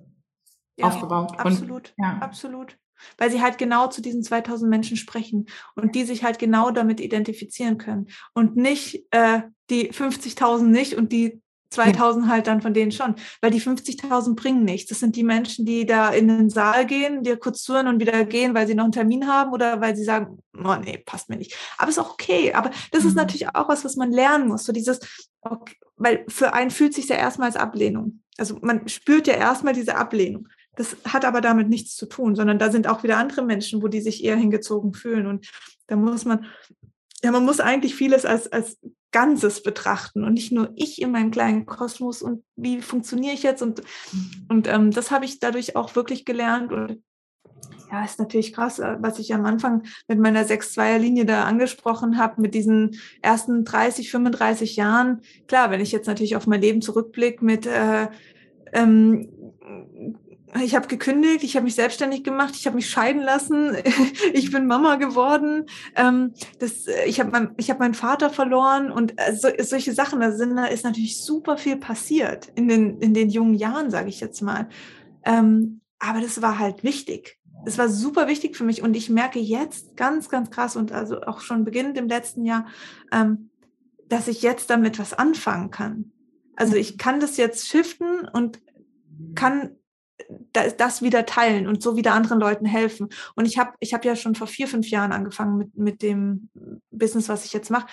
[0.77, 1.39] ja, aufgebaut.
[1.39, 2.18] Absolut, und, ja.
[2.20, 2.77] absolut.
[3.18, 7.01] Weil sie halt genau zu diesen 2000 Menschen sprechen und die sich halt genau damit
[7.01, 12.93] identifizieren können und nicht äh, die 50.000 nicht und die 2000 halt dann von denen
[12.93, 14.89] schon, weil die 50.000 bringen nichts.
[14.89, 18.25] Das sind die Menschen, die da in den Saal gehen, dir kurz zuhören und wieder
[18.25, 21.37] gehen, weil sie noch einen Termin haben oder weil sie sagen, oh nee, passt mir
[21.37, 21.57] nicht.
[21.79, 22.53] Aber ist auch okay.
[22.55, 23.09] Aber das mhm.
[23.09, 24.65] ist natürlich auch was, was man lernen muss.
[24.65, 25.01] So dieses,
[25.41, 28.21] okay, weil für einen fühlt sich ja erstmal als Ablehnung.
[28.37, 30.49] Also man spürt ja erstmal diese Ablehnung.
[30.77, 33.89] Das hat aber damit nichts zu tun, sondern da sind auch wieder andere Menschen, wo
[33.89, 35.27] die sich eher hingezogen fühlen.
[35.27, 35.49] Und
[35.87, 36.47] da muss man,
[37.23, 38.79] ja, man muss eigentlich vieles als, als
[39.15, 43.62] Ganzes betrachten und nicht nur ich in meinem kleinen Kosmos und wie funktioniere ich jetzt
[43.62, 44.47] und, mhm.
[44.49, 47.01] und ähm, das habe ich dadurch auch wirklich gelernt und
[47.93, 52.41] ja, ist natürlich krass, äh, was ich am Anfang mit meiner 6-2er-Linie da angesprochen habe,
[52.41, 55.21] mit diesen ersten 30, 35 Jahren.
[55.47, 58.09] Klar, wenn ich jetzt natürlich auf mein Leben zurückblicke mit äh,
[58.73, 59.29] ähm,
[60.63, 63.77] ich habe gekündigt, ich habe mich selbstständig gemacht, ich habe mich scheiden lassen,
[64.33, 68.93] ich bin Mama geworden, ähm, das, äh, ich habe mein, ich hab meinen Vater verloren
[68.93, 73.01] und äh, so, solche Sachen, da, sind, da ist natürlich super viel passiert in den,
[73.01, 74.69] in den jungen Jahren, sage ich jetzt mal.
[75.25, 77.39] Ähm, aber das war halt wichtig.
[77.67, 81.23] Es war super wichtig für mich und ich merke jetzt ganz, ganz krass und also
[81.23, 82.67] auch schon beginnend im letzten Jahr,
[83.11, 83.51] ähm,
[84.09, 86.13] dass ich jetzt damit was anfangen kann.
[86.57, 88.61] Also ich kann das jetzt shiften und
[89.35, 89.77] kann
[90.53, 93.09] das wieder teilen und so wieder anderen Leuten helfen.
[93.35, 96.51] Und ich habe ich hab ja schon vor vier, fünf Jahren angefangen mit, mit dem
[96.91, 97.87] Business, was ich jetzt mache.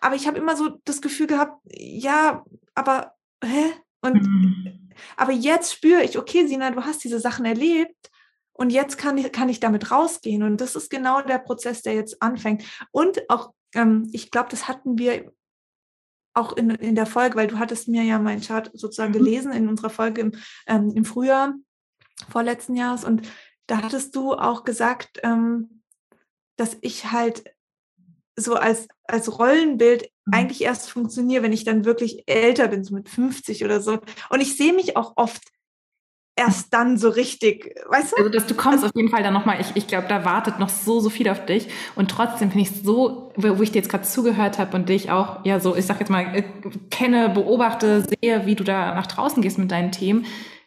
[0.00, 3.12] Aber ich habe immer so das Gefühl gehabt, ja, aber
[3.44, 3.72] hä?
[4.00, 4.90] Und mhm.
[5.16, 8.10] aber jetzt spüre ich, okay, Sina, du hast diese Sachen erlebt
[8.52, 10.42] und jetzt kann ich, kann ich damit rausgehen.
[10.42, 12.64] Und das ist genau der Prozess, der jetzt anfängt.
[12.90, 15.32] Und auch, ähm, ich glaube, das hatten wir
[16.32, 19.18] auch in, in der Folge, weil du hattest mir ja meinen Chart sozusagen mhm.
[19.18, 20.32] gelesen in unserer Folge im,
[20.66, 21.54] ähm, im Frühjahr
[22.28, 23.04] vorletzten Jahres.
[23.04, 23.22] Und
[23.66, 25.82] da hattest du auch gesagt, ähm,
[26.56, 27.44] dass ich halt
[28.36, 30.34] so als, als Rollenbild mhm.
[30.34, 33.98] eigentlich erst funktioniere, wenn ich dann wirklich älter bin, so mit 50 oder so.
[34.30, 35.42] Und ich sehe mich auch oft
[36.38, 38.16] erst dann so richtig, weißt du?
[38.18, 40.58] Also, dass du kommst also, auf jeden Fall dann nochmal, ich, ich glaube, da wartet
[40.58, 41.68] noch so, so viel auf dich.
[41.94, 45.10] Und trotzdem finde ich es so, wo ich dir jetzt gerade zugehört habe und dich
[45.10, 46.44] auch, ja, so, ich sag jetzt mal, äh,
[46.90, 50.26] kenne, beobachte, sehe, wie du da nach draußen gehst mit deinen Themen,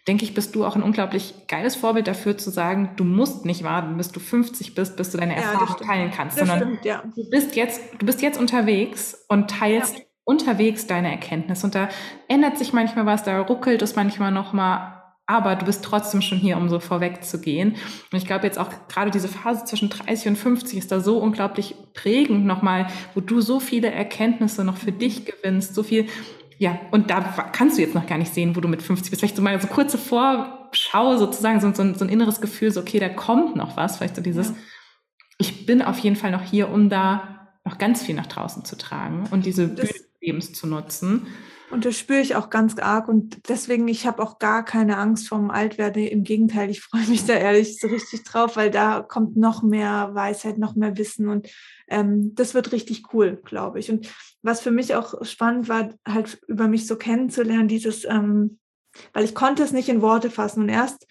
[0.10, 3.64] denke ich, bist du auch ein unglaublich geiles Vorbild dafür zu sagen, du musst nicht
[3.64, 6.86] warten, bis du 50 bist, bis du deine Erfahrung ja, teilen kannst, das sondern stimmt,
[6.86, 7.04] ja.
[7.16, 10.04] du bist jetzt, du bist jetzt unterwegs und teilst ja.
[10.24, 11.64] unterwegs deine Erkenntnis.
[11.64, 11.90] Und da
[12.28, 14.96] ändert sich manchmal was, da ruckelt es manchmal nochmal,
[15.28, 17.76] aber du bist trotzdem schon hier, um so vorweg zu gehen.
[18.12, 21.20] Und ich glaube jetzt auch gerade diese Phase zwischen 30 und 50 ist da so
[21.20, 26.08] unglaublich prägend nochmal, wo du so viele Erkenntnisse noch für dich gewinnst, so viel
[26.60, 27.22] ja, und da
[27.54, 29.22] kannst du jetzt noch gar nicht sehen, wo du mit 50 bist.
[29.22, 33.00] Vielleicht so mal so kurze Vorschau sozusagen, so, so, so ein inneres Gefühl, so okay,
[33.00, 33.96] da kommt noch was.
[33.96, 34.56] Vielleicht so dieses, ja.
[35.38, 38.78] ich bin auf jeden Fall noch hier, um da noch ganz viel nach draußen zu
[38.78, 39.90] tragen und diese das,
[40.20, 41.28] Lebens zu nutzen.
[41.72, 45.30] Und das spüre ich auch ganz arg und deswegen, ich habe auch gar keine Angst
[45.30, 46.08] vom Altwerden.
[46.08, 50.10] Im Gegenteil, ich freue mich da ehrlich so richtig drauf, weil da kommt noch mehr
[50.14, 51.48] Weisheit, noch mehr Wissen und
[51.88, 53.90] ähm, das wird richtig cool, glaube ich.
[53.92, 54.10] Und
[54.42, 58.60] was für mich auch spannend war, halt über mich so kennenzulernen, dieses, ähm,
[59.14, 61.06] weil ich konnte es nicht in Worte fassen und erst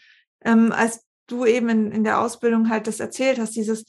[0.45, 3.85] ähm, als du eben in, in der Ausbildung halt das erzählt hast, dieses,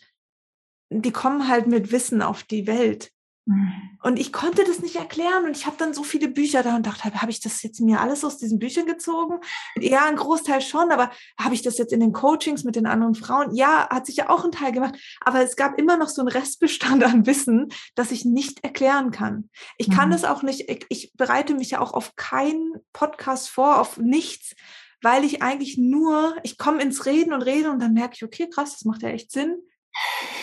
[0.90, 3.12] die kommen halt mit Wissen auf die Welt.
[3.50, 3.90] Mhm.
[4.02, 6.86] Und ich konnte das nicht erklären und ich habe dann so viele Bücher da und
[6.86, 9.40] dachte, habe ich das jetzt mir alles aus diesen Büchern gezogen?
[9.78, 13.16] Ja, ein Großteil schon, aber habe ich das jetzt in den Coachings mit den anderen
[13.16, 13.54] Frauen?
[13.56, 16.30] Ja, hat sich ja auch ein Teil gemacht, aber es gab immer noch so einen
[16.30, 19.50] Restbestand an Wissen, das ich nicht erklären kann.
[19.78, 20.14] Ich kann mhm.
[20.14, 24.54] das auch nicht, ich, ich bereite mich ja auch auf keinen Podcast vor, auf nichts,
[25.02, 28.48] weil ich eigentlich nur, ich komme ins Reden und rede und dann merke ich, okay,
[28.50, 29.58] krass, das macht ja echt Sinn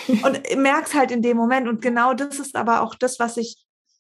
[0.09, 1.69] und merk's halt in dem Moment.
[1.69, 3.57] Und genau das ist aber auch das, was ich,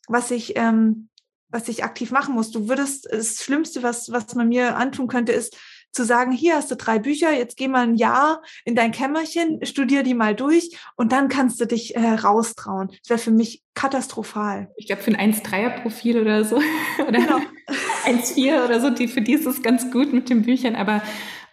[0.08, 1.08] was ich, ähm,
[1.48, 2.50] was ich aktiv machen muss.
[2.50, 5.56] Du würdest, das Schlimmste, was, was man mir antun könnte, ist
[5.96, 9.64] zu sagen, hier hast du drei Bücher, jetzt geh mal ein Jahr in dein Kämmerchen,
[9.64, 12.88] studier die mal durch und dann kannst du dich äh, raustrauen.
[12.88, 14.70] Das wäre für mich katastrophal.
[14.76, 16.56] Ich glaube, für ein 1-3er-Profil oder so,
[17.08, 17.40] oder genau.
[18.04, 21.02] 1-4 oder so, die, für die ist es ganz gut mit den Büchern, aber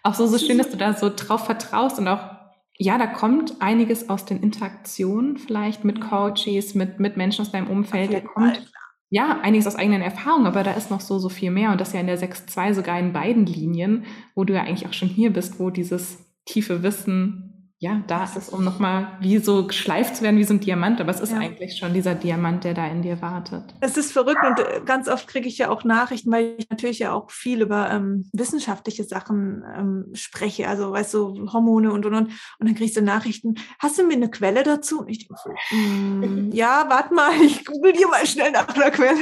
[0.02, 2.33] auch so, so schön, dass du da so drauf vertraust und auch
[2.76, 7.68] ja, da kommt einiges aus den Interaktionen vielleicht mit Coaches, mit, mit Menschen aus deinem
[7.68, 8.12] Umfeld.
[8.12, 8.70] Da kommt
[9.10, 11.70] ja einiges aus eigenen Erfahrungen, aber da ist noch so, so viel mehr.
[11.70, 14.04] Und das ja in der 6.2 sogar in beiden Linien,
[14.34, 17.43] wo du ja eigentlich auch schon hier bist, wo dieses tiefe Wissen
[17.84, 21.02] ja, da ist es, um nochmal wie so geschleift zu werden wie so ein Diamant,
[21.02, 21.38] aber es ist ja.
[21.38, 23.74] eigentlich schon dieser Diamant, der da in dir wartet.
[23.80, 27.00] Es ist verrückt und äh, ganz oft kriege ich ja auch Nachrichten, weil ich natürlich
[27.00, 32.14] ja auch viel über ähm, wissenschaftliche Sachen ähm, spreche, also weißt du, Hormone und und
[32.14, 32.26] und.
[32.58, 35.00] Und dann kriegst du Nachrichten, hast du mir eine Quelle dazu?
[35.00, 38.92] Und ich denke so, mm, ja, warte mal, ich google dir mal schnell nach einer
[38.92, 39.20] Quelle.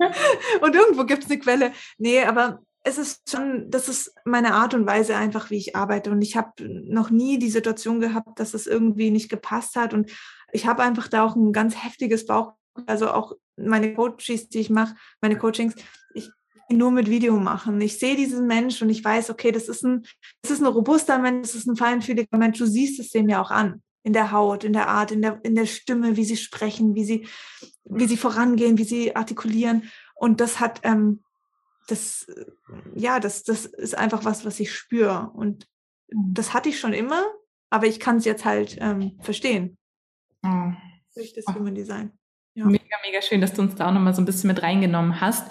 [0.60, 1.70] und irgendwo gibt es eine Quelle.
[1.98, 6.12] Nee, aber es ist schon, das ist meine Art und Weise einfach, wie ich arbeite.
[6.12, 9.92] Und ich habe noch nie die Situation gehabt, dass es irgendwie nicht gepasst hat.
[9.92, 10.12] Und
[10.52, 12.52] ich habe einfach da auch ein ganz heftiges Bauch.
[12.86, 15.74] Also auch meine Coaches, die ich mache, meine Coachings,
[16.14, 16.30] ich
[16.68, 17.80] nur mit Video machen.
[17.80, 20.06] Ich sehe diesen Mensch und ich weiß, okay, das ist ein,
[20.42, 22.58] das ist ein robuster Mensch, das ist ein feinfühliger Mensch.
[22.58, 23.82] Du siehst es dem ja auch an.
[24.04, 27.04] In der Haut, in der Art, in der, in der Stimme, wie sie sprechen, wie
[27.04, 27.26] sie,
[27.82, 29.90] wie sie vorangehen, wie sie artikulieren.
[30.14, 31.24] Und das hat, ähm,
[31.86, 32.26] das,
[32.94, 35.30] ja, das, das ist einfach was, was ich spüre.
[35.34, 35.66] Und
[36.10, 36.34] mhm.
[36.34, 37.24] das hatte ich schon immer,
[37.70, 39.78] aber ich kann es jetzt halt ähm, verstehen.
[40.42, 40.72] Oh.
[41.14, 42.12] Durch das Human Design.
[42.54, 42.66] Ja.
[42.66, 45.50] Mega, mega schön, dass du uns da auch nochmal so ein bisschen mit reingenommen hast.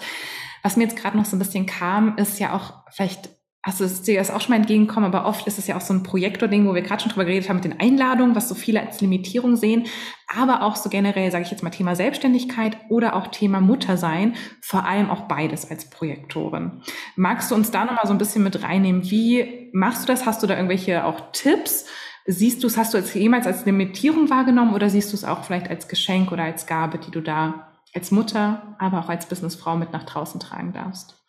[0.62, 3.35] Was mir jetzt gerade noch so ein bisschen kam, ist ja auch vielleicht
[3.66, 5.80] also es ist dir das auch schon mal entgegengekommen, aber oft ist es ja auch
[5.80, 8.54] so ein Projektor-Ding, wo wir gerade schon drüber geredet haben mit den Einladungen, was so
[8.54, 9.86] viele als Limitierung sehen,
[10.32, 14.84] aber auch so generell, sage ich jetzt mal, Thema Selbstständigkeit oder auch Thema Muttersein, vor
[14.84, 16.80] allem auch beides als Projektorin.
[17.16, 19.10] Magst du uns da nochmal so ein bisschen mit reinnehmen?
[19.10, 20.26] Wie machst du das?
[20.26, 21.86] Hast du da irgendwelche auch Tipps?
[22.24, 25.42] Siehst du es, hast du es jemals als Limitierung wahrgenommen oder siehst du es auch
[25.42, 29.76] vielleicht als Geschenk oder als Gabe, die du da als Mutter, aber auch als Businessfrau
[29.76, 31.25] mit nach draußen tragen darfst?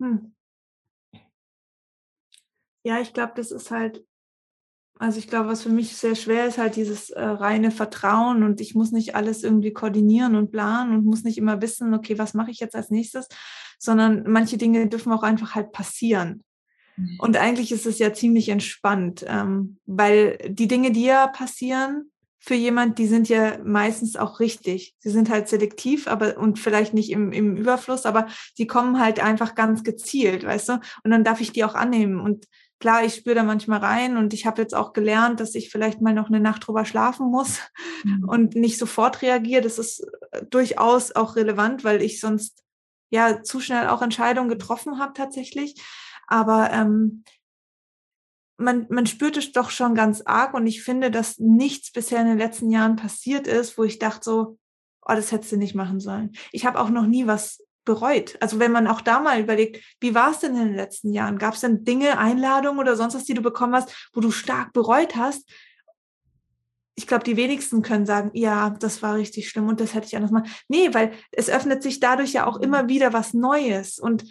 [0.00, 0.32] Hm.
[2.82, 4.04] Ja, ich glaube, das ist halt,
[4.98, 8.60] also ich glaube, was für mich sehr schwer ist, halt dieses äh, reine Vertrauen und
[8.60, 12.34] ich muss nicht alles irgendwie koordinieren und planen und muss nicht immer wissen, okay, was
[12.34, 13.28] mache ich jetzt als nächstes,
[13.78, 16.42] sondern manche Dinge dürfen auch einfach halt passieren.
[16.96, 17.18] Mhm.
[17.18, 22.10] Und eigentlich ist es ja ziemlich entspannt, ähm, weil die Dinge, die ja passieren,
[22.42, 24.96] für jemand, die sind ja meistens auch richtig.
[24.98, 29.20] Sie sind halt selektiv, aber und vielleicht nicht im, im Überfluss, aber sie kommen halt
[29.20, 30.72] einfach ganz gezielt, weißt du?
[31.04, 32.18] Und dann darf ich die auch annehmen.
[32.18, 32.46] Und
[32.80, 36.00] klar, ich spüre da manchmal rein und ich habe jetzt auch gelernt, dass ich vielleicht
[36.00, 37.60] mal noch eine Nacht drüber schlafen muss
[38.04, 38.24] mhm.
[38.28, 39.60] und nicht sofort reagiere.
[39.60, 40.00] Das ist
[40.32, 42.64] äh, durchaus auch relevant, weil ich sonst
[43.10, 45.74] ja zu schnell auch Entscheidungen getroffen habe tatsächlich.
[46.26, 47.22] Aber ähm,
[48.60, 52.26] man, man spürt es doch schon ganz arg und ich finde, dass nichts bisher in
[52.26, 54.58] den letzten Jahren passiert ist, wo ich dachte so,
[55.02, 56.32] oh, das hättest du nicht machen sollen.
[56.52, 58.36] Ich habe auch noch nie was bereut.
[58.40, 61.38] Also wenn man auch da mal überlegt, wie war es denn in den letzten Jahren?
[61.38, 64.72] Gab es denn Dinge, Einladungen oder sonst was, die du bekommen hast, wo du stark
[64.72, 65.48] bereut hast?
[66.94, 70.16] Ich glaube, die wenigsten können sagen, ja, das war richtig schlimm und das hätte ich
[70.16, 70.44] anders mal.
[70.68, 73.98] Nee, weil es öffnet sich dadurch ja auch immer wieder was Neues.
[73.98, 74.24] Und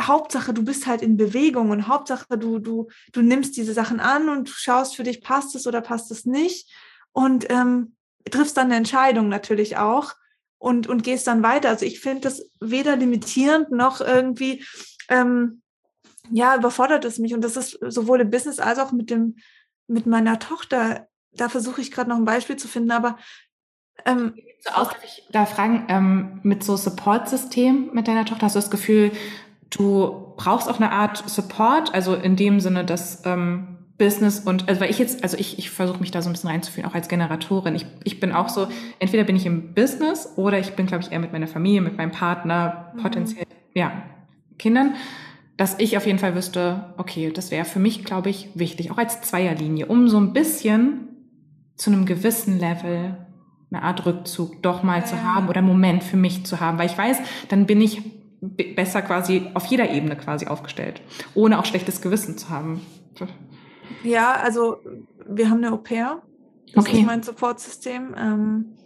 [0.00, 4.28] Hauptsache, du bist halt in Bewegung und Hauptsache, du, du, du nimmst diese Sachen an
[4.28, 6.70] und du schaust für dich, passt es oder passt es nicht
[7.12, 7.96] und ähm,
[8.30, 10.12] triffst dann eine Entscheidung natürlich auch
[10.58, 11.70] und, und gehst dann weiter.
[11.70, 14.64] Also ich finde das weder limitierend noch irgendwie,
[15.08, 15.62] ähm,
[16.30, 19.36] ja, überfordert es mich und das ist sowohl im Business als auch mit dem,
[19.86, 21.08] mit meiner Tochter.
[21.32, 23.18] Da versuche ich gerade noch ein Beispiel zu finden, aber
[24.04, 28.54] ähm, So aus, darf ich da fragen, ähm, mit so Support-System mit deiner Tochter, hast
[28.54, 29.12] du das Gefühl,
[29.72, 34.80] du brauchst auch eine Art Support, also in dem Sinne, dass ähm, Business und, also
[34.80, 37.08] weil ich jetzt, also ich, ich versuche mich da so ein bisschen reinzufühlen, auch als
[37.08, 37.74] Generatorin.
[37.74, 38.66] Ich, ich bin auch so,
[38.98, 41.96] entweder bin ich im Business oder ich bin, glaube ich, eher mit meiner Familie, mit
[41.96, 43.02] meinem Partner, mhm.
[43.02, 44.02] potenziell, ja,
[44.58, 44.94] Kindern,
[45.56, 48.98] dass ich auf jeden Fall wüsste, okay, das wäre für mich, glaube ich, wichtig, auch
[48.98, 51.08] als Zweierlinie, um so ein bisschen
[51.76, 53.16] zu einem gewissen Level
[53.70, 55.04] eine Art Rückzug doch mal ja.
[55.04, 57.18] zu haben oder Moment für mich zu haben, weil ich weiß,
[57.48, 58.02] dann bin ich
[58.42, 61.00] besser quasi auf jeder Ebene quasi aufgestellt,
[61.34, 62.84] ohne auch schlechtes Gewissen zu haben.
[64.02, 64.78] Ja, also
[65.26, 66.22] wir haben eine Au pair.
[66.74, 66.98] Das okay.
[66.98, 68.14] ist mein Supportsystem.
[68.18, 68.76] Ähm,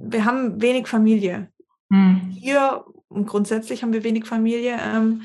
[0.00, 1.48] wir haben wenig Familie.
[1.90, 2.30] Hm.
[2.30, 4.78] Hier und grundsätzlich haben wir wenig Familie.
[4.80, 5.22] Ähm,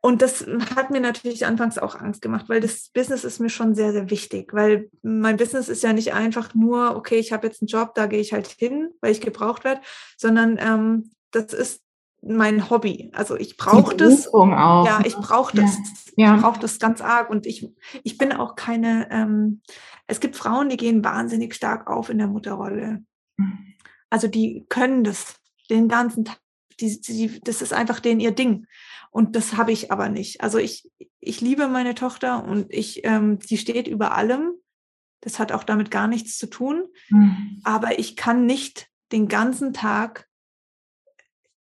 [0.00, 0.44] und das
[0.76, 4.10] hat mir natürlich anfangs auch Angst gemacht, weil das Business ist mir schon sehr, sehr
[4.10, 7.94] wichtig, weil mein Business ist ja nicht einfach nur, okay, ich habe jetzt einen Job,
[7.94, 9.80] da gehe ich halt hin, weil ich gebraucht werde,
[10.16, 11.82] sondern ähm, das ist
[12.22, 13.10] mein Hobby.
[13.14, 14.32] Also ich brauche das.
[14.32, 14.86] Auch.
[14.86, 15.76] Ja, ich brauche das.
[16.16, 16.36] Ja.
[16.36, 17.30] Ich brauche das ganz arg.
[17.30, 17.68] Und ich,
[18.04, 19.60] ich bin auch keine, ähm,
[20.06, 23.04] es gibt Frauen, die gehen wahnsinnig stark auf in der Mutterrolle.
[24.08, 25.36] Also die können das
[25.68, 26.38] den ganzen Tag.
[26.80, 28.66] Die, die, das ist einfach denen ihr Ding.
[29.10, 30.40] Und das habe ich aber nicht.
[30.40, 34.52] Also ich, ich liebe meine Tochter und ich, ähm, sie steht über allem.
[35.20, 36.84] Das hat auch damit gar nichts zu tun.
[37.10, 37.60] Mhm.
[37.62, 40.28] Aber ich kann nicht den ganzen Tag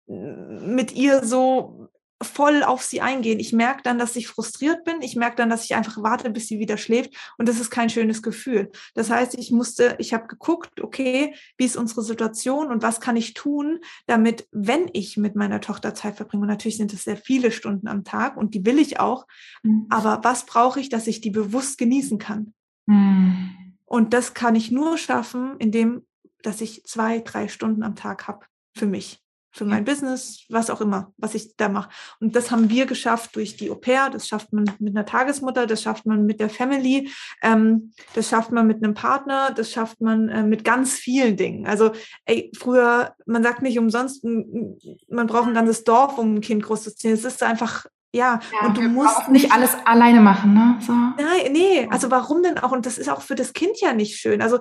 [0.07, 1.89] mit ihr so
[2.23, 3.39] voll auf sie eingehen.
[3.39, 5.01] Ich merke dann, dass ich frustriert bin.
[5.01, 7.13] Ich merke dann, dass ich einfach warte, bis sie wieder schläft.
[7.37, 8.71] Und das ist kein schönes Gefühl.
[8.95, 13.15] Das heißt, ich musste, ich habe geguckt, okay, wie ist unsere Situation und was kann
[13.15, 17.17] ich tun, damit, wenn ich mit meiner Tochter Zeit verbringe, und natürlich sind es sehr
[17.17, 19.27] viele Stunden am Tag und die will ich auch,
[19.61, 19.87] mhm.
[19.89, 22.53] aber was brauche ich, dass ich die bewusst genießen kann?
[22.85, 23.75] Mhm.
[23.85, 26.05] Und das kann ich nur schaffen, indem,
[26.41, 28.45] dass ich zwei, drei Stunden am Tag habe
[28.75, 29.22] für mich
[29.53, 31.89] für mein Business, was auch immer, was ich da mache.
[32.19, 35.67] Und das haben wir geschafft durch die Au pair, das schafft man mit einer Tagesmutter,
[35.67, 37.09] das schafft man mit der Family,
[37.41, 41.67] ähm, das schafft man mit einem Partner, das schafft man äh, mit ganz vielen Dingen.
[41.67, 41.91] Also
[42.25, 46.83] ey, früher, man sagt nicht umsonst, man braucht ein ganzes Dorf, um ein Kind groß
[46.83, 47.13] zu ziehen.
[47.13, 47.85] Es ist einfach
[48.15, 50.77] ja, ja, und du musst nicht alles alleine machen, ne?
[50.81, 50.93] So.
[50.93, 52.71] Nein, nee, also warum denn auch?
[52.71, 54.43] Und das ist auch für das Kind ja nicht schön.
[54.43, 54.59] Also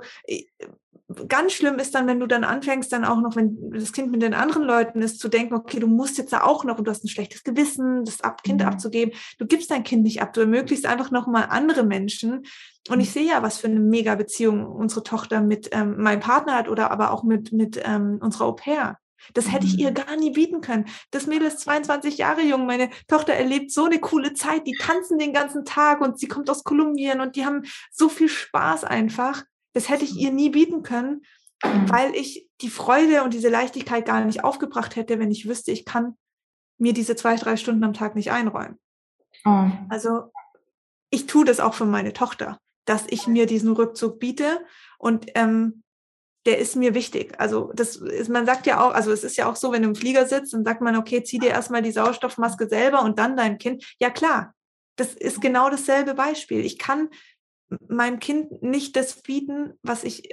[1.29, 4.23] ganz schlimm ist dann, wenn du dann anfängst, dann auch noch, wenn das Kind mit
[4.23, 6.91] den anderen Leuten ist, zu denken, okay, du musst jetzt da auch noch und du
[6.91, 8.67] hast ein schlechtes Gewissen, das Kind mhm.
[8.67, 9.15] abzugeben.
[9.39, 12.45] Du gibst dein Kind nicht ab, du ermöglichst einfach nochmal andere Menschen.
[12.89, 13.13] Und ich mhm.
[13.13, 16.91] sehe ja, was für eine mega Beziehung unsere Tochter mit ähm, meinem Partner hat oder
[16.91, 18.99] aber auch mit, mit ähm, unserer Au pair.
[19.35, 19.95] Das hätte ich ihr mhm.
[19.95, 20.87] gar nie bieten können.
[21.11, 22.67] Das Mädel ist 22 Jahre jung.
[22.67, 24.67] Meine Tochter erlebt so eine coole Zeit.
[24.67, 28.29] Die tanzen den ganzen Tag und sie kommt aus Kolumbien und die haben so viel
[28.29, 29.45] Spaß einfach.
[29.73, 31.23] Das hätte ich ihr nie bieten können,
[31.65, 31.91] mhm.
[31.91, 35.85] weil ich die Freude und diese Leichtigkeit gar nicht aufgebracht hätte, wenn ich wüsste, ich
[35.85, 36.17] kann
[36.79, 38.79] mir diese zwei, drei Stunden am Tag nicht einräumen.
[39.45, 39.67] Oh.
[39.89, 40.33] Also
[41.11, 44.65] ich tue das auch für meine Tochter, dass ich mir diesen Rückzug biete
[44.99, 45.83] und ähm,
[46.45, 47.39] der ist mir wichtig.
[47.39, 49.89] Also das ist, man sagt ja auch, also es ist ja auch so, wenn du
[49.89, 53.37] im Flieger sitzt, dann sagt man, okay, zieh dir erstmal die Sauerstoffmaske selber und dann
[53.37, 53.85] dein Kind.
[54.01, 54.55] Ja klar,
[54.97, 56.65] das ist genau dasselbe Beispiel.
[56.65, 57.09] Ich kann
[57.89, 60.29] meinem Kind nicht das bieten, was ich,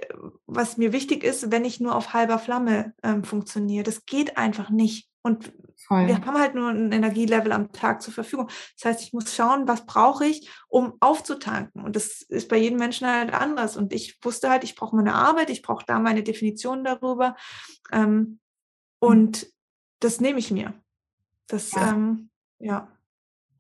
[0.45, 3.83] was mir wichtig ist, wenn ich nur auf halber Flamme ähm, funktioniere.
[3.83, 5.09] Das geht einfach nicht.
[5.21, 5.51] Und
[5.87, 6.07] Voll.
[6.07, 8.47] wir haben halt nur ein Energielevel am Tag zur Verfügung.
[8.77, 11.83] Das heißt, ich muss schauen, was brauche ich, um aufzutanken.
[11.83, 13.75] Und das ist bei jedem Menschen halt anders.
[13.75, 17.35] Und ich wusste halt, ich brauche meine Arbeit, ich brauche da meine Definition darüber.
[17.91, 18.39] Ähm, mhm.
[18.99, 19.47] und
[19.99, 20.73] das nehme ich mir.
[21.47, 21.89] Das, ja.
[21.89, 22.29] Ähm,
[22.59, 22.87] ja.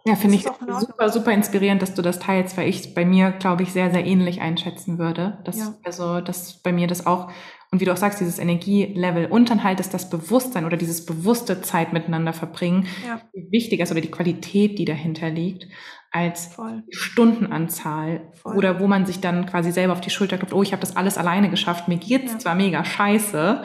[0.09, 3.61] Ja, finde ich super, super inspirierend, dass du das teilst, weil ich bei mir, glaube
[3.61, 5.37] ich, sehr, sehr ähnlich einschätzen würde.
[5.43, 5.75] Dass, ja.
[5.83, 7.31] Also, dass bei mir das auch,
[7.71, 11.05] und wie du auch sagst, dieses Energielevel und dann halt ist das Bewusstsein oder dieses
[11.05, 13.21] bewusste Zeit miteinander verbringen, ja.
[13.51, 15.67] wichtig ist oder die Qualität, die dahinter liegt
[16.11, 16.83] als Voll.
[16.89, 18.57] Stundenanzahl Voll.
[18.57, 20.95] oder wo man sich dann quasi selber auf die Schulter klopft, oh, ich habe das
[20.95, 22.39] alles alleine geschafft, mir geht's ja.
[22.39, 23.63] zwar mega scheiße,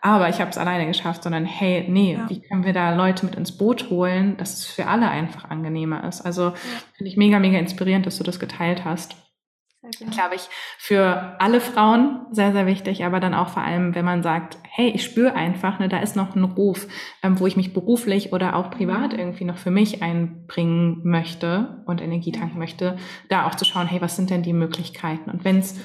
[0.00, 2.28] aber ich habe es alleine geschafft, sondern hey, nee, ja.
[2.28, 6.04] wie können wir da Leute mit ins Boot holen, dass es für alle einfach angenehmer
[6.04, 6.20] ist.
[6.22, 6.54] Also ja.
[6.96, 9.16] finde ich mega, mega inspirierend, dass du das geteilt hast
[10.10, 14.22] glaube ich, für alle Frauen sehr, sehr wichtig, aber dann auch vor allem, wenn man
[14.22, 16.86] sagt, hey, ich spüre einfach, ne, da ist noch ein Ruf,
[17.22, 19.18] ähm, wo ich mich beruflich oder auch privat mhm.
[19.18, 22.96] irgendwie noch für mich einbringen möchte und Energie tanken möchte,
[23.28, 25.30] da auch zu schauen, hey, was sind denn die Möglichkeiten?
[25.30, 25.78] Und wenn es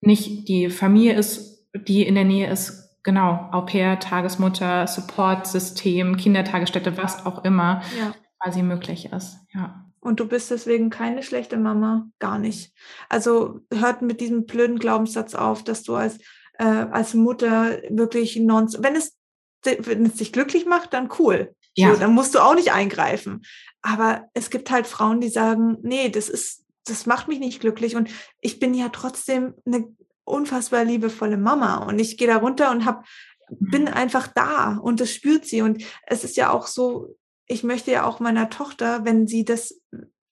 [0.00, 6.96] nicht die Familie ist, die in der Nähe ist, genau, Au pair, Tagesmutter, Supportsystem, Kindertagesstätte,
[6.96, 8.12] was auch immer ja.
[8.40, 9.87] quasi möglich ist, ja.
[10.00, 12.72] Und du bist deswegen keine schlechte Mama, gar nicht.
[13.08, 16.18] Also hört mit diesem blöden Glaubenssatz auf, dass du als
[16.58, 19.16] äh, als Mutter wirklich non, wenn es,
[19.64, 21.54] wenn es dich glücklich macht, dann cool.
[21.74, 21.94] Ja.
[21.94, 23.42] So, dann musst du auch nicht eingreifen.
[23.80, 27.96] Aber es gibt halt Frauen, die sagen, nee, das ist, das macht mich nicht glücklich
[27.96, 29.86] und ich bin ja trotzdem eine
[30.24, 33.06] unfassbar liebevolle Mama und ich gehe da runter und hab,
[33.48, 33.88] bin mhm.
[33.88, 37.16] einfach da und das spürt sie und es ist ja auch so,
[37.48, 39.80] ich möchte ja auch meiner Tochter, wenn sie das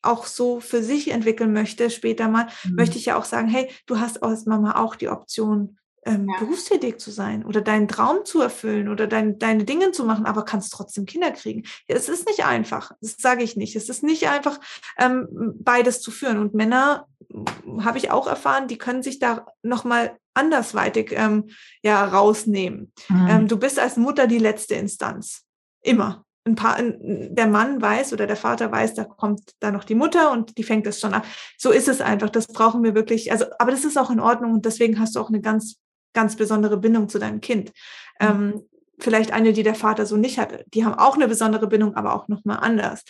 [0.03, 2.77] auch so für sich entwickeln möchte, später mal, mhm.
[2.77, 6.39] möchte ich ja auch sagen, hey, du hast als Mama auch die Option, ähm, ja.
[6.39, 10.45] berufstätig zu sein oder deinen Traum zu erfüllen oder dein, deine Dinge zu machen, aber
[10.45, 11.65] kannst trotzdem Kinder kriegen.
[11.89, 13.75] Es ist nicht einfach, das sage ich nicht.
[13.75, 14.61] Es ist nicht einfach,
[14.99, 15.27] ähm,
[15.59, 16.39] beides zu führen.
[16.39, 21.49] Und Männer, hm, habe ich auch erfahren, die können sich da nochmal andersweitig ähm,
[21.83, 22.93] ja, rausnehmen.
[23.09, 23.27] Mhm.
[23.29, 25.43] Ähm, du bist als Mutter die letzte Instanz.
[25.83, 29.95] Immer ein paar, der Mann weiß oder der Vater weiß, da kommt da noch die
[29.95, 31.27] Mutter und die fängt es schon ab.
[31.59, 32.31] So ist es einfach.
[32.31, 33.33] Das brauchen wir wirklich.
[33.33, 35.77] Also, aber das ist auch in Ordnung und deswegen hast du auch eine ganz,
[36.15, 37.73] ganz besondere Bindung zu deinem Kind.
[38.21, 38.27] Mhm.
[38.27, 38.63] Ähm,
[38.99, 40.65] vielleicht eine, die der Vater so nicht hatte.
[40.69, 43.03] Die haben auch eine besondere Bindung, aber auch nochmal anders.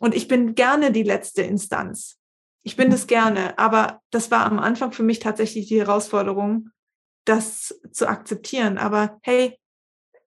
[0.00, 2.18] Und ich bin gerne die letzte Instanz.
[2.62, 6.70] Ich bin das gerne, aber das war am Anfang für mich tatsächlich die Herausforderung,
[7.24, 8.76] das zu akzeptieren.
[8.76, 9.58] Aber hey,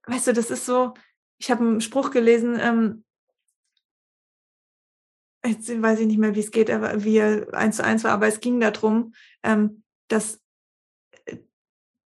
[0.07, 0.93] weißt du, das ist so,
[1.37, 3.03] ich habe einen Spruch gelesen, ähm,
[5.45, 8.11] jetzt weiß ich nicht mehr, wie es geht, aber wie er eins zu eins war,
[8.11, 9.13] aber es ging darum,
[9.43, 10.39] ähm, dass
[11.25, 11.37] äh,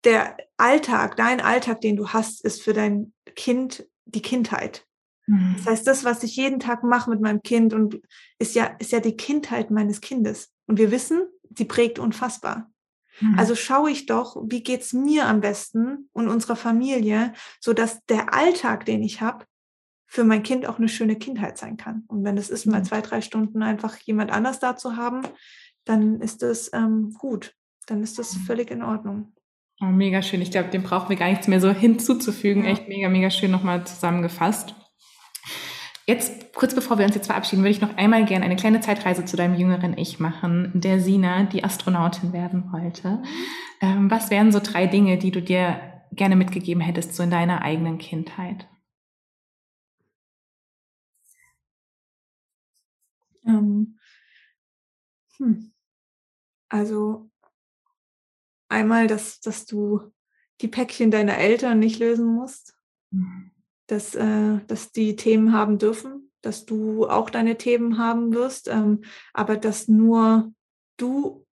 [0.03, 4.88] der Alltag, dein Alltag, den du hast, ist für dein Kind die Kindheit.
[5.28, 5.55] Mhm.
[5.57, 8.01] Das heißt, das, was ich jeden Tag mache mit meinem Kind und
[8.39, 10.51] ist ja, ist ja die Kindheit meines Kindes.
[10.65, 12.72] Und wir wissen, sie prägt unfassbar.
[13.20, 13.38] Mhm.
[13.38, 18.34] Also schaue ich doch, wie geht's mir am besten und unserer Familie, so dass der
[18.34, 19.45] Alltag, den ich habe,
[20.05, 22.03] für mein Kind auch eine schöne Kindheit sein kann.
[22.07, 22.86] Und wenn es ist, mal mhm.
[22.86, 25.22] zwei, drei Stunden einfach jemand anders da zu haben,
[25.86, 27.55] dann ist das ähm, gut.
[27.86, 28.41] Dann ist das mhm.
[28.41, 29.34] völlig in Ordnung.
[29.82, 30.41] Oh, mega schön.
[30.41, 32.63] Ich glaube, dem brauchen wir gar nichts mehr so hinzuzufügen.
[32.63, 32.72] Ja.
[32.72, 34.76] Echt mega, mega schön nochmal zusammengefasst.
[36.10, 39.26] Jetzt, kurz bevor wir uns jetzt verabschieden, würde ich noch einmal gerne eine kleine Zeitreise
[39.26, 43.22] zu deinem jüngeren Ich machen, der Sina, die Astronautin werden wollte.
[43.80, 47.62] Ähm, was wären so drei Dinge, die du dir gerne mitgegeben hättest, so in deiner
[47.62, 48.68] eigenen Kindheit?
[53.45, 53.99] Ähm,
[55.38, 55.72] hm.
[56.70, 57.30] Also
[58.68, 60.12] einmal, dass, dass du
[60.62, 62.74] die Päckchen deiner Eltern nicht lösen musst.
[63.12, 63.49] Mhm
[63.89, 69.01] dass, äh, dass die Themen haben dürfen, dass du auch deine Themen haben wirst, ähm,
[69.33, 70.53] aber dass nur
[70.97, 71.45] du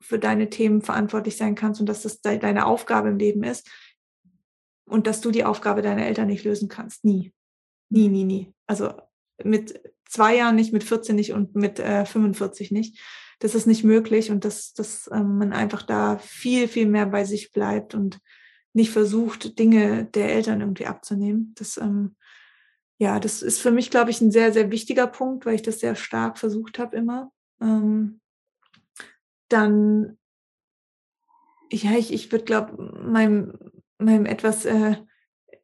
[0.00, 3.70] für deine Themen verantwortlich sein kannst und dass das de deine Aufgabe im Leben ist
[4.84, 7.04] und dass du die Aufgabe deiner Eltern nicht lösen kannst.
[7.04, 7.32] Nie.
[7.88, 8.52] Nie, nie, nie.
[8.66, 8.92] Also
[9.42, 13.00] mit zwei Jahren nicht, mit 14 nicht und mit äh, 45 nicht.
[13.38, 17.24] Das ist nicht möglich und dass, dass ähm, man einfach da viel, viel mehr bei
[17.24, 18.20] sich bleibt und
[18.74, 21.54] nicht versucht, Dinge der Eltern irgendwie abzunehmen.
[21.56, 22.16] Das, ähm,
[22.98, 25.80] ja, das ist für mich, glaube ich, ein sehr, sehr wichtiger Punkt, weil ich das
[25.80, 27.32] sehr stark versucht habe immer.
[27.60, 28.20] Ähm,
[29.48, 30.18] dann,
[31.70, 33.58] ja, ich, ich würde, glaube meinem,
[33.98, 34.96] meinem etwas äh,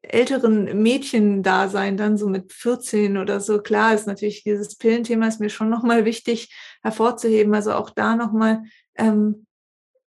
[0.02, 5.50] älteren Mädchen-Dasein, dann so mit 14 oder so, klar ist natürlich dieses Pillenthema ist mir
[5.50, 7.54] schon nochmal wichtig hervorzuheben.
[7.54, 8.62] Also auch da nochmal,
[8.96, 9.46] ähm,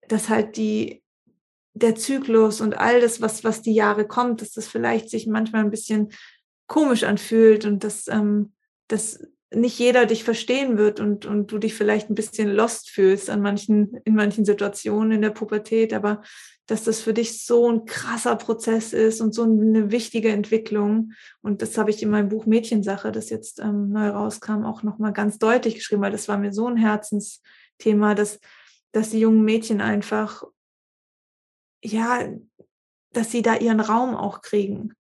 [0.09, 1.02] dass halt die
[1.75, 5.65] der Zyklus und all das, was, was die Jahre kommt, dass das vielleicht sich manchmal
[5.65, 6.11] ein bisschen
[6.67, 8.53] komisch anfühlt und dass, ähm,
[8.89, 9.21] dass
[9.55, 13.43] nicht jeder dich verstehen wird und, und du dich vielleicht ein bisschen lost fühlst an
[13.43, 16.23] manchen, in manchen Situationen in der Pubertät, aber
[16.67, 21.13] dass das für dich so ein krasser Prozess ist und so eine wichtige Entwicklung.
[21.43, 25.13] Und das habe ich in meinem Buch Mädchensache, das jetzt ähm, neu rauskam, auch nochmal
[25.13, 28.39] ganz deutlich geschrieben, weil das war mir so ein Herzensthema, dass,
[28.93, 30.45] dass die jungen Mädchen einfach
[31.83, 32.21] ja,
[33.13, 34.95] dass sie da ihren Raum auch kriegen.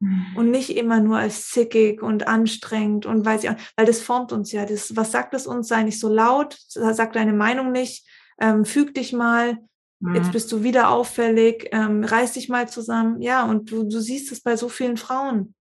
[0.00, 0.36] Mhm.
[0.36, 4.32] Und nicht immer nur als zickig und anstrengend und weiß ich auch, weil das formt
[4.32, 4.66] uns ja.
[4.66, 5.68] Das, was sagt es uns?
[5.68, 8.06] Sei nicht so laut, sag deine Meinung nicht,
[8.38, 9.58] ähm, füg dich mal,
[10.00, 10.14] mhm.
[10.14, 13.22] jetzt bist du wieder auffällig, ähm, reiß dich mal zusammen.
[13.22, 15.54] Ja, und du, du siehst es bei so vielen Frauen,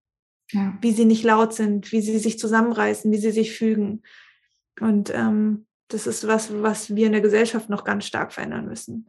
[0.51, 0.77] ja.
[0.81, 4.03] wie sie nicht laut sind, wie sie sich zusammenreißen, wie sie sich fügen.
[4.81, 9.07] Und ähm, das ist was, was wir in der Gesellschaft noch ganz stark verändern müssen.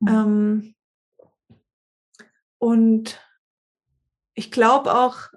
[0.00, 0.08] Mhm.
[0.08, 0.74] Ähm,
[2.58, 3.20] und
[4.34, 5.30] ich glaube auch,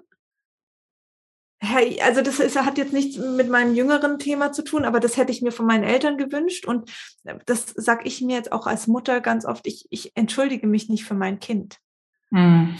[2.02, 5.30] also das ist, hat jetzt nichts mit meinem jüngeren Thema zu tun, aber das hätte
[5.30, 6.66] ich mir von meinen Eltern gewünscht.
[6.66, 6.90] Und
[7.46, 11.04] das sage ich mir jetzt auch als Mutter ganz oft, ich, ich entschuldige mich nicht
[11.04, 11.78] für mein Kind.
[12.30, 12.76] Mhm.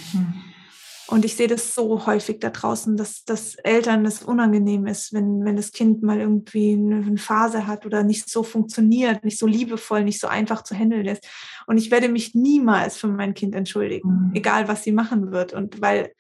[1.10, 5.44] Und ich sehe das so häufig da draußen, dass, dass Eltern das unangenehm ist, wenn,
[5.44, 10.04] wenn das Kind mal irgendwie eine Phase hat oder nicht so funktioniert, nicht so liebevoll,
[10.04, 11.26] nicht so einfach zu handeln ist.
[11.66, 14.30] Und ich werde mich niemals für mein Kind entschuldigen, mhm.
[14.34, 15.52] egal was sie machen wird.
[15.52, 16.12] Und weil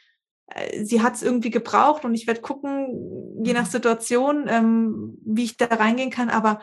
[0.46, 3.70] äh, sie hat es irgendwie gebraucht und ich werde gucken, je nach mhm.
[3.70, 6.30] Situation, ähm, wie ich da reingehen kann.
[6.30, 6.60] Aber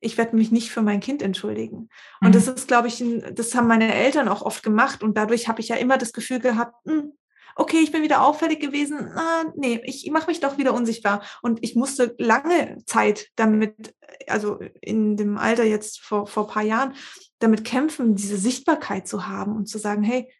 [0.00, 1.90] ich werde mich nicht für mein Kind entschuldigen.
[2.22, 2.32] Und mhm.
[2.32, 5.02] das ist, glaube ich, das haben meine Eltern auch oft gemacht.
[5.02, 7.12] Und dadurch habe ich ja immer das Gefühl gehabt, mh, hm,
[7.56, 11.22] okay, ich bin wieder auffällig gewesen, ah, nee, ich mache mich doch wieder unsichtbar.
[11.42, 13.94] Und ich musste lange Zeit damit,
[14.28, 16.94] also in dem Alter jetzt vor, vor paar Jahren,
[17.38, 20.30] damit kämpfen, diese Sichtbarkeit zu haben und zu sagen, hey,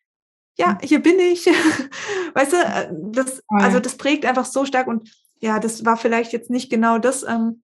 [0.59, 0.79] ja, mhm.
[0.83, 1.47] hier bin ich.
[2.35, 6.33] weißt du, äh, das, also das prägt einfach so stark und ja, das war vielleicht
[6.33, 7.63] jetzt nicht genau das, ähm,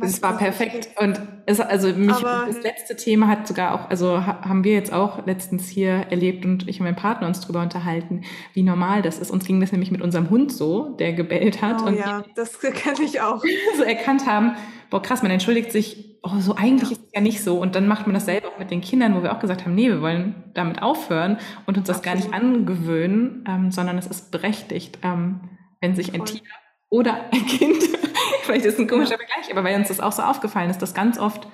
[0.00, 0.88] es war perfekt.
[1.00, 4.92] Und es, also mich, Aber, das letzte Thema hat sogar auch, also haben wir jetzt
[4.92, 8.22] auch letztens hier erlebt und ich und mein Partner uns darüber unterhalten,
[8.54, 9.30] wie normal das ist.
[9.30, 11.82] Uns ging das nämlich mit unserem Hund so, der gebellt hat.
[11.82, 13.42] Oh und ja, das kenne ich auch.
[13.76, 14.56] So erkannt haben,
[14.90, 17.60] boah krass, man entschuldigt sich, oh, so eigentlich ist es ja nicht so.
[17.60, 19.74] Und dann macht man das selber auch mit den Kindern, wo wir auch gesagt haben,
[19.74, 22.22] nee, wir wollen damit aufhören und uns das Absolut.
[22.22, 25.40] gar nicht angewöhnen, ähm, sondern es ist berechtigt, ähm,
[25.80, 26.42] wenn sich ein Tier
[26.94, 27.82] oder ein Kind
[28.44, 30.94] Vielleicht ist es ein komischer Vergleich, aber weil uns das auch so aufgefallen ist, dass
[30.94, 31.48] ganz oft,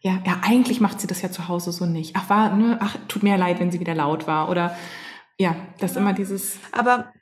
[0.00, 2.14] ja, ja, eigentlich macht sie das ja zu Hause so nicht.
[2.16, 4.48] Ach, war, ne, ach, tut mir leid, wenn sie wieder laut war.
[4.48, 4.76] Oder
[5.36, 6.00] ja, das ja.
[6.00, 6.58] immer dieses.
[6.72, 7.12] Aber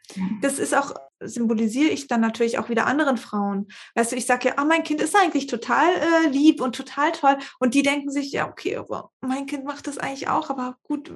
[0.43, 3.69] das ist auch, symbolisiere ich dann natürlich auch wieder anderen Frauen.
[3.95, 7.13] Weißt du, ich sage ja, ah, mein Kind ist eigentlich total äh, lieb und total
[7.13, 7.39] toll.
[7.59, 11.11] Und die denken sich, ja, okay, aber mein Kind macht das eigentlich auch, aber gut,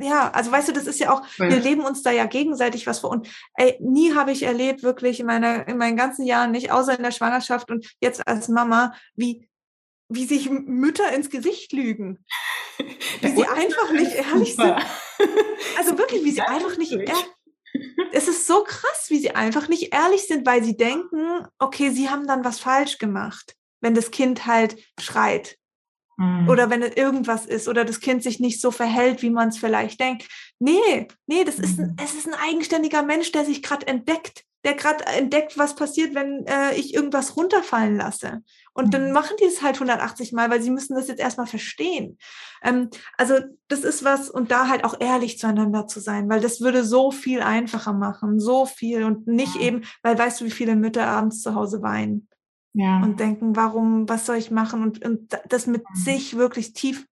[0.00, 1.50] ja, also weißt du, das ist ja auch, ja.
[1.50, 3.10] wir leben uns da ja gegenseitig was vor.
[3.10, 6.96] Und ey, nie habe ich erlebt, wirklich in meiner, in meinen ganzen Jahren nicht, außer
[6.96, 9.48] in der Schwangerschaft und jetzt als Mama, wie,
[10.08, 12.24] wie sich Mütter ins Gesicht lügen.
[13.20, 14.76] Wie sie einfach nicht ehrlich sind.
[15.76, 17.26] Also wirklich, wie sie einfach nicht ehrlich
[18.12, 22.08] es ist so krass, wie sie einfach nicht ehrlich sind, weil sie denken, okay, sie
[22.08, 25.57] haben dann was falsch gemacht, wenn das Kind halt schreit.
[26.18, 26.48] Mhm.
[26.48, 29.58] Oder wenn es irgendwas ist oder das Kind sich nicht so verhält, wie man es
[29.58, 30.28] vielleicht denkt.
[30.58, 31.96] Nee, nee, das ist ein, mhm.
[32.02, 36.44] es ist ein eigenständiger Mensch, der sich gerade entdeckt, der gerade entdeckt, was passiert, wenn
[36.46, 38.42] äh, ich irgendwas runterfallen lasse.
[38.74, 39.12] Und dann mhm.
[39.12, 42.18] machen die es halt 180 Mal, weil sie müssen das jetzt erstmal verstehen.
[42.64, 43.34] Ähm, also
[43.68, 47.12] das ist was, und da halt auch ehrlich zueinander zu sein, weil das würde so
[47.12, 51.42] viel einfacher machen, so viel und nicht eben, weil weißt du, wie viele Mütter abends
[51.42, 52.27] zu Hause weinen
[52.78, 53.02] ja.
[53.02, 55.96] und denken, warum, was soll ich machen und, und das mit mhm.
[55.96, 57.06] sich wirklich tief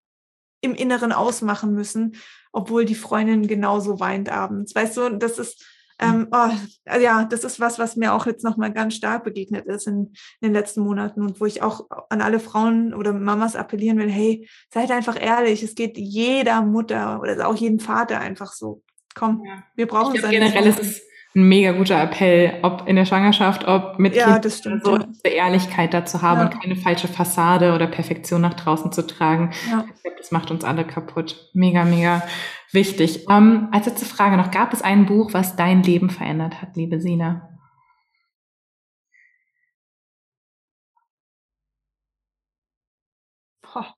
[0.60, 2.16] im Inneren ausmachen müssen,
[2.52, 4.74] obwohl die Freundin genauso weint abends.
[4.74, 5.66] Weißt du, das ist,
[5.98, 6.50] ähm, oh,
[7.00, 10.48] ja, das ist was, was mir auch jetzt nochmal ganz stark begegnet ist in, in,
[10.48, 14.48] den letzten Monaten und wo ich auch an alle Frauen oder Mamas appellieren will, hey,
[14.72, 18.82] seid einfach ehrlich, es geht jeder Mutter oder auch jedem Vater einfach so.
[19.14, 19.64] Komm, ja.
[19.74, 21.02] wir brauchen es generell ist es
[21.36, 24.96] ein mega guter Appell, ob in der Schwangerschaft, ob mit ja, Kind, das stimmt, so
[24.96, 25.06] ja.
[25.22, 26.46] Ehrlichkeit dazu haben ja.
[26.46, 29.52] und keine falsche Fassade oder Perfektion nach draußen zu tragen.
[29.70, 29.84] Ja.
[29.94, 31.50] Ich glaube, das macht uns alle kaputt.
[31.52, 32.22] Mega, mega
[32.72, 33.26] wichtig.
[33.28, 37.00] Ähm, als letzte Frage noch, gab es ein Buch, was dein Leben verändert hat, liebe
[37.00, 37.50] Sina?
[43.60, 43.94] Boah.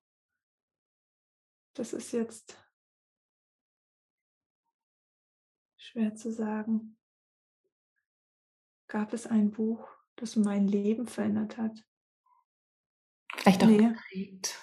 [1.75, 2.59] Das ist jetzt
[5.77, 6.98] schwer zu sagen.
[8.89, 9.87] Gab es ein Buch,
[10.17, 11.85] das mein Leben verändert hat?
[13.37, 13.77] Vielleicht auch nee.
[13.77, 14.59] geprägt.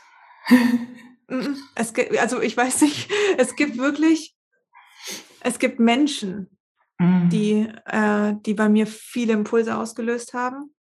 [1.76, 4.36] es gibt, also ich weiß nicht, es gibt wirklich,
[5.42, 6.50] es gibt Menschen,
[6.98, 7.30] mm.
[7.30, 10.74] die, äh, die bei mir viele Impulse ausgelöst haben,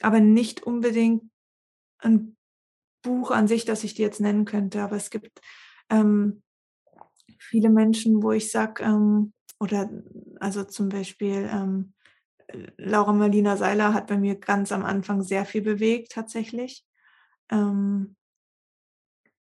[0.00, 1.24] aber nicht unbedingt
[1.98, 2.36] ein
[3.02, 4.82] Buch an sich, das ich dir jetzt nennen könnte.
[4.82, 5.40] Aber es gibt
[5.90, 6.42] ähm,
[7.38, 9.90] viele Menschen, wo ich sage, ähm, oder
[10.40, 11.92] also zum Beispiel ähm,
[12.76, 16.84] Laura Marlina Seiler hat bei mir ganz am Anfang sehr viel bewegt, tatsächlich.
[17.50, 18.16] Ähm,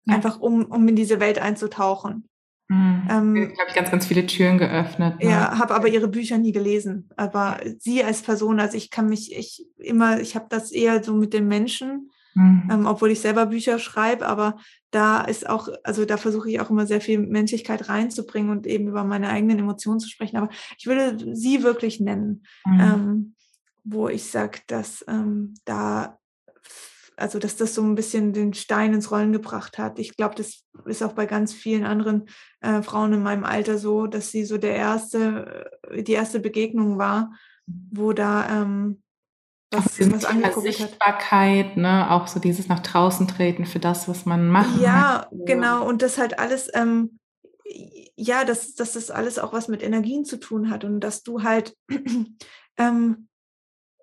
[0.05, 0.15] ja.
[0.15, 2.27] Einfach um, um in diese Welt einzutauchen.
[2.67, 3.07] Mhm.
[3.09, 5.21] Ähm, ich habe ganz, ganz viele Türen geöffnet.
[5.21, 5.29] Ne?
[5.29, 7.09] Ja, habe aber ihre Bücher nie gelesen.
[7.15, 11.13] Aber sie als Person, also ich kann mich, ich immer, ich habe das eher so
[11.13, 12.69] mit den Menschen Mhm.
[12.71, 14.57] Ähm, obwohl ich selber Bücher schreibe, aber
[14.91, 18.87] da ist auch, also da versuche ich auch immer sehr viel Menschlichkeit reinzubringen und eben
[18.87, 20.37] über meine eigenen Emotionen zu sprechen.
[20.37, 22.79] Aber ich würde sie wirklich nennen, mhm.
[22.79, 23.35] ähm,
[23.83, 26.17] wo ich sage, dass ähm, da
[27.15, 29.99] also dass das so ein bisschen den Stein ins Rollen gebracht hat.
[29.99, 32.25] Ich glaube, das ist auch bei ganz vielen anderen
[32.61, 37.31] äh, Frauen in meinem Alter so, dass sie so der erste, die erste Begegnung war,
[37.67, 39.02] wo da ähm,
[39.73, 41.77] was, was angeguckt Sichtbarkeit, hat.
[41.77, 44.79] ne, auch so dieses nach draußen treten für das, was man macht.
[44.79, 45.85] Ja, genau.
[45.87, 47.19] Und das halt alles, ähm,
[48.15, 51.43] ja, dass, dass das alles auch was mit Energien zu tun hat und dass du
[51.43, 51.75] halt,
[52.77, 53.27] ähm,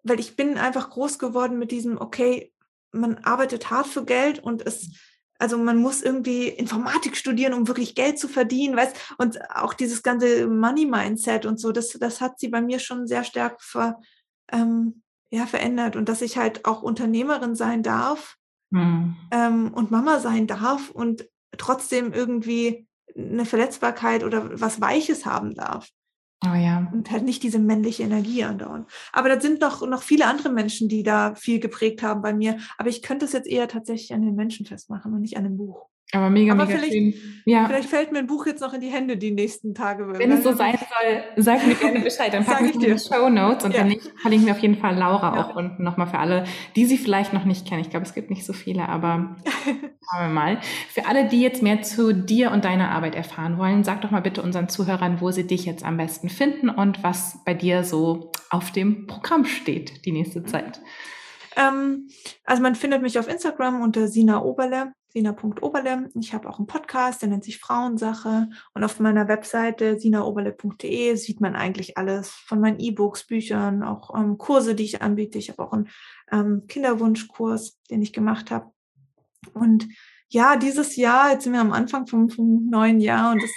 [0.02, 2.52] weil ich bin einfach groß geworden mit diesem, okay,
[2.92, 4.90] man arbeitet hart für Geld und es,
[5.38, 10.02] also man muss irgendwie Informatik studieren, um wirklich Geld zu verdienen, weißt und auch dieses
[10.02, 14.00] ganze Money-Mindset und so, das, das hat sie bei mir schon sehr stark ver,
[14.52, 18.36] ähm, ja, verändert und dass ich halt auch Unternehmerin sein darf
[18.70, 19.16] mhm.
[19.30, 22.86] ähm, und Mama sein darf und trotzdem irgendwie
[23.16, 25.88] eine Verletzbarkeit oder was Weiches haben darf.
[26.44, 26.88] Oh ja.
[26.92, 28.86] Und halt nicht diese männliche Energie andauern.
[29.12, 32.58] Aber da sind noch, noch viele andere Menschen, die da viel geprägt haben bei mir.
[32.78, 35.58] Aber ich könnte es jetzt eher tatsächlich an den Menschen festmachen und nicht an dem
[35.58, 35.88] Buch.
[36.12, 37.14] Aber mega, Aber mega vielleicht, schön.
[37.44, 37.66] Ja.
[37.66, 40.06] Vielleicht fällt mir ein Buch jetzt noch in die Hände die nächsten Tage.
[40.18, 42.32] Wenn es so sein soll, sag mir gerne Bescheid.
[42.32, 43.82] Dann packe ich die Show Notes und ja.
[43.82, 45.44] dann verlinken wir auf jeden Fall Laura ja.
[45.44, 46.44] auch unten nochmal für alle,
[46.76, 47.80] die sie vielleicht noch nicht kennen.
[47.80, 50.58] Ich glaube, es gibt nicht so viele, aber schauen wir mal.
[50.88, 54.22] Für alle, die jetzt mehr zu dir und deiner Arbeit erfahren wollen, sag doch mal
[54.22, 58.32] bitte unseren Zuhörern, wo sie dich jetzt am besten finden und was bei dir so
[58.50, 60.80] auf dem Programm steht die nächste Zeit.
[61.56, 62.08] Ähm,
[62.44, 66.10] also man findet mich auf Instagram unter Sina Oberle, sina.oberle.
[66.20, 68.48] Ich habe auch einen Podcast, der nennt sich Frauensache.
[68.74, 74.38] Und auf meiner Webseite sinaoberle.de sieht man eigentlich alles von meinen E-Books, Büchern, auch ähm,
[74.38, 75.38] Kurse, die ich anbiete.
[75.38, 75.88] Ich habe auch einen
[76.30, 78.70] ähm, Kinderwunschkurs, den ich gemacht habe.
[79.54, 79.88] Und
[80.28, 83.50] ja, dieses Jahr, jetzt sind wir am Anfang vom, vom neuen Jahr und das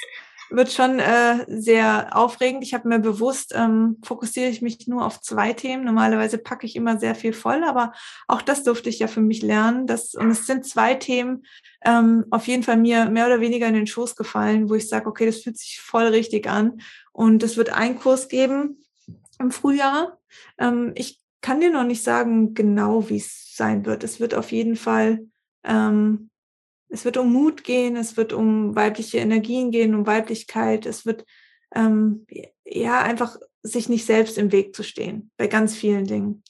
[0.56, 2.64] wird schon äh, sehr aufregend.
[2.64, 5.84] Ich habe mir bewusst, ähm, fokussiere ich mich nur auf zwei Themen.
[5.84, 7.94] Normalerweise packe ich immer sehr viel voll, aber
[8.28, 9.88] auch das durfte ich ja für mich lernen.
[9.88, 11.44] Dass, und es sind zwei Themen
[11.84, 15.08] ähm, auf jeden Fall mir mehr oder weniger in den Schoß gefallen, wo ich sage,
[15.08, 16.82] okay, das fühlt sich voll richtig an.
[17.12, 18.84] Und es wird einen Kurs geben
[19.40, 20.20] im Frühjahr.
[20.58, 24.04] Ähm, ich kann dir noch nicht sagen, genau wie es sein wird.
[24.04, 25.26] Es wird auf jeden Fall
[25.64, 26.30] ähm,
[26.94, 31.26] es wird um Mut gehen, es wird um weibliche Energien gehen, um Weiblichkeit, es wird
[31.74, 32.28] ähm,
[32.66, 36.44] ja einfach sich nicht selbst im Weg zu stehen bei ganz vielen Dingen.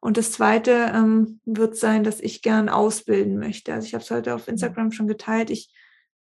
[0.00, 3.72] Und das Zweite ähm, wird sein, dass ich gern ausbilden möchte.
[3.72, 5.50] Also ich habe es heute auf Instagram schon geteilt.
[5.50, 5.72] Ich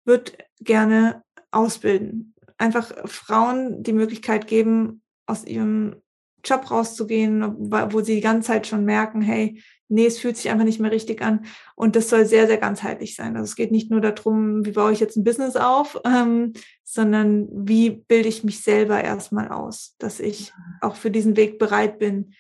[0.05, 2.35] würde gerne ausbilden.
[2.59, 5.97] Einfach Frauen die Möglichkeit geben, aus ihrem
[6.45, 9.63] Job rauszugehen, wo sie die ganze Zeit schon merken, hey,
[9.93, 11.45] nee, es fühlt sich einfach nicht mehr richtig an.
[11.77, 13.37] Und das soll sehr, sehr ganzheitlich sein.
[13.37, 17.49] Also es geht nicht nur darum, wie baue ich jetzt ein Business auf, ähm, sondern
[17.53, 22.33] wie bilde ich mich selber erstmal aus, dass ich auch für diesen Weg bereit bin.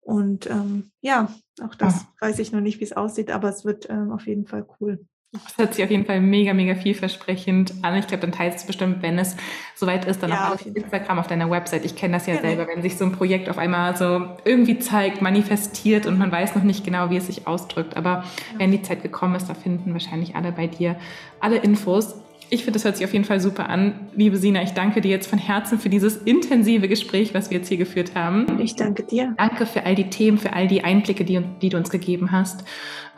[0.00, 2.08] Und ähm, ja, auch das ja.
[2.20, 5.04] weiß ich noch nicht, wie es aussieht, aber es wird ähm, auf jeden Fall cool.
[5.30, 7.94] Das hört sich auf jeden Fall mega, mega vielversprechend an.
[7.96, 9.36] Ich glaube, dann teilst du bestimmt, wenn es
[9.74, 11.84] soweit ist, dann ja, auch auf Instagram, auf deiner Website.
[11.84, 14.78] Ich kenne das ja, ja selber, wenn sich so ein Projekt auf einmal so irgendwie
[14.78, 17.94] zeigt, manifestiert und man weiß noch nicht genau, wie es sich ausdrückt.
[17.94, 18.58] Aber ja.
[18.58, 20.96] wenn die Zeit gekommen ist, da finden wahrscheinlich alle bei dir
[21.40, 22.14] alle Infos.
[22.50, 24.08] Ich finde, das hört sich auf jeden Fall super an.
[24.14, 27.68] Liebe Sina, ich danke dir jetzt von Herzen für dieses intensive Gespräch, was wir jetzt
[27.68, 28.58] hier geführt haben.
[28.60, 29.34] Ich danke dir.
[29.36, 32.64] Danke für all die Themen, für all die Einblicke, die, die du uns gegeben hast.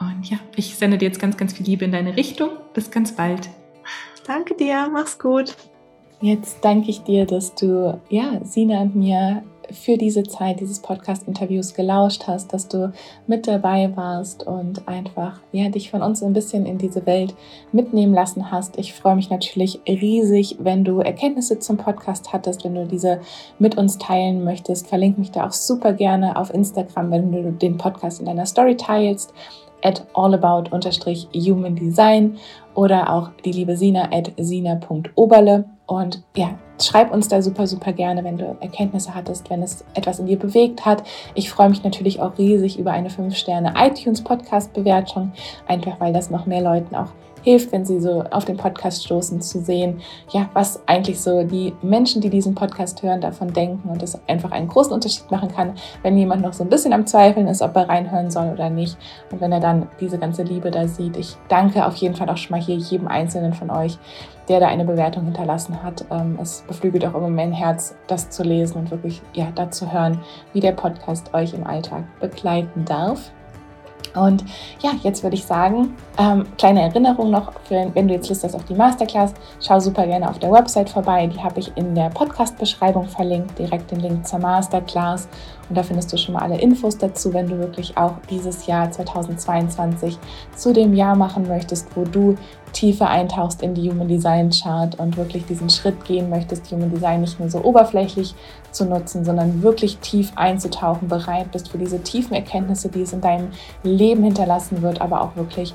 [0.01, 2.51] Und ja, ich sende dir jetzt ganz, ganz viel Liebe in deine Richtung.
[2.75, 3.49] Bis ganz bald.
[4.27, 4.89] Danke dir.
[4.93, 5.55] Mach's gut.
[6.21, 9.43] Jetzt danke ich dir, dass du, ja, Sina und mir
[9.73, 12.93] für diese Zeit dieses Podcast-Interviews gelauscht hast, dass du
[13.27, 17.35] mit dabei warst und einfach ja, dich von uns ein bisschen in diese Welt
[17.73, 18.79] mitnehmen lassen hast.
[18.79, 23.21] Ich freue mich natürlich riesig, wenn du Erkenntnisse zum Podcast hattest, wenn du diese
[23.59, 24.89] mit uns teilen möchtest.
[24.89, 28.77] Verlinke mich da auch super gerne auf Instagram, wenn du den Podcast in deiner Story
[28.77, 29.33] teilst
[29.83, 32.39] at allabout-human design
[32.75, 35.65] oder auch die liebe Sina at sina.oberle.
[35.91, 40.21] Und ja, schreib uns da super, super gerne, wenn du Erkenntnisse hattest, wenn es etwas
[40.21, 41.03] in dir bewegt hat.
[41.35, 45.33] Ich freue mich natürlich auch riesig über eine 5-Sterne iTunes-Podcast-Bewertung,
[45.67, 47.09] einfach weil das noch mehr Leuten auch
[47.43, 50.01] hilft, wenn Sie so auf den Podcast stoßen, zu sehen,
[50.31, 54.51] ja, was eigentlich so die Menschen, die diesen Podcast hören, davon denken und es einfach
[54.51, 57.75] einen großen Unterschied machen kann, wenn jemand noch so ein bisschen am Zweifeln ist, ob
[57.77, 58.97] er reinhören soll oder nicht.
[59.31, 61.17] Und wenn er dann diese ganze Liebe da sieht.
[61.17, 63.99] Ich danke auf jeden Fall auch schon mal hier jedem Einzelnen von euch,
[64.49, 66.05] der da eine Bewertung hinterlassen hat.
[66.11, 69.93] Ähm, es beflügelt auch immer mein Herz, das zu lesen und wirklich ja, da zu
[69.93, 70.21] hören,
[70.53, 73.33] wie der Podcast euch im Alltag begleiten darf.
[74.15, 74.45] Und
[74.81, 78.55] ja, jetzt würde ich sagen, ähm, kleine Erinnerung noch, für, wenn du jetzt Lust hast
[78.55, 81.27] auf die Masterclass, schau super gerne auf der Website vorbei.
[81.27, 85.29] Die habe ich in der Podcast-Beschreibung verlinkt, direkt den Link zur Masterclass.
[85.69, 88.91] Und da findest du schon mal alle Infos dazu, wenn du wirklich auch dieses Jahr
[88.91, 90.19] 2022
[90.57, 92.35] zu dem Jahr machen möchtest, wo du
[92.73, 97.21] tiefer eintauchst in die Human Design Chart und wirklich diesen Schritt gehen möchtest, Human Design
[97.21, 98.35] nicht nur so oberflächlich
[98.73, 103.21] zu nutzen, sondern wirklich tief einzutauchen, bereit bist für diese tiefen Erkenntnisse, die es in
[103.21, 103.49] deinem
[103.83, 105.75] Leben hinterlassen wird, aber auch wirklich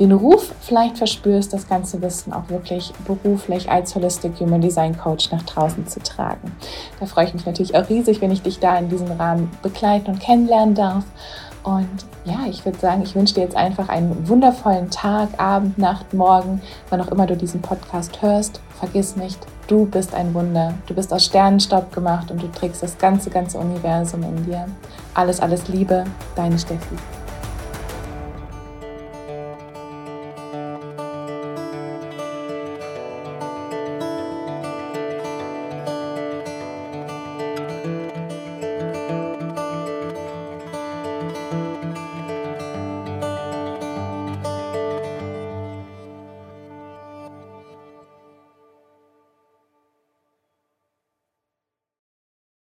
[0.00, 5.30] den Ruf vielleicht verspürst, das ganze Wissen auch wirklich beruflich als Holistic Human Design Coach
[5.30, 6.52] nach draußen zu tragen.
[6.98, 10.10] Da freue ich mich natürlich auch riesig, wenn ich dich da in diesem Rahmen begleiten
[10.10, 11.04] und kennenlernen darf.
[11.62, 11.88] Und
[12.24, 16.60] ja, ich würde sagen, ich wünsche dir jetzt einfach einen wundervollen Tag, Abend, Nacht, Morgen,
[16.90, 18.60] wann auch immer du diesen Podcast hörst.
[18.78, 20.74] Vergiss nicht, du bist ein Wunder.
[20.86, 24.66] Du bist aus Sternenstaub gemacht und du trägst das ganze, ganze Universum in dir.
[25.14, 26.04] Alles, alles Liebe,
[26.34, 26.96] deine Steffi.